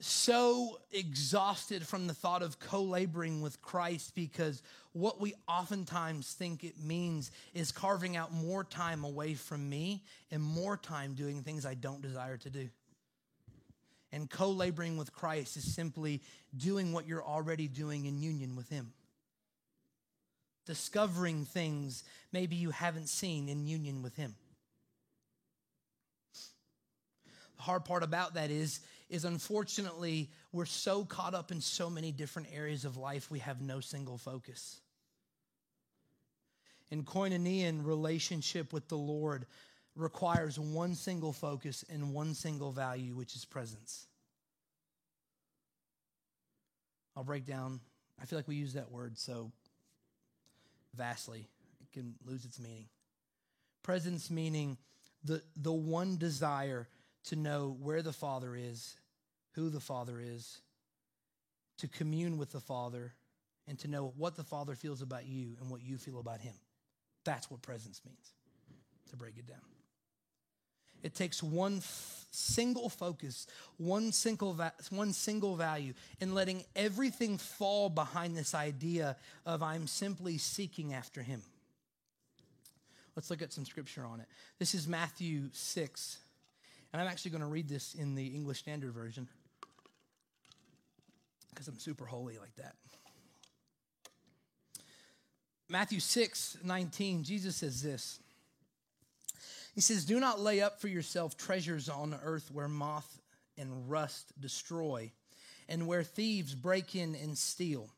so 0.00 0.78
exhausted 0.92 1.86
from 1.86 2.06
the 2.06 2.14
thought 2.14 2.42
of 2.42 2.60
co 2.60 2.82
laboring 2.82 3.40
with 3.40 3.60
Christ 3.60 4.14
because 4.14 4.62
what 4.92 5.20
we 5.20 5.34
oftentimes 5.48 6.32
think 6.32 6.62
it 6.62 6.78
means 6.78 7.30
is 7.52 7.72
carving 7.72 8.16
out 8.16 8.32
more 8.32 8.64
time 8.64 9.04
away 9.04 9.34
from 9.34 9.68
me 9.68 10.04
and 10.30 10.42
more 10.42 10.76
time 10.76 11.14
doing 11.14 11.42
things 11.42 11.66
I 11.66 11.74
don't 11.74 12.00
desire 12.00 12.36
to 12.38 12.50
do. 12.50 12.68
And 14.12 14.30
co 14.30 14.50
laboring 14.50 14.96
with 14.96 15.12
Christ 15.12 15.56
is 15.56 15.74
simply 15.74 16.22
doing 16.56 16.92
what 16.92 17.06
you're 17.06 17.24
already 17.24 17.68
doing 17.68 18.06
in 18.06 18.22
union 18.22 18.56
with 18.56 18.68
Him. 18.68 18.92
Discovering 20.64 21.44
things 21.44 22.04
maybe 22.32 22.54
you 22.54 22.70
haven't 22.70 23.08
seen 23.08 23.48
in 23.48 23.66
union 23.66 24.02
with 24.02 24.14
Him. 24.16 24.36
The 26.34 27.47
hard 27.58 27.84
part 27.84 28.02
about 28.02 28.34
that 28.34 28.50
is, 28.50 28.80
is 29.08 29.24
unfortunately, 29.24 30.30
we're 30.52 30.66
so 30.66 31.04
caught 31.04 31.34
up 31.34 31.50
in 31.50 31.60
so 31.60 31.90
many 31.90 32.12
different 32.12 32.48
areas 32.54 32.84
of 32.84 32.96
life, 32.96 33.30
we 33.30 33.40
have 33.40 33.60
no 33.60 33.80
single 33.80 34.18
focus. 34.18 34.80
In 36.90 37.04
koinonia, 37.04 37.84
relationship 37.84 38.72
with 38.72 38.88
the 38.88 38.96
Lord 38.96 39.46
requires 39.94 40.58
one 40.58 40.94
single 40.94 41.32
focus 41.32 41.84
and 41.90 42.14
one 42.14 42.34
single 42.34 42.72
value, 42.72 43.14
which 43.14 43.34
is 43.34 43.44
presence. 43.44 44.06
I'll 47.16 47.24
break 47.24 47.46
down. 47.46 47.80
I 48.20 48.24
feel 48.24 48.38
like 48.38 48.48
we 48.48 48.54
use 48.54 48.74
that 48.74 48.90
word 48.90 49.18
so 49.18 49.50
vastly, 50.94 51.48
it 51.80 51.92
can 51.92 52.14
lose 52.24 52.44
its 52.44 52.58
meaning. 52.58 52.86
Presence 53.82 54.30
meaning 54.30 54.78
the, 55.24 55.42
the 55.56 55.72
one 55.72 56.16
desire 56.16 56.88
to 57.28 57.36
know 57.36 57.76
where 57.80 58.02
the 58.02 58.12
Father 58.12 58.56
is, 58.56 58.96
who 59.52 59.68
the 59.68 59.80
Father 59.80 60.20
is, 60.20 60.60
to 61.78 61.88
commune 61.88 62.38
with 62.38 62.52
the 62.52 62.60
Father, 62.60 63.12
and 63.66 63.78
to 63.80 63.88
know 63.88 64.12
what 64.16 64.34
the 64.34 64.44
Father 64.44 64.74
feels 64.74 65.02
about 65.02 65.26
you 65.26 65.56
and 65.60 65.70
what 65.70 65.82
you 65.82 65.98
feel 65.98 66.20
about 66.20 66.40
Him. 66.40 66.54
That's 67.24 67.50
what 67.50 67.60
presence 67.60 68.00
means, 68.04 68.32
to 69.10 69.16
break 69.16 69.36
it 69.36 69.46
down. 69.46 69.60
It 71.02 71.14
takes 71.14 71.42
one 71.42 71.76
f- 71.76 72.26
single 72.30 72.88
focus, 72.88 73.46
one 73.76 74.10
single, 74.10 74.54
va- 74.54 74.72
one 74.90 75.12
single 75.12 75.54
value, 75.54 75.92
in 76.20 76.34
letting 76.34 76.64
everything 76.74 77.36
fall 77.36 77.90
behind 77.90 78.36
this 78.36 78.54
idea 78.54 79.16
of 79.44 79.62
I'm 79.62 79.86
simply 79.86 80.38
seeking 80.38 80.94
after 80.94 81.22
Him. 81.22 81.42
Let's 83.14 83.30
look 83.30 83.42
at 83.42 83.52
some 83.52 83.66
scripture 83.66 84.04
on 84.06 84.20
it. 84.20 84.26
This 84.58 84.74
is 84.74 84.88
Matthew 84.88 85.50
6, 85.52 86.18
and 86.92 87.02
I'm 87.02 87.08
actually 87.08 87.32
going 87.32 87.42
to 87.42 87.48
read 87.48 87.68
this 87.68 87.94
in 87.94 88.14
the 88.14 88.26
English 88.26 88.58
Standard 88.58 88.92
Version 88.92 89.28
because 91.50 91.68
I'm 91.68 91.78
super 91.78 92.04
holy 92.04 92.38
like 92.38 92.54
that. 92.56 92.74
Matthew 95.68 96.00
6 96.00 96.58
19, 96.64 97.24
Jesus 97.24 97.56
says 97.56 97.82
this. 97.82 98.20
He 99.74 99.80
says, 99.80 100.04
Do 100.04 100.18
not 100.18 100.40
lay 100.40 100.60
up 100.60 100.80
for 100.80 100.88
yourself 100.88 101.36
treasures 101.36 101.88
on 101.88 102.18
earth 102.24 102.50
where 102.52 102.68
moth 102.68 103.20
and 103.58 103.90
rust 103.90 104.32
destroy, 104.40 105.12
and 105.68 105.86
where 105.86 106.02
thieves 106.02 106.54
break 106.54 106.94
in 106.94 107.14
and 107.14 107.36
steal. 107.36 107.90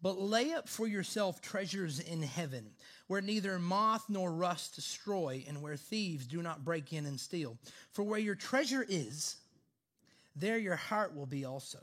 But 0.00 0.20
lay 0.20 0.52
up 0.52 0.68
for 0.68 0.86
yourself 0.86 1.40
treasures 1.40 1.98
in 1.98 2.22
heaven, 2.22 2.70
where 3.08 3.20
neither 3.20 3.58
moth 3.58 4.04
nor 4.08 4.32
rust 4.32 4.76
destroy, 4.76 5.44
and 5.48 5.60
where 5.60 5.76
thieves 5.76 6.26
do 6.26 6.40
not 6.40 6.64
break 6.64 6.92
in 6.92 7.04
and 7.04 7.18
steal. 7.18 7.58
For 7.90 8.04
where 8.04 8.20
your 8.20 8.36
treasure 8.36 8.84
is, 8.88 9.36
there 10.36 10.58
your 10.58 10.76
heart 10.76 11.16
will 11.16 11.26
be 11.26 11.44
also. 11.44 11.80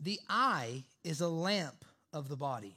The 0.00 0.20
eye 0.28 0.84
is 1.04 1.20
a 1.20 1.28
lamp 1.28 1.84
of 2.12 2.28
the 2.28 2.36
body. 2.36 2.76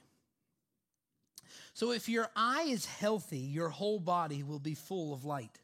So 1.73 1.91
if 1.91 2.07
your 2.07 2.29
eye 2.35 2.67
is 2.69 2.85
healthy, 2.85 3.39
your 3.39 3.69
whole 3.69 3.99
body 3.99 4.43
will 4.43 4.59
be 4.59 4.73
full 4.73 5.13
of 5.13 5.25
light. 5.25 5.59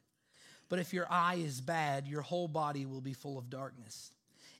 But 0.69 0.79
if 0.79 0.93
your 0.93 1.07
eye 1.09 1.35
is 1.35 1.61
bad, 1.61 2.07
your 2.07 2.21
whole 2.21 2.47
body 2.47 2.85
will 2.85 3.01
be 3.01 3.13
full 3.13 3.37
of 3.37 3.49
darkness. 3.49 4.11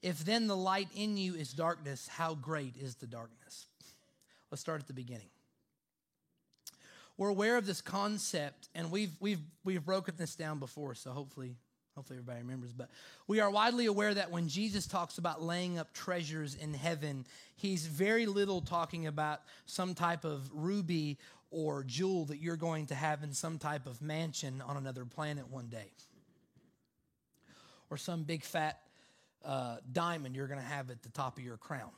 If 0.02 0.24
then 0.24 0.48
the 0.48 0.56
light 0.56 0.89
in 0.95 1.18
you 1.18 1.36
is 1.36 1.54
darkness, 1.54 2.08
how 2.08 2.36
great 2.36 2.76
is 2.78 2.95
the 2.95 3.08
darkness? 3.08 3.68
Let's 4.52 4.62
start 4.62 4.82
at 4.82 4.88
the 4.88 4.93
beginning. 4.93 5.30
We're 7.18 7.30
aware 7.30 7.58
of 7.58 7.66
this 7.66 7.82
concept, 7.82 8.70
and 8.76 8.91
we've 8.91 9.12
we've 9.20 9.41
we've 9.64 9.84
broken 9.84 10.14
this 10.18 10.36
down 10.36 10.60
before, 10.60 10.93
so 10.93 11.12
hopefully 11.12 11.56
hopefully 11.95 12.20
everybody 12.20 12.41
remembers. 12.41 12.74
But 12.74 12.89
we 13.28 13.39
are 13.39 13.50
widely 13.50 13.88
aware 13.88 14.14
that 14.14 14.30
when 14.30 14.48
Jesus 14.48 14.86
talks 14.86 15.18
about 15.18 15.41
laying 15.41 15.80
up 15.80 15.93
treasures 15.93 16.54
in 16.54 16.76
heaven, 16.76 17.26
he's 17.56 17.88
very 17.88 18.28
little 18.28 18.62
talking 18.62 19.08
about 19.08 19.41
some 19.66 19.95
type 19.95 20.24
of 20.24 20.48
ruby 20.54 21.18
or 21.50 21.84
jewel 21.84 22.26
that 22.26 22.38
you're 22.38 22.56
going 22.56 22.86
to 22.88 22.95
have 22.95 23.24
in 23.24 23.34
some 23.34 23.58
type 23.58 23.88
of 23.88 24.00
mansion 24.00 24.62
on 24.62 24.78
another 24.78 25.04
planet 25.04 25.50
one 25.50 25.70
day, 25.70 25.91
or 27.89 27.98
some 27.98 28.24
big 28.24 28.43
fat 28.43 28.80
uh, 29.43 29.77
diamond 29.91 30.35
you're 30.35 30.47
going 30.47 30.59
to 30.59 30.65
have 30.65 30.89
at 30.89 31.01
the 31.03 31.09
top 31.09 31.38
of 31.38 31.43
your 31.43 31.57
crown. 31.57 31.91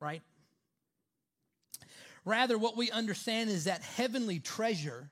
Right? 0.00 0.22
Rather, 2.24 2.58
what 2.58 2.76
we 2.76 2.90
understand 2.90 3.50
is 3.50 3.64
that 3.64 3.82
heavenly 3.82 4.40
treasure 4.40 5.10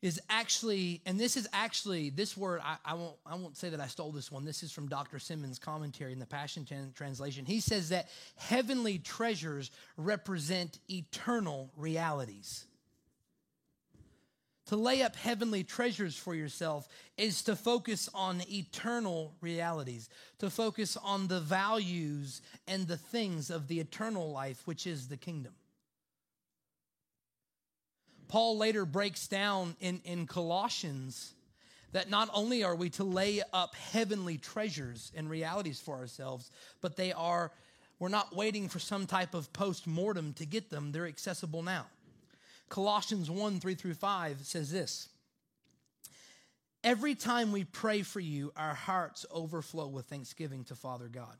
is 0.00 0.20
actually, 0.30 1.02
and 1.04 1.18
this 1.18 1.36
is 1.36 1.48
actually, 1.52 2.10
this 2.10 2.36
word, 2.36 2.60
I, 2.64 2.76
I, 2.84 2.94
won't, 2.94 3.16
I 3.26 3.34
won't 3.34 3.56
say 3.56 3.70
that 3.70 3.80
I 3.80 3.88
stole 3.88 4.12
this 4.12 4.30
one. 4.30 4.44
This 4.44 4.62
is 4.62 4.70
from 4.70 4.88
Dr. 4.88 5.18
Simmons' 5.18 5.58
commentary 5.58 6.12
in 6.12 6.20
the 6.20 6.26
Passion 6.26 6.64
Translation. 6.94 7.44
He 7.44 7.58
says 7.58 7.88
that 7.88 8.08
heavenly 8.36 8.98
treasures 8.98 9.72
represent 9.96 10.78
eternal 10.88 11.72
realities. 11.76 12.67
To 14.68 14.76
lay 14.76 15.02
up 15.02 15.16
heavenly 15.16 15.64
treasures 15.64 16.16
for 16.16 16.34
yourself 16.34 16.88
is 17.16 17.42
to 17.44 17.56
focus 17.56 18.08
on 18.14 18.42
eternal 18.50 19.34
realities, 19.40 20.10
to 20.40 20.50
focus 20.50 20.96
on 20.96 21.26
the 21.26 21.40
values 21.40 22.42
and 22.66 22.86
the 22.86 22.98
things 22.98 23.50
of 23.50 23.66
the 23.68 23.80
eternal 23.80 24.30
life, 24.30 24.60
which 24.66 24.86
is 24.86 25.08
the 25.08 25.16
kingdom. 25.16 25.54
Paul 28.28 28.58
later 28.58 28.84
breaks 28.84 29.26
down 29.26 29.74
in, 29.80 30.02
in 30.04 30.26
Colossians 30.26 31.32
that 31.92 32.10
not 32.10 32.28
only 32.34 32.62
are 32.62 32.76
we 32.76 32.90
to 32.90 33.04
lay 33.04 33.40
up 33.54 33.74
heavenly 33.74 34.36
treasures 34.36 35.10
and 35.16 35.30
realities 35.30 35.80
for 35.80 35.96
ourselves, 35.96 36.50
but 36.82 36.94
they 36.96 37.12
are 37.12 37.52
We're 37.98 38.08
not 38.08 38.36
waiting 38.36 38.68
for 38.68 38.78
some 38.78 39.06
type 39.06 39.34
of 39.34 39.52
post 39.52 39.86
mortem 39.86 40.32
to 40.34 40.46
get 40.46 40.70
them, 40.70 40.92
they're 40.92 41.08
accessible 41.08 41.62
now. 41.62 41.86
Colossians 42.68 43.30
1 43.30 43.60
3 43.60 43.74
through 43.74 43.94
5 43.94 44.38
says 44.42 44.70
this 44.70 45.08
Every 46.84 47.14
time 47.14 47.50
we 47.50 47.64
pray 47.64 48.02
for 48.02 48.20
you, 48.20 48.52
our 48.56 48.74
hearts 48.74 49.26
overflow 49.30 49.88
with 49.88 50.06
thanksgiving 50.06 50.64
to 50.64 50.76
Father 50.76 51.08
God, 51.08 51.36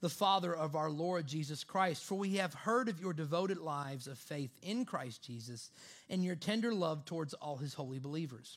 the 0.00 0.08
Father 0.08 0.54
of 0.54 0.76
our 0.76 0.90
Lord 0.90 1.26
Jesus 1.26 1.62
Christ. 1.62 2.04
For 2.04 2.14
we 2.16 2.36
have 2.36 2.54
heard 2.54 2.88
of 2.88 3.00
your 3.00 3.12
devoted 3.12 3.58
lives 3.58 4.06
of 4.06 4.18
faith 4.18 4.50
in 4.62 4.84
Christ 4.86 5.22
Jesus 5.22 5.70
and 6.08 6.24
your 6.24 6.36
tender 6.36 6.72
love 6.72 7.04
towards 7.04 7.34
all 7.34 7.58
his 7.58 7.74
holy 7.74 7.98
believers. 7.98 8.56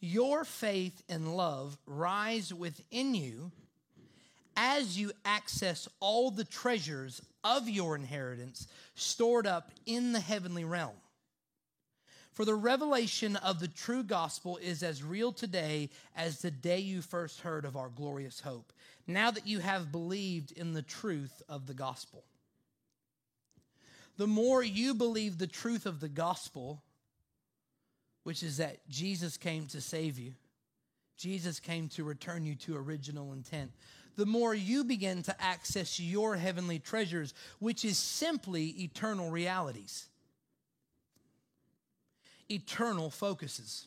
Your 0.00 0.44
faith 0.44 1.02
and 1.08 1.36
love 1.36 1.76
rise 1.86 2.54
within 2.54 3.14
you 3.14 3.50
as 4.56 4.98
you 4.98 5.12
access 5.24 5.88
all 6.00 6.30
the 6.30 6.44
treasures 6.44 7.22
of 7.42 7.68
your 7.68 7.96
inheritance 7.96 8.68
stored 8.94 9.46
up 9.46 9.70
in 9.86 10.12
the 10.12 10.20
heavenly 10.20 10.64
realm. 10.64 10.94
For 12.32 12.46
the 12.46 12.54
revelation 12.54 13.36
of 13.36 13.60
the 13.60 13.68
true 13.68 14.02
gospel 14.02 14.56
is 14.56 14.82
as 14.82 15.02
real 15.02 15.32
today 15.32 15.90
as 16.16 16.40
the 16.40 16.50
day 16.50 16.78
you 16.78 17.02
first 17.02 17.40
heard 17.40 17.66
of 17.66 17.76
our 17.76 17.90
glorious 17.90 18.40
hope, 18.40 18.72
now 19.06 19.30
that 19.30 19.46
you 19.46 19.58
have 19.58 19.92
believed 19.92 20.50
in 20.52 20.72
the 20.72 20.82
truth 20.82 21.42
of 21.48 21.66
the 21.66 21.74
gospel. 21.74 22.24
The 24.16 24.26
more 24.26 24.62
you 24.62 24.94
believe 24.94 25.36
the 25.36 25.46
truth 25.46 25.84
of 25.84 26.00
the 26.00 26.08
gospel, 26.08 26.82
which 28.22 28.42
is 28.42 28.56
that 28.56 28.88
Jesus 28.88 29.36
came 29.36 29.66
to 29.66 29.80
save 29.80 30.18
you, 30.18 30.32
Jesus 31.18 31.60
came 31.60 31.88
to 31.90 32.04
return 32.04 32.46
you 32.46 32.54
to 32.56 32.76
original 32.76 33.34
intent, 33.34 33.72
the 34.16 34.26
more 34.26 34.54
you 34.54 34.84
begin 34.84 35.22
to 35.24 35.42
access 35.42 36.00
your 36.00 36.36
heavenly 36.36 36.78
treasures, 36.78 37.34
which 37.58 37.84
is 37.84 37.98
simply 37.98 38.68
eternal 38.82 39.30
realities 39.30 40.08
eternal 42.52 43.10
focuses. 43.10 43.86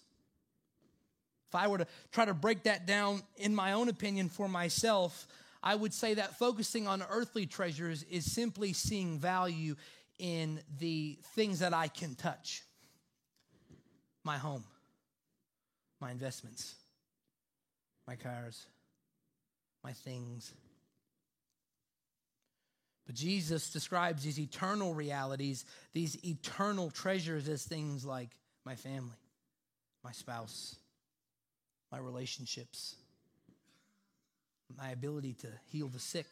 If 1.50 1.56
I 1.56 1.68
were 1.68 1.80
to 1.80 1.88
try 2.12 2.26
to 2.26 2.34
break 2.34 2.64
that 2.64 2.86
down 2.86 3.22
in 3.38 3.56
my 3.56 3.74
own 3.74 3.90
opinion 3.90 4.30
for 4.30 4.48
myself, 4.48 5.28
I 5.64 5.76
would 5.76 5.94
say 5.94 6.16
that 6.16 6.38
focusing 6.38 6.88
on 6.88 7.04
earthly 7.10 7.46
treasures 7.46 8.04
is 8.04 8.32
simply 8.32 8.74
seeing 8.74 9.20
value 9.20 9.76
in 10.20 10.60
the 10.80 11.18
things 11.34 11.60
that 11.60 11.74
I 11.74 11.88
can 11.88 12.16
touch 12.16 12.64
my 14.24 14.38
home, 14.38 14.64
my 16.00 16.12
investments, 16.12 16.76
my 18.08 18.16
cars, 18.16 18.66
my 19.84 19.94
things. 19.94 20.54
But 23.06 23.16
Jesus 23.16 23.70
describes 23.70 24.24
these 24.24 24.40
eternal 24.40 24.94
realities, 24.94 25.66
these 25.94 26.18
eternal 26.26 26.90
treasures, 26.90 27.48
as 27.48 27.64
things 27.64 28.04
like 28.04 28.30
my 28.66 28.76
family, 28.76 29.18
my 30.04 30.12
spouse, 30.12 30.76
my 31.92 31.98
relationships, 31.98 32.96
my 34.78 34.90
ability 34.90 35.34
to 35.34 35.48
heal 35.72 35.88
the 35.88 36.00
sick, 36.00 36.26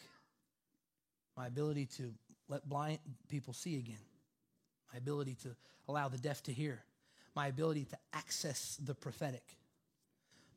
my 1.37 1.47
ability 1.47 1.85
to 1.85 2.11
let 2.49 2.67
blind 2.67 2.99
people 3.29 3.53
see 3.53 3.77
again, 3.77 4.01
my 4.91 4.97
ability 4.97 5.35
to 5.43 5.49
allow 5.87 6.07
the 6.07 6.17
deaf 6.17 6.41
to 6.43 6.51
hear, 6.51 6.83
my 7.35 7.47
ability 7.47 7.85
to 7.85 7.97
access 8.13 8.77
the 8.83 8.93
prophetic 8.93 9.43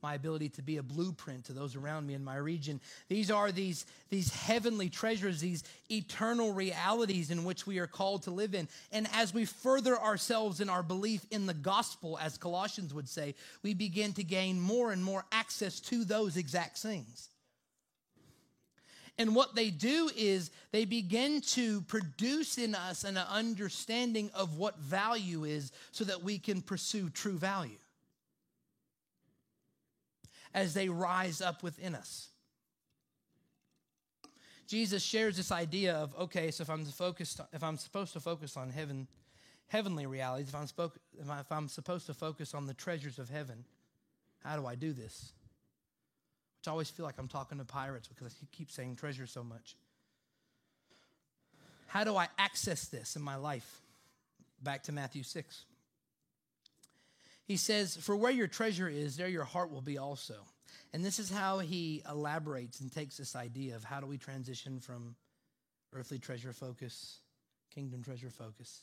my 0.02 0.14
ability 0.14 0.48
to 0.50 0.62
be 0.62 0.76
a 0.76 0.82
blueprint 0.82 1.44
to 1.46 1.52
those 1.52 1.76
around 1.76 2.06
me 2.06 2.14
in 2.14 2.24
my 2.24 2.36
region. 2.36 2.80
These 3.08 3.30
are 3.30 3.52
these, 3.52 3.86
these 4.10 4.32
heavenly 4.32 4.88
treasures, 4.88 5.40
these 5.40 5.64
eternal 5.90 6.52
realities 6.52 7.30
in 7.30 7.44
which 7.44 7.66
we 7.66 7.78
are 7.78 7.86
called 7.86 8.22
to 8.24 8.30
live 8.30 8.54
in. 8.54 8.68
And 8.92 9.08
as 9.12 9.32
we 9.32 9.44
further 9.44 9.98
ourselves 9.98 10.60
in 10.60 10.68
our 10.68 10.82
belief 10.82 11.24
in 11.30 11.46
the 11.46 11.54
gospel, 11.54 12.18
as 12.20 12.38
Colossians 12.38 12.92
would 12.94 13.08
say, 13.08 13.34
we 13.62 13.74
begin 13.74 14.12
to 14.14 14.24
gain 14.24 14.60
more 14.60 14.92
and 14.92 15.02
more 15.02 15.24
access 15.32 15.80
to 15.80 16.04
those 16.04 16.36
exact 16.36 16.78
things. 16.78 17.30
And 19.18 19.34
what 19.34 19.54
they 19.54 19.70
do 19.70 20.10
is 20.14 20.50
they 20.72 20.84
begin 20.84 21.40
to 21.52 21.80
produce 21.82 22.58
in 22.58 22.74
us 22.74 23.04
an 23.04 23.16
understanding 23.16 24.30
of 24.34 24.58
what 24.58 24.78
value 24.78 25.44
is 25.44 25.72
so 25.90 26.04
that 26.04 26.22
we 26.22 26.38
can 26.38 26.60
pursue 26.60 27.08
true 27.08 27.38
value 27.38 27.78
as 30.56 30.72
they 30.72 30.88
rise 30.88 31.42
up 31.42 31.62
within 31.62 31.94
us. 31.94 32.30
Jesus 34.66 35.02
shares 35.02 35.36
this 35.36 35.52
idea 35.52 35.94
of 35.94 36.12
okay, 36.18 36.50
so 36.50 36.62
if 36.62 36.70
I'm 36.70 36.84
focused, 36.86 37.40
if 37.52 37.62
I'm 37.62 37.76
supposed 37.76 38.14
to 38.14 38.20
focus 38.20 38.56
on 38.56 38.70
heaven, 38.70 39.06
heavenly 39.68 40.06
realities, 40.06 40.48
if 40.48 40.54
I'm, 40.56 40.66
spoke, 40.66 40.98
if 41.20 41.52
I'm 41.52 41.68
supposed 41.68 42.06
to 42.06 42.14
focus 42.14 42.54
on 42.54 42.66
the 42.66 42.74
treasures 42.74 43.20
of 43.20 43.28
heaven, 43.28 43.64
how 44.42 44.56
do 44.56 44.66
I 44.66 44.74
do 44.74 44.92
this? 44.92 45.32
Which 46.58 46.68
I 46.68 46.70
always 46.72 46.90
feel 46.90 47.04
like 47.06 47.18
I'm 47.18 47.28
talking 47.28 47.58
to 47.58 47.64
pirates 47.64 48.08
because 48.08 48.34
I 48.42 48.46
keep 48.50 48.70
saying 48.70 48.96
treasure 48.96 49.26
so 49.26 49.44
much. 49.44 49.76
How 51.86 52.02
do 52.02 52.16
I 52.16 52.28
access 52.38 52.86
this 52.86 53.14
in 53.14 53.22
my 53.22 53.36
life? 53.36 53.82
Back 54.62 54.82
to 54.84 54.92
Matthew 54.92 55.22
6. 55.22 55.64
He 57.46 57.56
says, 57.56 57.96
For 57.96 58.16
where 58.16 58.32
your 58.32 58.48
treasure 58.48 58.88
is, 58.88 59.16
there 59.16 59.28
your 59.28 59.44
heart 59.44 59.70
will 59.70 59.80
be 59.80 59.98
also. 59.98 60.34
And 60.92 61.04
this 61.04 61.18
is 61.18 61.30
how 61.30 61.60
he 61.60 62.02
elaborates 62.08 62.80
and 62.80 62.92
takes 62.92 63.16
this 63.16 63.36
idea 63.36 63.76
of 63.76 63.84
how 63.84 64.00
do 64.00 64.06
we 64.06 64.18
transition 64.18 64.80
from 64.80 65.14
earthly 65.92 66.18
treasure 66.18 66.52
focus, 66.52 67.20
kingdom 67.74 68.02
treasure 68.02 68.30
focus. 68.30 68.80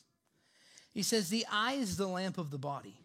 He 0.94 1.04
says, 1.04 1.30
The 1.30 1.46
eye 1.52 1.74
is 1.74 1.98
the 1.98 2.08
lamp 2.08 2.38
of 2.38 2.52
the 2.52 2.58
body. 2.58 2.96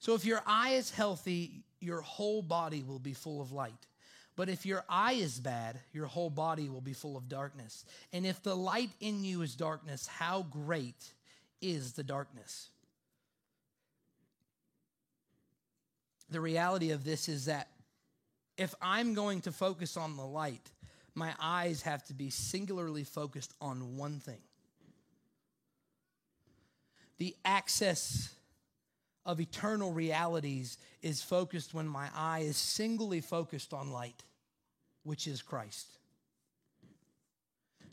So 0.00 0.14
if 0.14 0.24
your 0.24 0.42
eye 0.46 0.70
is 0.70 0.90
healthy, 0.90 1.64
your 1.80 2.00
whole 2.00 2.42
body 2.42 2.82
will 2.82 2.98
be 2.98 3.14
full 3.14 3.40
of 3.40 3.52
light. 3.52 3.86
But 4.36 4.48
if 4.48 4.64
your 4.64 4.84
eye 4.88 5.14
is 5.14 5.40
bad, 5.40 5.80
your 5.92 6.06
whole 6.06 6.30
body 6.30 6.68
will 6.68 6.80
be 6.80 6.92
full 6.92 7.16
of 7.16 7.28
darkness. 7.28 7.84
And 8.12 8.24
if 8.24 8.40
the 8.42 8.54
light 8.54 8.90
in 9.00 9.24
you 9.24 9.42
is 9.42 9.56
darkness, 9.56 10.06
how 10.06 10.42
great 10.42 11.12
is 11.60 11.94
the 11.94 12.04
darkness? 12.04 12.70
The 16.30 16.40
reality 16.40 16.90
of 16.90 17.04
this 17.04 17.28
is 17.28 17.46
that 17.46 17.68
if 18.56 18.74
I'm 18.82 19.14
going 19.14 19.40
to 19.42 19.52
focus 19.52 19.96
on 19.96 20.16
the 20.16 20.24
light, 20.24 20.70
my 21.14 21.34
eyes 21.40 21.82
have 21.82 22.04
to 22.04 22.14
be 22.14 22.30
singularly 22.30 23.04
focused 23.04 23.54
on 23.60 23.96
one 23.96 24.20
thing 24.20 24.40
the 27.18 27.36
access 27.44 28.32
of 29.26 29.40
eternal 29.40 29.92
realities 29.92 30.78
is 31.02 31.20
focused 31.20 31.74
when 31.74 31.86
my 31.86 32.08
eye 32.14 32.40
is 32.40 32.56
singly 32.56 33.20
focused 33.20 33.74
on 33.74 33.92
light, 33.92 34.22
which 35.02 35.26
is 35.26 35.42
Christ. 35.42 35.86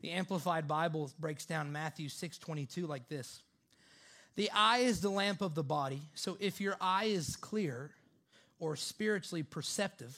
The 0.01 0.11
Amplified 0.11 0.67
Bible 0.67 1.11
breaks 1.19 1.45
down 1.45 1.71
Matthew 1.71 2.07
6:22 2.07 2.88
like 2.88 3.09
this. 3.09 3.41
The 4.36 4.51
eye 4.51 4.79
is 4.79 5.01
the 5.01 5.09
lamp 5.09 5.41
of 5.41 5.55
the 5.55 5.63
body, 5.63 6.03
so 6.13 6.38
if 6.39 6.61
your 6.61 6.77
eye 6.79 7.05
is 7.05 7.36
clear, 7.36 7.95
or 8.60 8.76
spiritually 8.76 9.43
perceptive, 9.43 10.18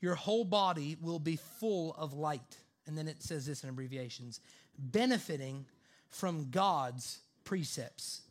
your 0.00 0.14
whole 0.14 0.44
body 0.44 0.96
will 1.00 1.18
be 1.18 1.36
full 1.36 1.94
of 1.94 2.12
light. 2.12 2.56
And 2.86 2.96
then 2.96 3.08
it 3.08 3.22
says 3.22 3.46
this 3.46 3.64
in 3.64 3.70
abbreviations 3.70 4.40
benefiting 4.78 5.64
from 6.08 6.50
God's 6.50 7.20
precepts. 7.44 8.22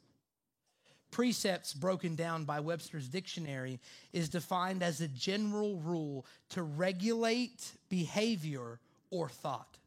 Precepts, 1.12 1.74
broken 1.74 2.16
down 2.16 2.44
by 2.44 2.60
Webster's 2.60 3.08
dictionary, 3.08 3.80
is 4.12 4.30
defined 4.30 4.84
as 4.84 5.02
a 5.02 5.08
general 5.08 5.78
rule 5.78 6.26
to 6.50 6.62
regulate 6.62 7.72
behavior 7.90 8.80
or 9.10 9.30
thought. 9.30 9.78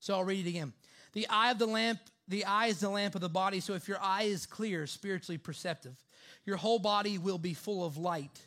So 0.00 0.14
I'll 0.14 0.24
read 0.24 0.46
it 0.46 0.48
again. 0.48 0.72
The 1.12 1.28
eye 1.28 1.50
of 1.50 1.58
the 1.58 1.66
lamp, 1.66 2.00
the 2.26 2.46
eye 2.46 2.66
is 2.66 2.80
the 2.80 2.88
lamp 2.88 3.14
of 3.14 3.20
the 3.20 3.28
body. 3.28 3.60
So 3.60 3.74
if 3.74 3.86
your 3.86 4.00
eye 4.00 4.22
is 4.24 4.46
clear, 4.46 4.86
spiritually 4.86 5.36
perceptive, 5.38 6.02
your 6.44 6.56
whole 6.56 6.78
body 6.78 7.18
will 7.18 7.38
be 7.38 7.54
full 7.54 7.84
of 7.84 7.96
light 7.96 8.46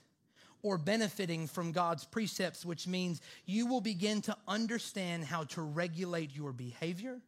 or 0.61 0.77
benefiting 0.77 1.47
from 1.47 1.71
God's 1.71 2.05
precepts, 2.05 2.65
which 2.65 2.87
means 2.87 3.21
you 3.45 3.65
will 3.67 3.81
begin 3.81 4.21
to 4.23 4.35
understand 4.47 5.25
how 5.25 5.43
to 5.45 5.61
regulate 5.61 6.35
your 6.35 6.53
behavior 6.53 7.19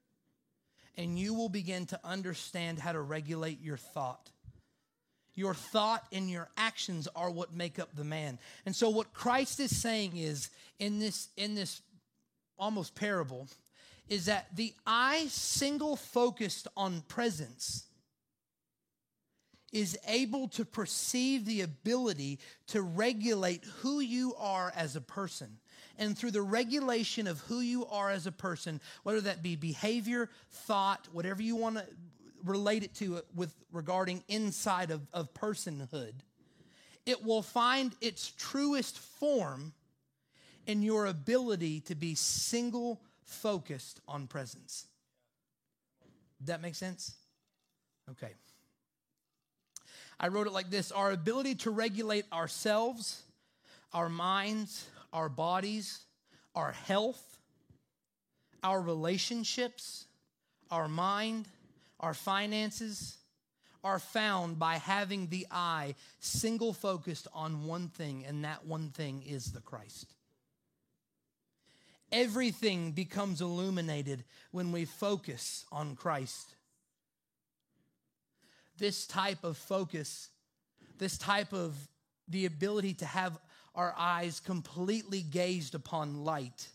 and 0.98 1.20
you 1.20 1.34
will 1.34 1.50
begin 1.50 1.86
to 1.88 2.00
understand 2.04 2.80
how 2.80 2.94
to 2.94 3.02
regulate 3.02 3.62
your 3.62 3.78
thought. 3.78 4.32
Your 5.34 5.54
thought 5.54 6.06
and 6.14 6.30
your 6.30 6.48
actions 6.56 7.10
are 7.14 7.30
what 7.30 7.54
make 7.54 7.78
up 7.78 7.94
the 7.94 8.06
man. 8.06 8.40
And 8.66 8.74
so 8.74 8.90
what 8.90 9.14
Christ 9.14 9.60
is 9.60 9.76
saying 9.76 10.16
is 10.16 10.50
in 10.80 11.00
this 11.00 11.28
in 11.36 11.56
this 11.56 11.82
almost 12.58 12.96
parable 12.96 13.50
is 14.08 14.26
that 14.26 14.48
the 14.56 14.74
eye 14.88 15.26
single 15.28 15.98
focused 15.98 16.70
on 16.78 17.02
presence 17.10 17.86
is 19.76 20.00
able 20.08 20.48
to 20.48 20.64
perceive 20.64 21.44
the 21.44 21.60
ability 21.60 22.40
to 22.66 22.82
regulate 22.82 23.62
who 23.82 24.00
you 24.00 24.34
are 24.40 24.72
as 24.74 24.96
a 24.96 25.02
person. 25.02 25.58
And 25.98 26.18
through 26.18 26.32
the 26.32 26.42
regulation 26.42 27.28
of 27.28 27.42
who 27.42 27.60
you 27.60 27.86
are 27.88 28.10
as 28.10 28.26
a 28.26 28.32
person, 28.32 28.80
whether 29.04 29.20
that 29.20 29.44
be 29.44 29.58
behavior, 29.58 30.30
thought, 30.50 31.10
whatever 31.12 31.42
you 31.42 31.58
want 31.58 31.76
to 31.76 31.86
relate 32.46 32.84
it 32.84 32.94
to 32.96 33.20
with 33.36 33.54
regarding 33.74 34.24
inside 34.30 34.92
of, 34.92 35.02
of 35.12 35.34
personhood, 35.34 36.14
it 37.06 37.22
will 37.22 37.42
find 37.42 37.94
its 38.00 38.32
truest 38.32 38.98
form 38.98 39.74
in 40.68 40.84
your 40.84 41.06
ability 41.06 41.82
to 41.82 41.96
be 41.96 42.16
single 42.16 43.02
focused 43.24 44.00
on 44.08 44.28
presence. 44.28 44.86
That 46.46 46.62
make 46.62 46.76
sense? 46.76 47.14
Okay. 48.10 48.32
I 50.20 50.30
wrote 50.30 50.48
it 50.48 50.54
like 50.54 50.70
this 50.70 50.92
Our 50.92 51.12
ability 51.12 51.56
to 51.56 51.72
regulate 51.72 52.26
ourselves, 52.32 53.24
our 53.94 54.10
minds, 54.10 54.88
our 55.14 55.30
bodies, 55.30 56.00
our 56.56 56.72
health, 56.72 57.38
our 58.64 58.82
relationships, 58.82 60.06
our 60.72 60.88
mind, 60.88 61.48
our 62.00 62.14
finances 62.14 63.18
are 63.84 64.00
found 64.00 64.58
by 64.58 64.78
having 64.78 65.28
the 65.28 65.46
eye 65.52 65.94
single 66.20 66.74
focused 66.74 67.28
on 67.34 67.66
one 67.66 67.88
thing, 67.90 68.26
and 68.26 68.44
that 68.44 68.66
one 68.66 68.90
thing 68.90 69.22
is 69.22 69.52
the 69.52 69.62
Christ. 69.62 70.16
Everything 72.12 72.94
becomes 72.94 73.42
illuminated 73.42 74.24
when 74.52 74.72
we 74.72 74.86
focus 74.86 75.66
on 75.72 75.96
Christ. 75.96 76.55
This 78.78 79.08
type 79.08 79.44
of 79.44 79.58
focus, 79.58 80.30
this 80.98 81.18
type 81.18 81.54
of 81.54 81.76
the 82.28 82.46
ability 82.46 82.94
to 82.96 83.06
have 83.06 83.38
our 83.76 83.94
eyes 83.98 84.40
completely 84.40 85.22
gazed 85.22 85.76
upon 85.76 86.24
light 86.24 86.68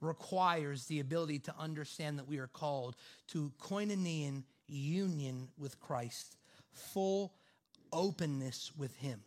requires 0.00 0.86
the 0.86 1.00
ability 1.00 1.38
to 1.38 1.54
understand 1.58 2.18
that 2.18 2.28
we 2.28 2.38
are 2.38 2.48
called 2.48 2.96
to 3.28 3.52
koinonian 3.60 4.42
union 4.66 5.48
with 5.58 5.78
Christ, 5.80 6.36
full 6.72 7.32
openness 7.92 8.72
with 8.76 8.94
Him, 8.96 9.20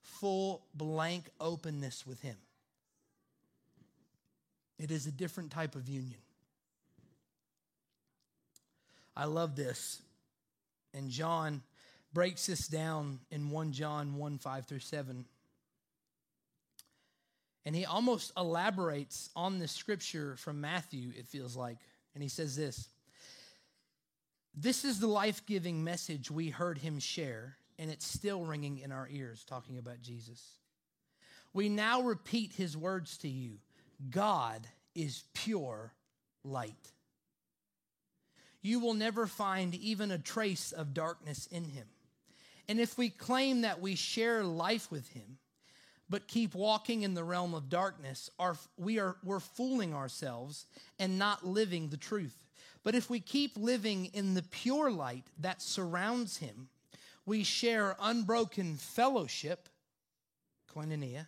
full 0.00 0.64
blank 0.74 1.28
openness 1.40 2.06
with 2.06 2.20
Him. 2.22 2.36
It 4.78 4.90
is 4.90 5.06
a 5.06 5.12
different 5.12 5.50
type 5.50 5.74
of 5.74 5.88
union. 5.88 6.20
I 9.16 9.24
love 9.24 9.56
this. 9.56 10.02
And 10.96 11.10
John 11.10 11.62
breaks 12.12 12.46
this 12.46 12.66
down 12.66 13.20
in 13.30 13.50
1 13.50 13.72
John 13.72 14.16
1 14.16 14.38
5 14.38 14.66
through 14.66 14.78
7. 14.78 15.26
And 17.66 17.76
he 17.76 17.84
almost 17.84 18.32
elaborates 18.36 19.28
on 19.36 19.58
this 19.58 19.72
scripture 19.72 20.36
from 20.36 20.60
Matthew, 20.60 21.10
it 21.18 21.26
feels 21.26 21.56
like. 21.56 21.78
And 22.14 22.22
he 22.22 22.28
says 22.28 22.56
this 22.56 22.88
This 24.54 24.84
is 24.84 24.98
the 24.98 25.06
life 25.06 25.44
giving 25.46 25.84
message 25.84 26.30
we 26.30 26.48
heard 26.48 26.78
him 26.78 26.98
share, 26.98 27.58
and 27.78 27.90
it's 27.90 28.06
still 28.06 28.44
ringing 28.44 28.78
in 28.78 28.92
our 28.92 29.08
ears, 29.10 29.44
talking 29.44 29.78
about 29.78 30.00
Jesus. 30.00 30.42
We 31.52 31.68
now 31.68 32.02
repeat 32.02 32.52
his 32.52 32.76
words 32.76 33.18
to 33.18 33.28
you 33.28 33.58
God 34.10 34.66
is 34.94 35.24
pure 35.34 35.92
light. 36.44 36.92
You 38.62 38.80
will 38.80 38.94
never 38.94 39.26
find 39.26 39.74
even 39.74 40.10
a 40.10 40.18
trace 40.18 40.72
of 40.72 40.94
darkness 40.94 41.46
in 41.46 41.64
him. 41.64 41.86
And 42.68 42.80
if 42.80 42.98
we 42.98 43.10
claim 43.10 43.60
that 43.60 43.80
we 43.80 43.94
share 43.94 44.42
life 44.42 44.90
with 44.90 45.08
him, 45.10 45.38
but 46.08 46.28
keep 46.28 46.54
walking 46.54 47.02
in 47.02 47.14
the 47.14 47.24
realm 47.24 47.54
of 47.54 47.68
darkness, 47.68 48.30
our, 48.38 48.56
we 48.76 48.98
are, 48.98 49.16
we're 49.24 49.40
fooling 49.40 49.94
ourselves 49.94 50.66
and 50.98 51.18
not 51.18 51.46
living 51.46 51.88
the 51.88 51.96
truth. 51.96 52.44
But 52.84 52.94
if 52.94 53.10
we 53.10 53.18
keep 53.18 53.56
living 53.56 54.06
in 54.06 54.34
the 54.34 54.42
pure 54.42 54.90
light 54.90 55.24
that 55.40 55.60
surrounds 55.60 56.36
him, 56.36 56.68
we 57.24 57.42
share 57.42 57.96
unbroken 58.00 58.76
fellowship, 58.76 59.68
koinonia, 60.72 61.26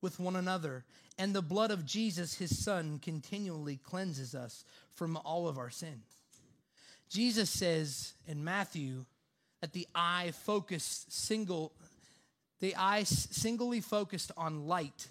with 0.00 0.18
one 0.18 0.34
another. 0.34 0.84
And 1.18 1.32
the 1.32 1.42
blood 1.42 1.70
of 1.70 1.86
Jesus, 1.86 2.34
his 2.34 2.62
son, 2.62 2.98
continually 2.98 3.76
cleanses 3.76 4.34
us 4.34 4.64
from 4.96 5.16
all 5.24 5.46
of 5.46 5.58
our 5.58 5.70
sin. 5.70 6.02
Jesus 7.08 7.48
says 7.48 8.14
in 8.26 8.42
Matthew 8.42 9.04
that 9.60 9.72
the 9.72 9.86
eye 9.94 10.32
focused 10.44 11.12
single, 11.12 11.72
the 12.60 12.74
eye 12.76 13.04
singly 13.04 13.80
focused 13.80 14.32
on 14.36 14.66
light 14.66 15.08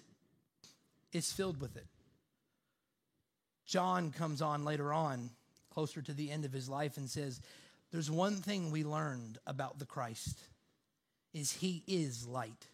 is 1.12 1.32
filled 1.32 1.60
with 1.60 1.76
it. 1.76 1.86
John 3.64 4.12
comes 4.12 4.42
on 4.42 4.64
later 4.64 4.92
on, 4.92 5.30
closer 5.70 6.02
to 6.02 6.12
the 6.12 6.30
end 6.30 6.44
of 6.44 6.52
his 6.52 6.68
life, 6.68 6.96
and 6.96 7.08
says, 7.08 7.40
There's 7.90 8.10
one 8.10 8.36
thing 8.36 8.70
we 8.70 8.84
learned 8.84 9.38
about 9.46 9.78
the 9.78 9.86
Christ 9.86 10.38
is 11.34 11.52
he 11.52 11.82
is 11.86 12.26
light 12.26 12.66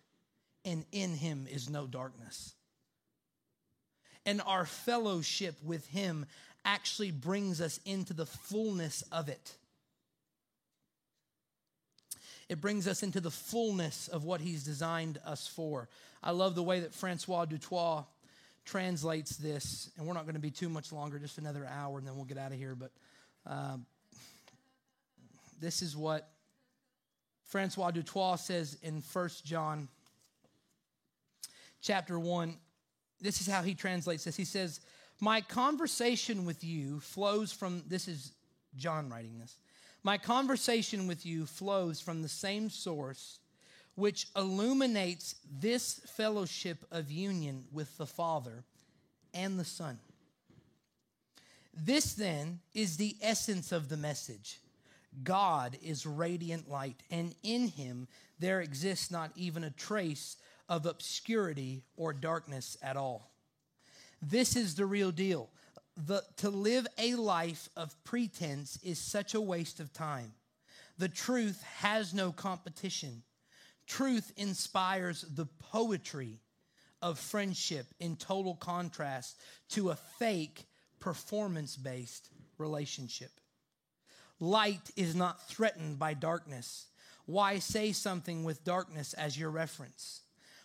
and 0.64 0.84
in 0.92 1.14
him 1.14 1.46
is 1.50 1.68
no 1.68 1.86
darkness. 1.86 2.54
And 4.24 4.40
our 4.46 4.64
fellowship 4.64 5.56
with 5.64 5.86
him 5.88 6.26
actually 6.64 7.10
brings 7.10 7.60
us 7.60 7.80
into 7.84 8.14
the 8.14 8.26
fullness 8.26 9.02
of 9.12 9.28
it. 9.28 9.56
It 12.48 12.60
brings 12.60 12.86
us 12.86 13.02
into 13.02 13.20
the 13.20 13.30
fullness 13.30 14.08
of 14.08 14.24
what 14.24 14.40
he's 14.40 14.62
designed 14.62 15.18
us 15.24 15.46
for. 15.46 15.88
I 16.22 16.32
love 16.32 16.54
the 16.54 16.62
way 16.62 16.80
that 16.80 16.94
Francois 16.94 17.46
du 17.46 17.58
Toit 17.58 18.04
translates 18.64 19.36
this, 19.36 19.90
and 19.96 20.06
we're 20.06 20.14
not 20.14 20.24
going 20.24 20.34
to 20.34 20.40
be 20.40 20.50
too 20.50 20.68
much 20.68 20.92
longer, 20.92 21.18
just 21.18 21.38
another 21.38 21.66
hour, 21.66 21.98
and 21.98 22.06
then 22.06 22.14
we'll 22.14 22.24
get 22.24 22.38
out 22.38 22.52
of 22.52 22.58
here. 22.58 22.74
But 22.74 22.90
um, 23.46 23.86
this 25.60 25.82
is 25.82 25.96
what 25.96 26.28
Francois 27.46 27.90
du 27.90 28.02
Toit 28.02 28.38
says 28.38 28.76
in 28.82 29.00
First 29.00 29.44
John 29.44 29.88
chapter 31.82 32.18
1, 32.18 32.56
this 33.20 33.40
is 33.40 33.46
how 33.46 33.62
he 33.62 33.74
translates 33.74 34.24
this. 34.24 34.36
He 34.36 34.44
says, 34.44 34.80
My 35.22 35.40
conversation 35.40 36.44
with 36.44 36.64
you 36.64 36.98
flows 36.98 37.52
from, 37.52 37.84
this 37.86 38.08
is 38.08 38.32
John 38.76 39.08
writing 39.08 39.38
this. 39.38 39.56
My 40.02 40.18
conversation 40.18 41.06
with 41.06 41.24
you 41.24 41.46
flows 41.46 42.00
from 42.00 42.22
the 42.22 42.28
same 42.28 42.68
source 42.68 43.38
which 43.94 44.26
illuminates 44.34 45.36
this 45.60 46.00
fellowship 46.16 46.78
of 46.90 47.12
union 47.12 47.66
with 47.70 47.96
the 47.98 48.06
Father 48.06 48.64
and 49.32 49.60
the 49.60 49.64
Son. 49.64 50.00
This 51.72 52.14
then 52.14 52.58
is 52.74 52.96
the 52.96 53.14
essence 53.22 53.70
of 53.70 53.88
the 53.88 53.96
message. 53.96 54.58
God 55.22 55.78
is 55.84 56.04
radiant 56.04 56.68
light, 56.68 57.00
and 57.12 57.32
in 57.44 57.68
him 57.68 58.08
there 58.40 58.60
exists 58.60 59.08
not 59.08 59.30
even 59.36 59.62
a 59.62 59.70
trace 59.70 60.36
of 60.68 60.84
obscurity 60.84 61.84
or 61.96 62.12
darkness 62.12 62.76
at 62.82 62.96
all. 62.96 63.31
This 64.22 64.54
is 64.54 64.76
the 64.76 64.86
real 64.86 65.10
deal. 65.10 65.50
The, 66.06 66.22
to 66.38 66.48
live 66.48 66.86
a 66.96 67.16
life 67.16 67.68
of 67.76 67.94
pretense 68.04 68.78
is 68.82 68.98
such 68.98 69.34
a 69.34 69.40
waste 69.40 69.80
of 69.80 69.92
time. 69.92 70.32
The 70.96 71.08
truth 71.08 71.62
has 71.80 72.14
no 72.14 72.30
competition. 72.30 73.24
Truth 73.86 74.32
inspires 74.36 75.22
the 75.22 75.46
poetry 75.58 76.38
of 77.02 77.18
friendship 77.18 77.86
in 77.98 78.16
total 78.16 78.54
contrast 78.54 79.40
to 79.70 79.90
a 79.90 79.96
fake, 79.96 80.66
performance 81.00 81.76
based 81.76 82.30
relationship. 82.58 83.32
Light 84.38 84.90
is 84.96 85.14
not 85.14 85.48
threatened 85.48 85.98
by 85.98 86.14
darkness. 86.14 86.86
Why 87.26 87.58
say 87.58 87.92
something 87.92 88.44
with 88.44 88.64
darkness 88.64 89.14
as 89.14 89.38
your 89.38 89.50
reference? 89.50 90.21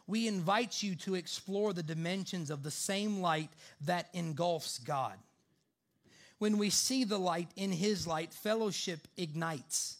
We 0.08 0.28
invite 0.28 0.82
you 0.82 0.96
to 0.96 1.16
explore 1.16 1.74
the 1.74 1.84
dimensions 1.84 2.50
of 2.50 2.64
the 2.64 2.72
same 2.72 3.22
light 3.22 3.50
that 3.82 4.10
engulfs 4.14 4.80
God. 4.80 5.16
When 6.40 6.58
we 6.58 6.70
see 6.70 7.04
the 7.04 7.20
light 7.20 7.50
in 7.56 7.72
His 7.72 8.08
light, 8.08 8.34
fellowship 8.34 9.08
ignites. 9.18 9.98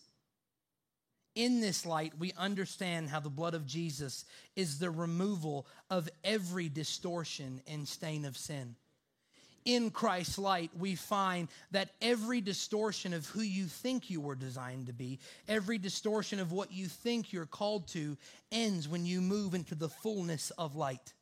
In 1.36 1.62
this 1.62 1.86
light, 1.86 2.14
we 2.18 2.34
understand 2.38 3.10
how 3.10 3.20
the 3.20 3.30
blood 3.30 3.54
of 3.54 3.68
Jesus 3.68 4.26
is 4.56 4.80
the 4.80 4.90
removal 4.90 5.68
of 5.90 6.10
every 6.24 6.70
distortion 6.70 7.62
and 7.68 7.88
stain 7.88 8.26
of 8.26 8.38
sin 8.38 8.76
in 9.68 9.92
Christ's 9.92 10.40
light, 10.40 10.72
we 10.80 10.96
find 10.96 11.50
that 11.72 11.90
every 12.02 12.40
distortion 12.40 13.14
of 13.14 13.28
who 13.28 13.42
you 13.42 13.66
think 13.66 14.10
you 14.10 14.22
were 14.22 14.34
designed 14.34 14.88
to 14.88 14.94
be, 14.94 15.20
every 15.50 15.78
distortion 15.78 16.40
of 16.40 16.54
what 16.54 16.72
you 16.72 16.88
think 16.88 17.34
you're 17.34 17.46
called 17.46 17.86
to, 17.90 18.18
ends 18.50 18.88
when 18.88 19.06
you 19.06 19.20
move 19.20 19.54
into 19.54 19.76
the 19.76 19.90
fullness 19.90 20.52
of 20.52 20.78
light. 20.78 21.14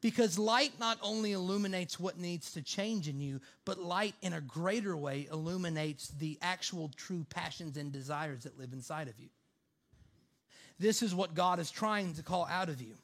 Because 0.00 0.36
light 0.36 0.72
not 0.80 0.98
only 1.00 1.30
illuminates 1.30 1.98
what 1.98 2.18
needs 2.18 2.52
to 2.52 2.62
change 2.62 3.08
in 3.08 3.20
you, 3.20 3.40
but 3.64 3.78
light 3.78 4.16
in 4.20 4.32
a 4.32 4.40
greater 4.40 4.96
way 4.96 5.28
illuminates 5.30 6.08
the 6.08 6.38
actual 6.42 6.90
true 6.96 7.24
passions 7.30 7.76
and 7.76 7.92
desires 7.92 8.42
that 8.42 8.58
live 8.58 8.72
inside 8.72 9.06
of 9.06 9.18
you. 9.20 9.28
This 10.80 11.02
is 11.02 11.14
what 11.14 11.34
God 11.34 11.60
is 11.60 11.70
trying 11.70 12.14
to 12.14 12.22
call 12.24 12.48
out 12.50 12.68
of 12.68 12.82
you. 12.82 12.94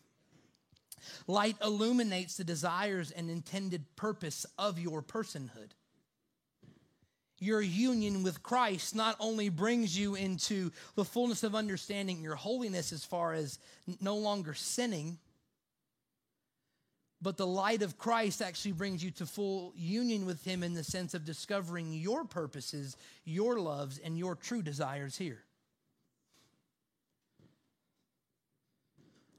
Light 1.27 1.57
illuminates 1.63 2.37
the 2.37 2.45
desires 2.45 3.11
and 3.11 3.31
intended 3.31 3.85
purpose 3.97 4.47
of 4.59 4.79
your 4.79 5.03
personhood. 5.03 5.73
Your 7.39 7.61
union 7.61 8.23
with 8.23 8.43
Christ 8.43 8.95
not 8.95 9.17
only 9.21 9.49
brings 9.49 9.99
you 9.99 10.15
into 10.15 10.71
the 10.95 11.05
fullness 11.05 11.43
of 11.43 11.55
understanding 11.55 12.23
your 12.23 12.37
holiness 12.37 12.93
as 12.93 13.05
far 13.05 13.33
as 13.33 13.59
no 14.01 14.17
longer 14.17 14.55
sinning, 14.55 15.19
but 17.25 17.37
the 17.39 17.47
light 17.47 17.83
of 17.83 17.97
Christ 17.97 18.43
actually 18.43 18.73
brings 18.73 19.03
you 19.03 19.11
to 19.13 19.27
full 19.27 19.73
union 19.77 20.27
with 20.27 20.45
Him 20.45 20.63
in 20.63 20.75
the 20.75 20.85
sense 20.85 21.15
of 21.15 21.25
discovering 21.25 21.93
your 21.93 22.25
purposes, 22.25 22.97
your 23.25 23.59
loves, 23.59 23.99
and 23.99 24.19
your 24.19 24.35
true 24.35 24.63
desires 24.63 25.17
here. 25.17 25.43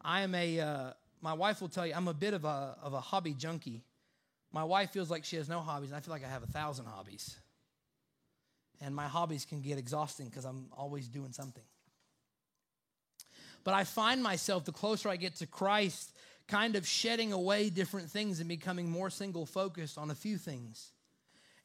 I 0.01 0.22
am 0.22 0.36
a, 0.36 0.59
uh, 0.59 0.93
my 1.26 1.34
wife 1.34 1.59
will 1.59 1.69
tell 1.69 1.88
you, 1.88 1.93
I'm 1.95 2.07
a 2.07 2.13
bit 2.13 2.36
of 2.36 2.45
a, 2.45 2.78
of 2.84 2.93
a 2.93 3.01
hobby 3.01 3.34
junkie. 3.34 3.82
My 4.53 4.63
wife 4.63 4.91
feels 4.91 5.09
like 5.09 5.26
she 5.26 5.38
has 5.38 5.49
no 5.49 5.59
hobbies, 5.59 5.89
and 5.89 5.97
I 5.97 5.99
feel 5.99 6.13
like 6.13 6.23
I 6.23 6.28
have 6.28 6.43
a 6.43 6.47
thousand 6.47 6.86
hobbies. 6.86 7.36
And 8.80 8.95
my 8.95 9.07
hobbies 9.07 9.43
can 9.43 9.59
get 9.61 9.80
exhausting 9.80 10.28
because 10.28 10.45
I'm 10.45 10.67
always 10.78 11.07
doing 11.07 11.32
something. 11.32 11.63
But 13.63 13.73
I 13.73 13.86
find 13.86 14.21
myself, 14.21 14.65
the 14.65 14.71
closer 14.71 15.09
I 15.09 15.15
get 15.15 15.38
to 15.38 15.47
Christ, 15.47 16.15
kind 16.47 16.76
of 16.76 16.86
shedding 16.86 17.34
away 17.34 17.71
different 17.71 18.11
things 18.11 18.39
and 18.39 18.47
becoming 18.47 18.88
more 18.88 19.09
single 19.09 19.47
focused 19.47 19.97
on 19.97 20.11
a 20.11 20.15
few 20.15 20.38
things. 20.38 20.91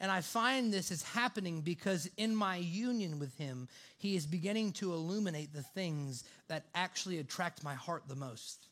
And 0.01 0.11
I 0.11 0.23
find 0.23 0.73
this 0.73 0.91
is 0.91 1.03
happening 1.03 1.61
because 1.61 2.09
in 2.17 2.35
my 2.35 2.57
union 2.57 3.19
with 3.19 3.37
Him, 3.37 3.69
He 3.99 4.17
is 4.17 4.25
beginning 4.25 4.73
to 4.73 4.95
illuminate 4.95 5.53
the 5.53 5.63
things 5.63 6.25
that 6.49 6.65
actually 6.75 7.19
attract 7.19 7.63
my 7.63 7.75
heart 7.75 8.05
the 8.09 8.17
most. 8.17 8.70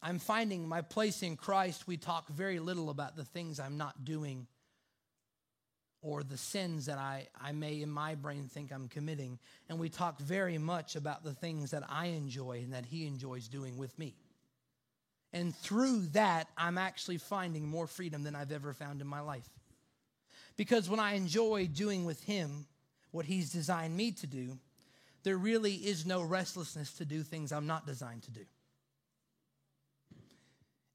I'm 0.00 0.18
finding 0.18 0.68
my 0.68 0.82
place 0.82 1.22
in 1.22 1.36
Christ, 1.36 1.88
we 1.88 1.96
talk 1.96 2.28
very 2.28 2.60
little 2.60 2.90
about 2.90 3.16
the 3.16 3.24
things 3.24 3.58
I'm 3.58 3.76
not 3.76 4.04
doing 4.04 4.46
or 6.00 6.22
the 6.22 6.36
sins 6.36 6.86
that 6.86 6.98
I, 6.98 7.26
I 7.40 7.52
may 7.52 7.82
in 7.82 7.90
my 7.90 8.14
brain 8.14 8.48
think 8.48 8.72
I'm 8.72 8.88
committing. 8.88 9.38
And 9.68 9.78
we 9.78 9.88
talk 9.88 10.20
very 10.20 10.58
much 10.58 10.94
about 10.94 11.24
the 11.24 11.34
things 11.34 11.72
that 11.72 11.82
I 11.88 12.06
enjoy 12.06 12.60
and 12.62 12.72
that 12.72 12.86
He 12.86 13.06
enjoys 13.06 13.48
doing 13.48 13.76
with 13.76 13.98
me. 13.98 14.14
And 15.32 15.54
through 15.54 16.06
that, 16.12 16.48
I'm 16.56 16.78
actually 16.78 17.18
finding 17.18 17.68
more 17.68 17.86
freedom 17.86 18.22
than 18.22 18.36
I've 18.36 18.52
ever 18.52 18.72
found 18.72 19.00
in 19.00 19.06
my 19.06 19.20
life. 19.20 19.48
Because 20.56 20.88
when 20.88 21.00
I 21.00 21.14
enjoy 21.14 21.66
doing 21.66 22.04
with 22.04 22.22
Him 22.24 22.66
what 23.10 23.26
He's 23.26 23.50
designed 23.50 23.96
me 23.96 24.12
to 24.12 24.26
do, 24.26 24.58
there 25.24 25.36
really 25.36 25.74
is 25.74 26.06
no 26.06 26.22
restlessness 26.22 26.92
to 26.94 27.04
do 27.04 27.22
things 27.22 27.50
I'm 27.50 27.66
not 27.66 27.86
designed 27.86 28.22
to 28.22 28.30
do. 28.30 28.44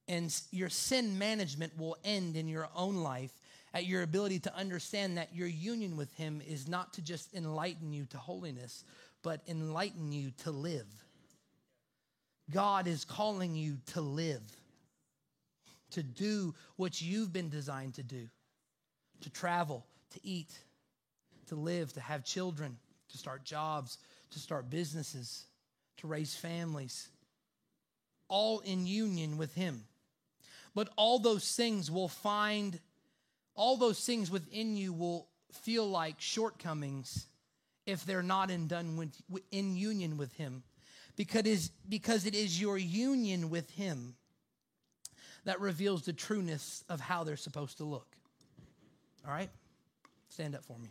And 0.07 0.33
your 0.51 0.69
sin 0.69 1.17
management 1.17 1.77
will 1.77 1.97
end 2.03 2.35
in 2.35 2.47
your 2.47 2.69
own 2.75 2.97
life 2.97 3.31
at 3.73 3.85
your 3.85 4.03
ability 4.03 4.39
to 4.39 4.55
understand 4.55 5.17
that 5.17 5.35
your 5.35 5.47
union 5.47 5.97
with 5.97 6.13
Him 6.15 6.41
is 6.47 6.67
not 6.67 6.93
to 6.93 7.01
just 7.01 7.33
enlighten 7.33 7.91
you 7.93 8.05
to 8.07 8.17
holiness, 8.17 8.83
but 9.23 9.41
enlighten 9.47 10.11
you 10.11 10.31
to 10.43 10.51
live. 10.51 10.87
God 12.51 12.87
is 12.87 13.05
calling 13.05 13.55
you 13.55 13.77
to 13.93 14.01
live, 14.01 14.43
to 15.91 16.03
do 16.03 16.53
what 16.75 17.01
you've 17.01 17.33
been 17.33 17.49
designed 17.49 17.95
to 17.95 18.03
do, 18.03 18.27
to 19.21 19.29
travel, 19.29 19.85
to 20.11 20.19
eat, 20.23 20.51
to 21.47 21.55
live, 21.55 21.93
to 21.93 22.01
have 22.01 22.23
children, 22.23 22.77
to 23.09 23.17
start 23.17 23.43
jobs, 23.43 23.97
to 24.31 24.39
start 24.39 24.69
businesses, 24.69 25.45
to 25.97 26.07
raise 26.07 26.35
families, 26.35 27.09
all 28.27 28.59
in 28.59 28.85
union 28.85 29.37
with 29.37 29.53
Him. 29.53 29.83
But 30.75 30.89
all 30.95 31.19
those 31.19 31.55
things 31.55 31.91
will 31.91 32.07
find, 32.07 32.79
all 33.55 33.77
those 33.77 34.03
things 34.05 34.31
within 34.31 34.75
you 34.75 34.93
will 34.93 35.27
feel 35.51 35.87
like 35.87 36.15
shortcomings 36.19 37.27
if 37.85 38.05
they're 38.05 38.23
not 38.23 38.49
in, 38.49 38.67
done 38.67 38.97
with, 38.97 39.43
in 39.51 39.75
union 39.75 40.17
with 40.17 40.33
Him 40.33 40.63
because 41.15 41.41
it, 41.41 41.47
is, 41.47 41.71
because 41.87 42.25
it 42.25 42.33
is 42.33 42.59
your 42.59 42.77
union 42.77 43.49
with 43.49 43.69
Him 43.71 44.15
that 45.45 45.59
reveals 45.59 46.03
the 46.03 46.13
trueness 46.13 46.83
of 46.89 46.99
how 46.99 47.23
they're 47.23 47.37
supposed 47.37 47.77
to 47.77 47.83
look. 47.83 48.07
All 49.27 49.33
right? 49.33 49.49
Stand 50.29 50.55
up 50.55 50.63
for 50.63 50.77
me. 50.79 50.89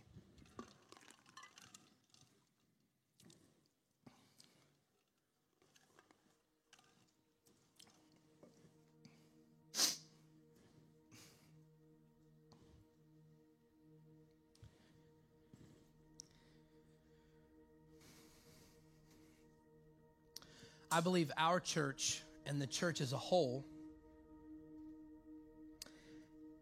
I 20.93 21.01
believe 21.01 21.33
our 21.39 21.59
church 21.59 22.23
and 22.45 22.61
the 22.61 22.67
church 22.67 23.01
as 23.01 23.15
a 23.15 23.19
whole 23.19 23.65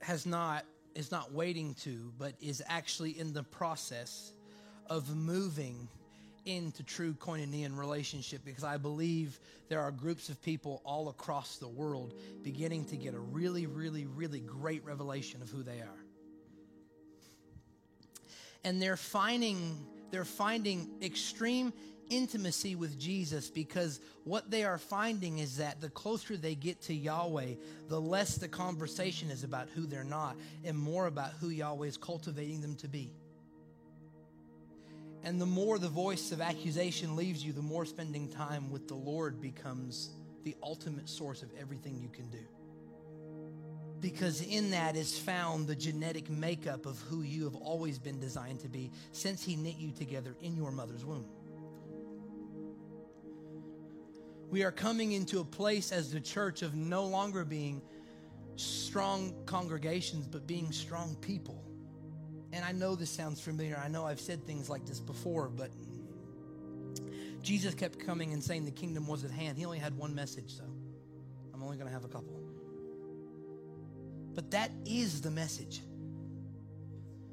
has 0.01 0.25
not 0.25 0.65
is 0.95 1.11
not 1.11 1.33
waiting 1.33 1.75
to 1.75 2.13
but 2.17 2.35
is 2.41 2.63
actually 2.69 3.19
in 3.19 3.33
the 3.33 3.43
process 3.43 4.33
of 4.87 5.15
moving 5.17 5.89
into 6.47 6.85
true 6.85 7.13
koinonia 7.15 7.77
relationship 7.77 8.45
because 8.45 8.63
I 8.63 8.77
believe 8.77 9.41
there 9.69 9.81
are 9.81 9.91
groups 9.91 10.29
of 10.29 10.41
people 10.43 10.81
all 10.85 11.09
across 11.09 11.57
the 11.57 11.69
world 11.69 12.15
beginning 12.43 12.85
to 12.87 12.97
get 12.97 13.15
a 13.15 13.19
really, 13.19 13.67
really, 13.67 14.07
really 14.07 14.41
great 14.41 14.85
revelation 14.85 15.43
of 15.43 15.51
who 15.51 15.63
they 15.65 15.81
are. 15.81 16.05
And 18.65 18.81
they're 18.81 18.97
finding 18.97 19.87
they're 20.13 20.25
finding 20.25 20.89
extreme 21.03 21.73
intimacy 22.11 22.75
with 22.75 22.99
Jesus 22.99 23.49
because 23.49 24.01
what 24.25 24.51
they 24.51 24.65
are 24.65 24.79
finding 24.79 25.39
is 25.39 25.57
that 25.57 25.81
the 25.81 25.89
closer 25.89 26.37
they 26.37 26.55
get 26.55 26.83
to 26.83 26.95
Yahweh, 26.95 27.55
the 27.89 28.01
less 28.01 28.37
the 28.37 28.49
conversation 28.49 29.31
is 29.31 29.45
about 29.45 29.69
who 29.75 29.87
they're 29.87 30.05
not 30.05 30.37
and 30.65 30.77
more 30.77 31.07
about 31.07 31.31
who 31.41 31.49
Yahweh 31.49 31.87
is 31.87 31.97
cultivating 31.97 32.61
them 32.61 32.75
to 32.77 32.89
be. 32.89 33.13
And 35.23 35.41
the 35.41 35.47
more 35.47 35.79
the 35.79 35.89
voice 35.89 36.33
of 36.33 36.41
accusation 36.41 37.15
leaves 37.15 37.45
you, 37.45 37.53
the 37.53 37.63
more 37.63 37.85
spending 37.85 38.29
time 38.29 38.71
with 38.71 38.89
the 38.89 38.95
Lord 38.95 39.41
becomes 39.41 40.11
the 40.45 40.57
ultimate 40.63 41.09
source 41.09 41.43
of 41.43 41.51
everything 41.61 41.99
you 42.01 42.09
can 42.09 42.29
do. 42.31 42.39
Because 44.01 44.41
in 44.41 44.71
that 44.71 44.97
is 44.97 45.19
found 45.19 45.67
the 45.67 45.77
genetic 45.77 46.31
makeup 46.31 46.87
of 46.87 46.99
who 47.01 47.21
you 47.21 47.45
have 47.45 47.55
always 47.55 47.99
been 47.99 48.19
designed 48.19 48.61
to 48.61 48.69
be 48.69 48.91
since 49.13 49.45
He 49.45 49.57
knit 49.57 49.77
you 49.77 49.93
together 49.93 50.35
in 50.41 50.57
your 50.57 50.73
mother's 50.73 51.05
womb. 51.05 51.27
We 54.51 54.65
are 54.65 54.73
coming 54.73 55.13
into 55.13 55.41
a 55.41 55.45
place 55.45 55.93
as 55.93 56.11
the 56.11 56.21
church 56.21 56.63
of 56.63 56.75
no 56.75 57.05
longer 57.05 57.45
being 57.45 57.81
strong 58.57 59.33
congregations, 59.47 60.27
but 60.27 60.47
being 60.47 60.73
strong 60.73 61.17
people. 61.21 61.63
And 62.53 62.65
I 62.65 62.73
know 62.73 62.97
this 62.97 63.11
sounds 63.11 63.41
familiar. 63.41 63.81
I 63.83 63.89
know 63.89 64.05
I've 64.05 64.21
said 64.21 64.45
things 64.45 64.69
like 64.69 64.85
this 64.85 64.99
before, 64.99 65.49
but 65.49 65.71
Jesus 67.43 67.75
kept 67.75 68.05
coming 68.05 68.33
and 68.33 68.43
saying 68.43 68.65
the 68.65 68.73
kingdom 68.73 69.07
was 69.07 69.25
at 69.25 69.31
hand. 69.31 69.57
He 69.57 69.65
only 69.65 69.79
had 69.79 69.97
one 69.97 70.15
message, 70.15 70.57
so 70.57 70.65
I'm 71.55 71.63
only 71.63 71.77
going 71.77 71.87
to 71.87 71.93
have 71.93 72.05
a 72.05 72.09
couple. 72.09 72.41
But 74.35 74.51
that 74.51 74.73
is 74.85 75.21
the 75.21 75.31
message. 75.31 75.83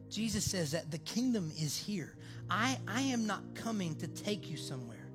Jesus 0.09 0.49
says 0.49 0.71
that 0.71 0.91
the 0.91 0.99
kingdom 0.99 1.51
is 1.59 1.75
here. 1.75 2.15
I, 2.49 2.77
I 2.87 3.01
am 3.01 3.25
not 3.25 3.55
coming 3.55 3.95
to 3.95 4.07
take 4.07 4.49
you 4.49 4.55
somewhere. 4.55 5.06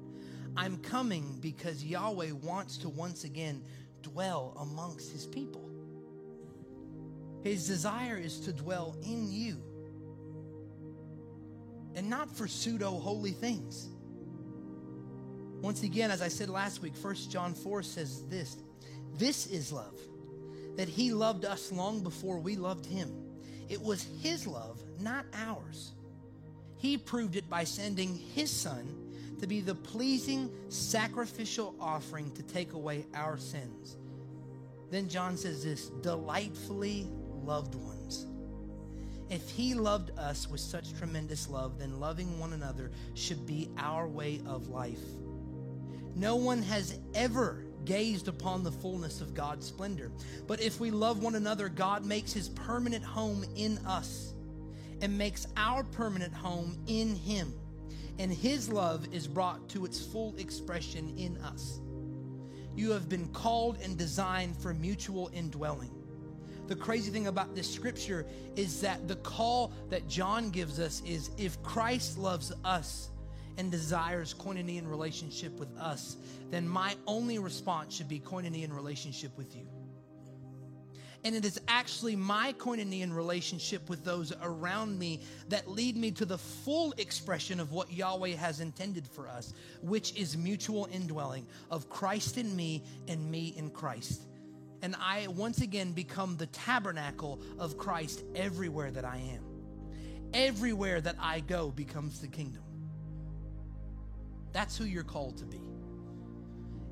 I'm 0.57 0.77
coming 0.79 1.39
because 1.41 1.83
Yahweh 1.85 2.33
wants 2.33 2.79
to 2.79 2.89
once 2.89 3.25
again 3.25 3.63
dwell 4.03 4.57
amongst 4.61 5.11
his 5.11 5.27
people. 5.27 5.69
His 7.43 7.67
desire 7.67 8.17
is 8.17 8.41
to 8.41 8.53
dwell 8.53 8.97
in 9.03 9.31
you 9.31 9.63
and 11.95 12.09
not 12.09 12.35
for 12.35 12.47
pseudo 12.47 12.91
holy 12.91 13.33
things. 13.33 13.89
Once 15.61 15.83
again, 15.83 16.11
as 16.11 16.23
I 16.23 16.29
said 16.29 16.49
last 16.49 16.83
week, 16.83 16.95
1 17.01 17.15
John 17.31 17.55
4 17.55 17.83
says 17.83 18.25
this 18.29 18.57
This 19.15 19.47
is 19.47 19.73
love, 19.73 19.99
that 20.77 20.89
he 20.89 21.13
loved 21.13 21.45
us 21.45 21.73
long 21.73 22.03
before 22.03 22.39
we 22.39 22.57
loved 22.57 22.87
him. 22.87 23.11
It 23.69 23.81
was 23.81 24.07
his 24.21 24.47
love, 24.47 24.83
not 25.01 25.25
ours. 25.35 25.93
He 26.77 26.99
proved 26.99 27.37
it 27.37 27.49
by 27.49 27.65
sending 27.65 28.17
his 28.35 28.51
son 28.51 29.02
to 29.43 29.49
be 29.49 29.61
the 29.61 29.74
pleasing 29.74 30.49
sacrificial 30.68 31.74
offering 31.80 32.30
to 32.30 32.45
take 32.45 32.74
away 32.74 33.05
our 33.12 33.36
sins. 33.36 33.97
Then 34.88 35.09
John 35.09 35.36
says 35.36 35.64
this 35.64 35.88
delightfully 35.88 37.09
loved 37.43 37.74
ones. 37.74 38.28
If 39.30 39.51
he 39.51 39.74
loved 39.74 40.16
us 40.16 40.49
with 40.49 40.61
such 40.61 40.95
tremendous 40.95 41.49
love, 41.49 41.80
then 41.80 41.99
loving 41.99 42.38
one 42.38 42.53
another 42.53 42.93
should 43.14 43.45
be 43.45 43.68
our 43.78 44.07
way 44.07 44.40
of 44.47 44.68
life. 44.68 45.03
No 46.14 46.36
one 46.36 46.62
has 46.62 47.01
ever 47.14 47.64
gazed 47.84 48.28
upon 48.28 48.62
the 48.62 48.70
fullness 48.70 49.20
of 49.20 49.34
God's 49.34 49.66
splendor. 49.66 50.12
But 50.47 50.61
if 50.61 50.78
we 50.78 50.93
love 50.93 51.20
one 51.20 51.34
another, 51.34 51.68
God 51.68 52.07
makes 52.07 52.32
his 52.32 52.51
permanent 52.51 53.03
home 53.03 53.45
in 53.57 53.78
us 53.78 54.34
and 55.01 55.18
makes 55.18 55.49
our 55.57 55.82
permanent 55.82 56.32
home 56.32 56.78
in 56.86 57.16
him. 57.16 57.53
And 58.19 58.33
his 58.33 58.71
love 58.71 59.07
is 59.13 59.27
brought 59.27 59.69
to 59.71 59.85
its 59.85 60.01
full 60.01 60.35
expression 60.37 61.15
in 61.17 61.37
us. 61.39 61.81
You 62.75 62.91
have 62.91 63.09
been 63.09 63.29
called 63.29 63.79
and 63.83 63.97
designed 63.97 64.57
for 64.57 64.75
mutual 64.75 65.31
indwelling. 65.33 65.95
The 66.69 66.77
crazy 66.77 67.11
thing 67.11 67.27
about 67.27 67.55
this 67.55 67.73
scripture 67.73 68.27
is 68.57 68.81
that 68.81 69.09
the 69.09 69.17
call 69.17 69.73
that 69.91 70.09
John 70.09 70.51
gives 70.51 70.79
us 70.79 71.03
is 71.05 71.31
if 71.37 71.63
Christ 71.63 72.19
loves 72.19 72.53
us, 72.65 73.11
and 73.59 73.71
desires 73.71 74.35
koinonia 74.35 74.89
relationship 74.89 75.59
with 75.59 75.77
us, 75.77 76.17
then 76.51 76.69
my 76.69 76.95
only 77.07 77.39
response 77.39 77.95
should 77.95 78.09
be 78.09 78.21
koinonia 78.21 78.75
relationship 78.75 79.37
with 79.37 79.55
you. 79.55 79.67
And 81.25 81.37
it 81.37 81.45
is 81.45 81.61
actually 81.68 82.16
my 82.16 82.53
koinonia 82.55 83.14
relationship 83.14 83.89
with 83.89 84.05
those 84.05 84.33
around 84.43 84.99
me 84.99 85.20
that 85.49 85.68
lead 85.68 85.97
me 85.97 86.11
to 86.12 86.25
the 86.25 86.39
full 86.39 86.93
expression 86.99 87.61
of 87.61 87.70
what 87.70 87.93
Yahweh 87.93 88.31
has 88.31 88.61
intended 88.61 89.07
for 89.07 89.29
us, 89.29 89.55
which 89.83 90.16
is 90.16 90.37
mutual 90.37 90.89
indwelling 90.91 91.47
of 91.70 91.89
Christ 91.89 92.39
in 92.39 92.57
me 92.57 92.83
and 93.07 93.31
me 93.31 93.55
in 93.57 93.70
Christ. 93.70 94.23
And 94.83 94.97
I 95.01 95.29
once 95.29 95.61
again 95.61 95.93
become 95.93 96.37
the 96.37 96.47
tabernacle 96.47 97.41
of 97.57 97.79
Christ 97.79 98.25
everywhere 98.35 98.91
that 98.91 99.05
I 99.05 99.18
am. 99.18 99.45
Everywhere 100.35 101.01
that 101.01 101.16
I 101.20 101.39
go 101.41 101.70
becomes 101.70 102.20
the 102.20 102.27
kingdom. 102.27 102.62
That's 104.53 104.77
who 104.77 104.85
you're 104.85 105.05
called 105.05 105.39
to 105.39 105.45
be. 105.45 105.72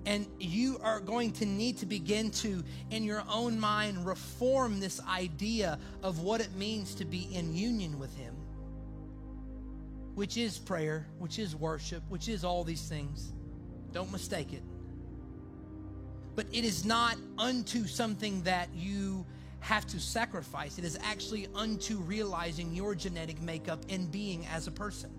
And 0.07 0.26
you 0.38 0.78
are 0.82 0.98
going 0.98 1.32
to 1.32 1.46
need 1.46 1.78
to 1.78 1.86
begin 1.86 2.30
to, 2.30 2.64
in 2.90 3.05
your 3.05 3.22
own 3.30 3.61
mind, 3.61 4.07
reform 4.07 4.80
this 4.80 5.01
idea 5.07 5.78
of 6.03 6.20
what 6.20 6.40
it 6.40 6.55
means 6.55 6.94
to 6.96 7.05
be 7.05 7.28
in 7.34 7.55
union 7.55 7.98
with 7.98 8.16
Him, 8.16 8.34
which 10.14 10.36
is 10.36 10.59
prayer, 10.59 11.07
which 11.18 11.38
is 11.38 11.55
worship, 11.55 12.03
which 12.09 12.28
is 12.28 12.44
all 12.44 12.64
these 12.64 12.88
things. 12.88 13.32
Don't 13.92 14.11
mistake 14.11 14.53
it. 14.53 14.62
But 16.34 16.46
it 16.53 16.64
is 16.64 16.84
not 16.84 17.16
unto 17.36 17.86
something 17.86 18.42
that 18.44 18.68
you 18.74 19.26
have 19.61 19.86
to 19.88 20.01
sacrifice, 20.01 20.78
it 20.78 20.84
is 20.84 20.98
actually 21.03 21.46
unto 21.55 21.98
realizing 21.98 22.74
your 22.74 22.94
genetic 22.94 23.42
makeup 23.42 23.84
and 23.90 24.11
being 24.11 24.46
as 24.46 24.66
a 24.66 24.70
person. 24.70 25.11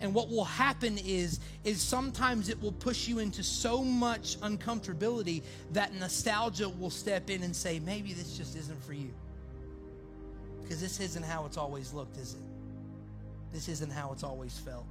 And 0.00 0.14
what 0.14 0.30
will 0.30 0.44
happen 0.44 0.98
is, 0.98 1.40
is 1.62 1.82
sometimes 1.82 2.48
it 2.48 2.60
will 2.62 2.72
push 2.72 3.06
you 3.06 3.18
into 3.18 3.42
so 3.42 3.84
much 3.84 4.40
uncomfortability 4.40 5.42
that 5.72 5.94
nostalgia 5.94 6.68
will 6.68 6.90
step 6.90 7.28
in 7.28 7.42
and 7.42 7.54
say, 7.54 7.80
maybe 7.80 8.14
this 8.14 8.36
just 8.36 8.56
isn't 8.56 8.82
for 8.82 8.94
you. 8.94 9.12
Because 10.62 10.80
this 10.80 11.00
isn't 11.00 11.22
how 11.22 11.44
it's 11.44 11.58
always 11.58 11.92
looked, 11.92 12.16
is 12.16 12.34
it? 12.34 12.40
This 13.52 13.68
isn't 13.68 13.90
how 13.90 14.12
it's 14.12 14.22
always 14.22 14.56
felt. 14.58 14.86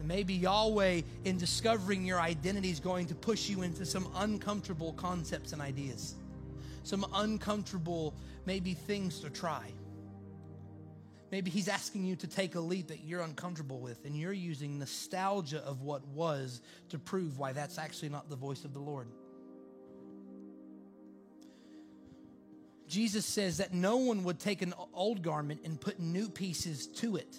And 0.00 0.08
maybe 0.08 0.34
Yahweh, 0.34 1.02
in 1.24 1.36
discovering 1.36 2.04
your 2.06 2.20
identity, 2.20 2.70
is 2.70 2.80
going 2.80 3.06
to 3.06 3.14
push 3.14 3.48
you 3.48 3.62
into 3.62 3.84
some 3.84 4.08
uncomfortable 4.16 4.94
concepts 4.94 5.52
and 5.52 5.60
ideas, 5.60 6.14
some 6.82 7.06
uncomfortable, 7.14 8.14
maybe 8.46 8.72
things 8.72 9.20
to 9.20 9.30
try. 9.30 9.70
Maybe 11.30 11.50
he's 11.50 11.68
asking 11.68 12.04
you 12.04 12.16
to 12.16 12.26
take 12.26 12.56
a 12.56 12.60
leap 12.60 12.88
that 12.88 13.04
you're 13.04 13.22
uncomfortable 13.22 13.78
with, 13.78 14.04
and 14.04 14.16
you're 14.16 14.32
using 14.32 14.78
nostalgia 14.78 15.62
of 15.64 15.82
what 15.82 16.06
was 16.08 16.60
to 16.88 16.98
prove 16.98 17.38
why 17.38 17.52
that's 17.52 17.78
actually 17.78 18.08
not 18.08 18.28
the 18.28 18.36
voice 18.36 18.64
of 18.64 18.72
the 18.72 18.80
Lord. 18.80 19.08
Jesus 22.88 23.24
says 23.24 23.58
that 23.58 23.72
no 23.72 23.98
one 23.98 24.24
would 24.24 24.40
take 24.40 24.62
an 24.62 24.74
old 24.92 25.22
garment 25.22 25.60
and 25.64 25.80
put 25.80 26.00
new 26.00 26.28
pieces 26.28 26.88
to 26.88 27.14
it, 27.16 27.36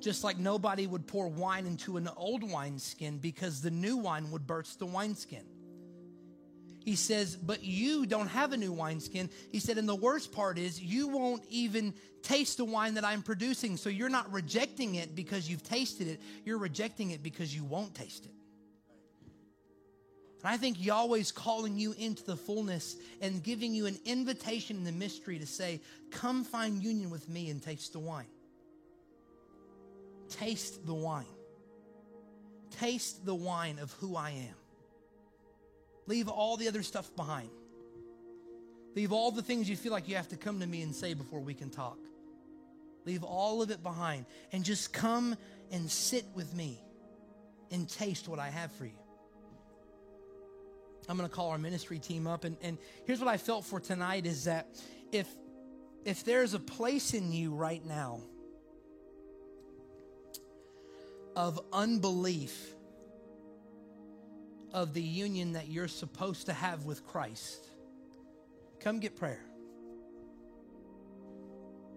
just 0.00 0.24
like 0.24 0.38
nobody 0.38 0.86
would 0.86 1.06
pour 1.06 1.28
wine 1.28 1.66
into 1.66 1.98
an 1.98 2.08
old 2.16 2.42
wineskin 2.42 3.18
because 3.18 3.60
the 3.60 3.70
new 3.70 3.98
wine 3.98 4.30
would 4.30 4.46
burst 4.46 4.78
the 4.78 4.86
wineskin. 4.86 5.44
He 6.84 6.96
says, 6.96 7.36
But 7.36 7.62
you 7.62 8.06
don't 8.06 8.28
have 8.28 8.52
a 8.54 8.56
new 8.56 8.72
wineskin. 8.72 9.28
He 9.52 9.58
said, 9.58 9.76
And 9.76 9.88
the 9.88 9.94
worst 9.94 10.32
part 10.32 10.58
is, 10.58 10.80
you 10.80 11.08
won't 11.08 11.44
even 11.50 11.94
taste 12.24 12.56
the 12.56 12.64
wine 12.64 12.94
that 12.94 13.04
I'm 13.04 13.22
producing. 13.22 13.76
So 13.76 13.88
you're 13.88 14.08
not 14.08 14.32
rejecting 14.32 14.96
it 14.96 15.14
because 15.14 15.48
you've 15.48 15.62
tasted 15.62 16.08
it, 16.08 16.20
you're 16.44 16.58
rejecting 16.58 17.12
it 17.12 17.22
because 17.22 17.54
you 17.54 17.64
won't 17.64 17.94
taste 17.94 18.24
it. 18.24 18.32
And 20.42 20.52
I 20.52 20.56
think 20.58 20.78
Yahweh's 20.78 21.32
calling 21.32 21.78
you 21.78 21.94
into 21.96 22.22
the 22.24 22.36
fullness 22.36 22.96
and 23.22 23.42
giving 23.42 23.74
you 23.74 23.86
an 23.86 23.98
invitation 24.04 24.76
in 24.76 24.84
the 24.84 24.92
mystery 24.92 25.38
to 25.38 25.46
say, 25.46 25.80
Come 26.10 26.44
find 26.44 26.82
union 26.82 27.08
with 27.08 27.28
me 27.28 27.48
and 27.48 27.62
taste 27.62 27.92
the 27.92 27.98
wine. 27.98 28.26
Taste 30.28 30.84
the 30.84 30.94
wine. 30.94 31.24
Taste 32.70 33.24
the 33.24 33.34
wine 33.34 33.78
of 33.78 33.92
who 33.92 34.16
I 34.16 34.30
am. 34.30 34.54
Leave 36.06 36.28
all 36.28 36.56
the 36.56 36.68
other 36.68 36.82
stuff 36.82 37.14
behind. 37.16 37.48
Leave 38.94 39.12
all 39.12 39.30
the 39.30 39.42
things 39.42 39.68
you 39.68 39.76
feel 39.76 39.92
like 39.92 40.08
you 40.08 40.16
have 40.16 40.28
to 40.28 40.36
come 40.36 40.60
to 40.60 40.66
me 40.66 40.82
and 40.82 40.94
say 40.94 41.14
before 41.14 41.40
we 41.40 41.54
can 41.54 41.70
talk. 41.70 41.98
Leave 43.04 43.22
all 43.22 43.62
of 43.62 43.70
it 43.70 43.82
behind 43.82 44.26
and 44.52 44.64
just 44.64 44.92
come 44.92 45.36
and 45.70 45.90
sit 45.90 46.24
with 46.34 46.54
me 46.54 46.80
and 47.70 47.88
taste 47.88 48.28
what 48.28 48.38
I 48.38 48.48
have 48.48 48.72
for 48.72 48.86
you. 48.86 48.98
I'm 51.08 51.16
going 51.16 51.28
to 51.28 51.34
call 51.34 51.50
our 51.50 51.58
ministry 51.58 51.98
team 51.98 52.26
up. 52.26 52.44
And, 52.44 52.56
and 52.62 52.78
here's 53.04 53.20
what 53.20 53.28
I 53.28 53.36
felt 53.36 53.64
for 53.64 53.78
tonight 53.78 54.26
is 54.26 54.44
that 54.44 54.68
if, 55.12 55.28
if 56.04 56.24
there's 56.24 56.54
a 56.54 56.58
place 56.58 57.12
in 57.12 57.32
you 57.32 57.54
right 57.54 57.84
now 57.84 58.20
of 61.36 61.60
unbelief 61.72 62.74
of 64.72 64.94
the 64.94 65.02
union 65.02 65.52
that 65.52 65.68
you're 65.68 65.88
supposed 65.88 66.46
to 66.46 66.52
have 66.52 66.84
with 66.84 67.06
Christ, 67.06 67.68
come 68.80 68.98
get 68.98 69.16
prayer. 69.16 69.44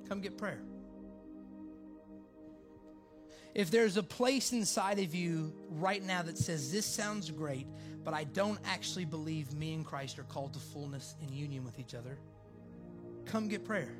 Come 0.09 0.21
get 0.21 0.37
prayer. 0.37 0.61
If 3.53 3.71
there's 3.71 3.97
a 3.97 4.03
place 4.03 4.53
inside 4.53 4.99
of 4.99 5.15
you 5.15 5.53
right 5.69 6.03
now 6.03 6.21
that 6.21 6.37
says, 6.37 6.71
This 6.71 6.85
sounds 6.85 7.31
great, 7.31 7.67
but 8.03 8.13
I 8.13 8.25
don't 8.25 8.59
actually 8.65 9.05
believe 9.05 9.53
me 9.53 9.73
and 9.73 9.85
Christ 9.85 10.19
are 10.19 10.23
called 10.23 10.53
to 10.53 10.59
fullness 10.59 11.15
and 11.21 11.31
union 11.31 11.63
with 11.63 11.79
each 11.79 11.95
other, 11.95 12.19
come 13.25 13.47
get 13.47 13.65
prayer. 13.65 13.97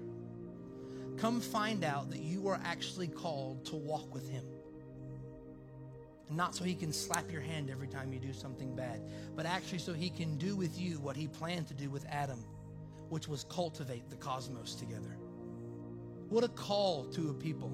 Come 1.18 1.42
find 1.42 1.84
out 1.84 2.12
that 2.12 2.20
you 2.20 2.48
are 2.48 2.60
actually 2.64 3.08
called 3.08 3.66
to 3.66 3.76
walk 3.76 4.14
with 4.14 4.30
Him. 4.30 4.44
Not 6.30 6.56
so 6.56 6.64
he 6.64 6.76
can 6.76 6.92
slap 6.92 7.32
your 7.32 7.42
hand 7.42 7.70
every 7.70 7.88
time 7.88 8.12
you 8.12 8.20
do 8.20 8.34
something 8.34 8.76
bad, 8.76 9.02
but 9.36 9.46
actually 9.46 9.80
so 9.80 9.94
he 9.94 10.10
can 10.10 10.38
do 10.38 10.56
with 10.56 10.78
you 10.78 11.00
what 11.00 11.16
he 11.16 11.28
planned 11.28 11.68
to 11.68 11.74
do 11.74 11.90
with 11.90 12.06
Adam, 12.10 12.44
which 13.10 13.28
was 13.28 13.46
cultivate 13.46 14.10
the 14.10 14.18
cosmos 14.18 14.76
together. 14.76 15.18
What 16.30 16.44
a 16.44 16.50
call 16.50 17.06
to 17.12 17.30
a 17.30 17.34
people. 17.34 17.72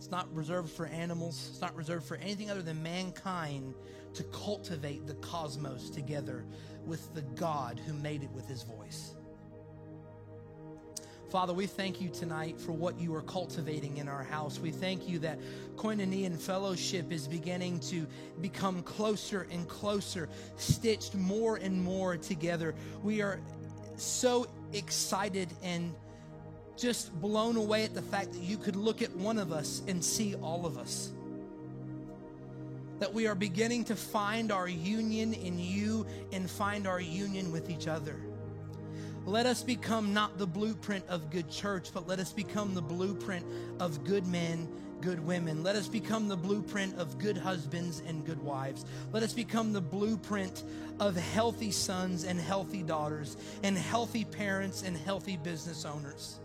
It's 0.00 0.10
not 0.10 0.34
reserved 0.34 0.70
for 0.70 0.86
animals, 0.86 1.48
it's 1.50 1.60
not 1.60 1.76
reserved 1.76 2.06
for 2.06 2.16
anything 2.16 2.50
other 2.50 2.62
than 2.62 2.82
mankind 2.82 3.74
to 4.14 4.22
cultivate 4.24 5.06
the 5.06 5.12
cosmos 5.16 5.90
together 5.90 6.46
with 6.86 7.12
the 7.12 7.20
God 7.20 7.78
who 7.86 7.92
made 7.92 8.22
it 8.22 8.30
with 8.30 8.48
his 8.48 8.62
voice. 8.62 9.14
Father, 11.30 11.52
we 11.52 11.66
thank 11.66 12.00
you 12.00 12.08
tonight 12.08 12.58
for 12.58 12.72
what 12.72 12.98
you 12.98 13.14
are 13.14 13.20
cultivating 13.20 13.98
in 13.98 14.08
our 14.08 14.22
house. 14.22 14.58
We 14.58 14.70
thank 14.70 15.06
you 15.06 15.18
that 15.18 15.38
koinonia 15.76 16.24
and 16.24 16.40
fellowship 16.40 17.12
is 17.12 17.28
beginning 17.28 17.80
to 17.80 18.06
become 18.40 18.82
closer 18.82 19.46
and 19.50 19.68
closer, 19.68 20.30
stitched 20.56 21.14
more 21.14 21.56
and 21.56 21.84
more 21.84 22.16
together. 22.16 22.74
We 23.02 23.20
are 23.20 23.38
so 23.96 24.46
excited 24.72 25.50
and 25.62 25.94
just 26.80 27.12
blown 27.20 27.56
away 27.56 27.84
at 27.84 27.94
the 27.94 28.02
fact 28.02 28.32
that 28.32 28.42
you 28.42 28.56
could 28.56 28.76
look 28.76 29.02
at 29.02 29.14
one 29.16 29.38
of 29.38 29.52
us 29.52 29.82
and 29.86 30.02
see 30.02 30.34
all 30.36 30.66
of 30.66 30.78
us. 30.78 31.10
That 32.98 33.12
we 33.12 33.26
are 33.26 33.34
beginning 33.34 33.84
to 33.84 33.96
find 33.96 34.50
our 34.50 34.68
union 34.68 35.34
in 35.34 35.58
you 35.58 36.06
and 36.32 36.50
find 36.50 36.86
our 36.86 37.00
union 37.00 37.52
with 37.52 37.70
each 37.70 37.86
other. 37.86 38.16
Let 39.26 39.46
us 39.46 39.62
become 39.62 40.14
not 40.14 40.38
the 40.38 40.46
blueprint 40.46 41.04
of 41.08 41.30
good 41.30 41.50
church, 41.50 41.90
but 41.92 42.08
let 42.08 42.18
us 42.18 42.32
become 42.32 42.74
the 42.74 42.82
blueprint 42.82 43.44
of 43.78 44.02
good 44.04 44.26
men, 44.26 44.66
good 45.02 45.24
women. 45.24 45.62
Let 45.62 45.76
us 45.76 45.88
become 45.88 46.28
the 46.28 46.36
blueprint 46.36 46.96
of 46.98 47.18
good 47.18 47.36
husbands 47.36 48.02
and 48.06 48.24
good 48.24 48.42
wives. 48.42 48.86
Let 49.12 49.22
us 49.22 49.34
become 49.34 49.72
the 49.72 49.80
blueprint 49.80 50.64
of 50.98 51.16
healthy 51.16 51.70
sons 51.70 52.24
and 52.24 52.40
healthy 52.40 52.82
daughters, 52.82 53.36
and 53.62 53.76
healthy 53.76 54.24
parents 54.24 54.82
and 54.82 54.96
healthy 54.96 55.36
business 55.36 55.84
owners. 55.84 56.40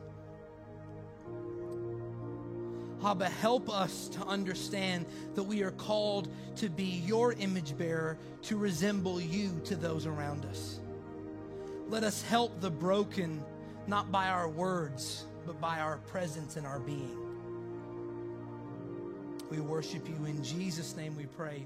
Abba, 3.04 3.30
help 3.30 3.70
us 3.70 4.08
to 4.10 4.22
understand 4.22 5.06
that 5.36 5.44
we 5.44 5.62
are 5.64 5.72
called 5.72 6.30
to 6.58 6.70
be 6.70 7.02
your 7.06 7.34
image 7.34 7.78
bearer, 7.78 8.18
to 8.44 8.58
resemble 8.58 9.20
you 9.22 9.60
to 9.66 9.76
those 9.76 10.06
around 10.06 10.46
us. 10.46 10.80
Let 11.88 12.04
us 12.04 12.24
help 12.24 12.62
the 12.62 12.72
broken, 12.72 13.44
not 13.88 14.12
by 14.12 14.30
our 14.30 14.50
words, 14.50 15.26
but 15.46 15.60
by 15.62 15.80
our 15.80 15.98
presence 15.98 16.56
and 16.56 16.66
our 16.66 16.80
being. 16.80 17.18
We 19.52 19.60
worship 19.60 20.08
you 20.10 20.26
in 20.26 20.44
Jesus' 20.44 20.96
name 20.96 21.16
we 21.16 21.26
pray. 21.26 21.66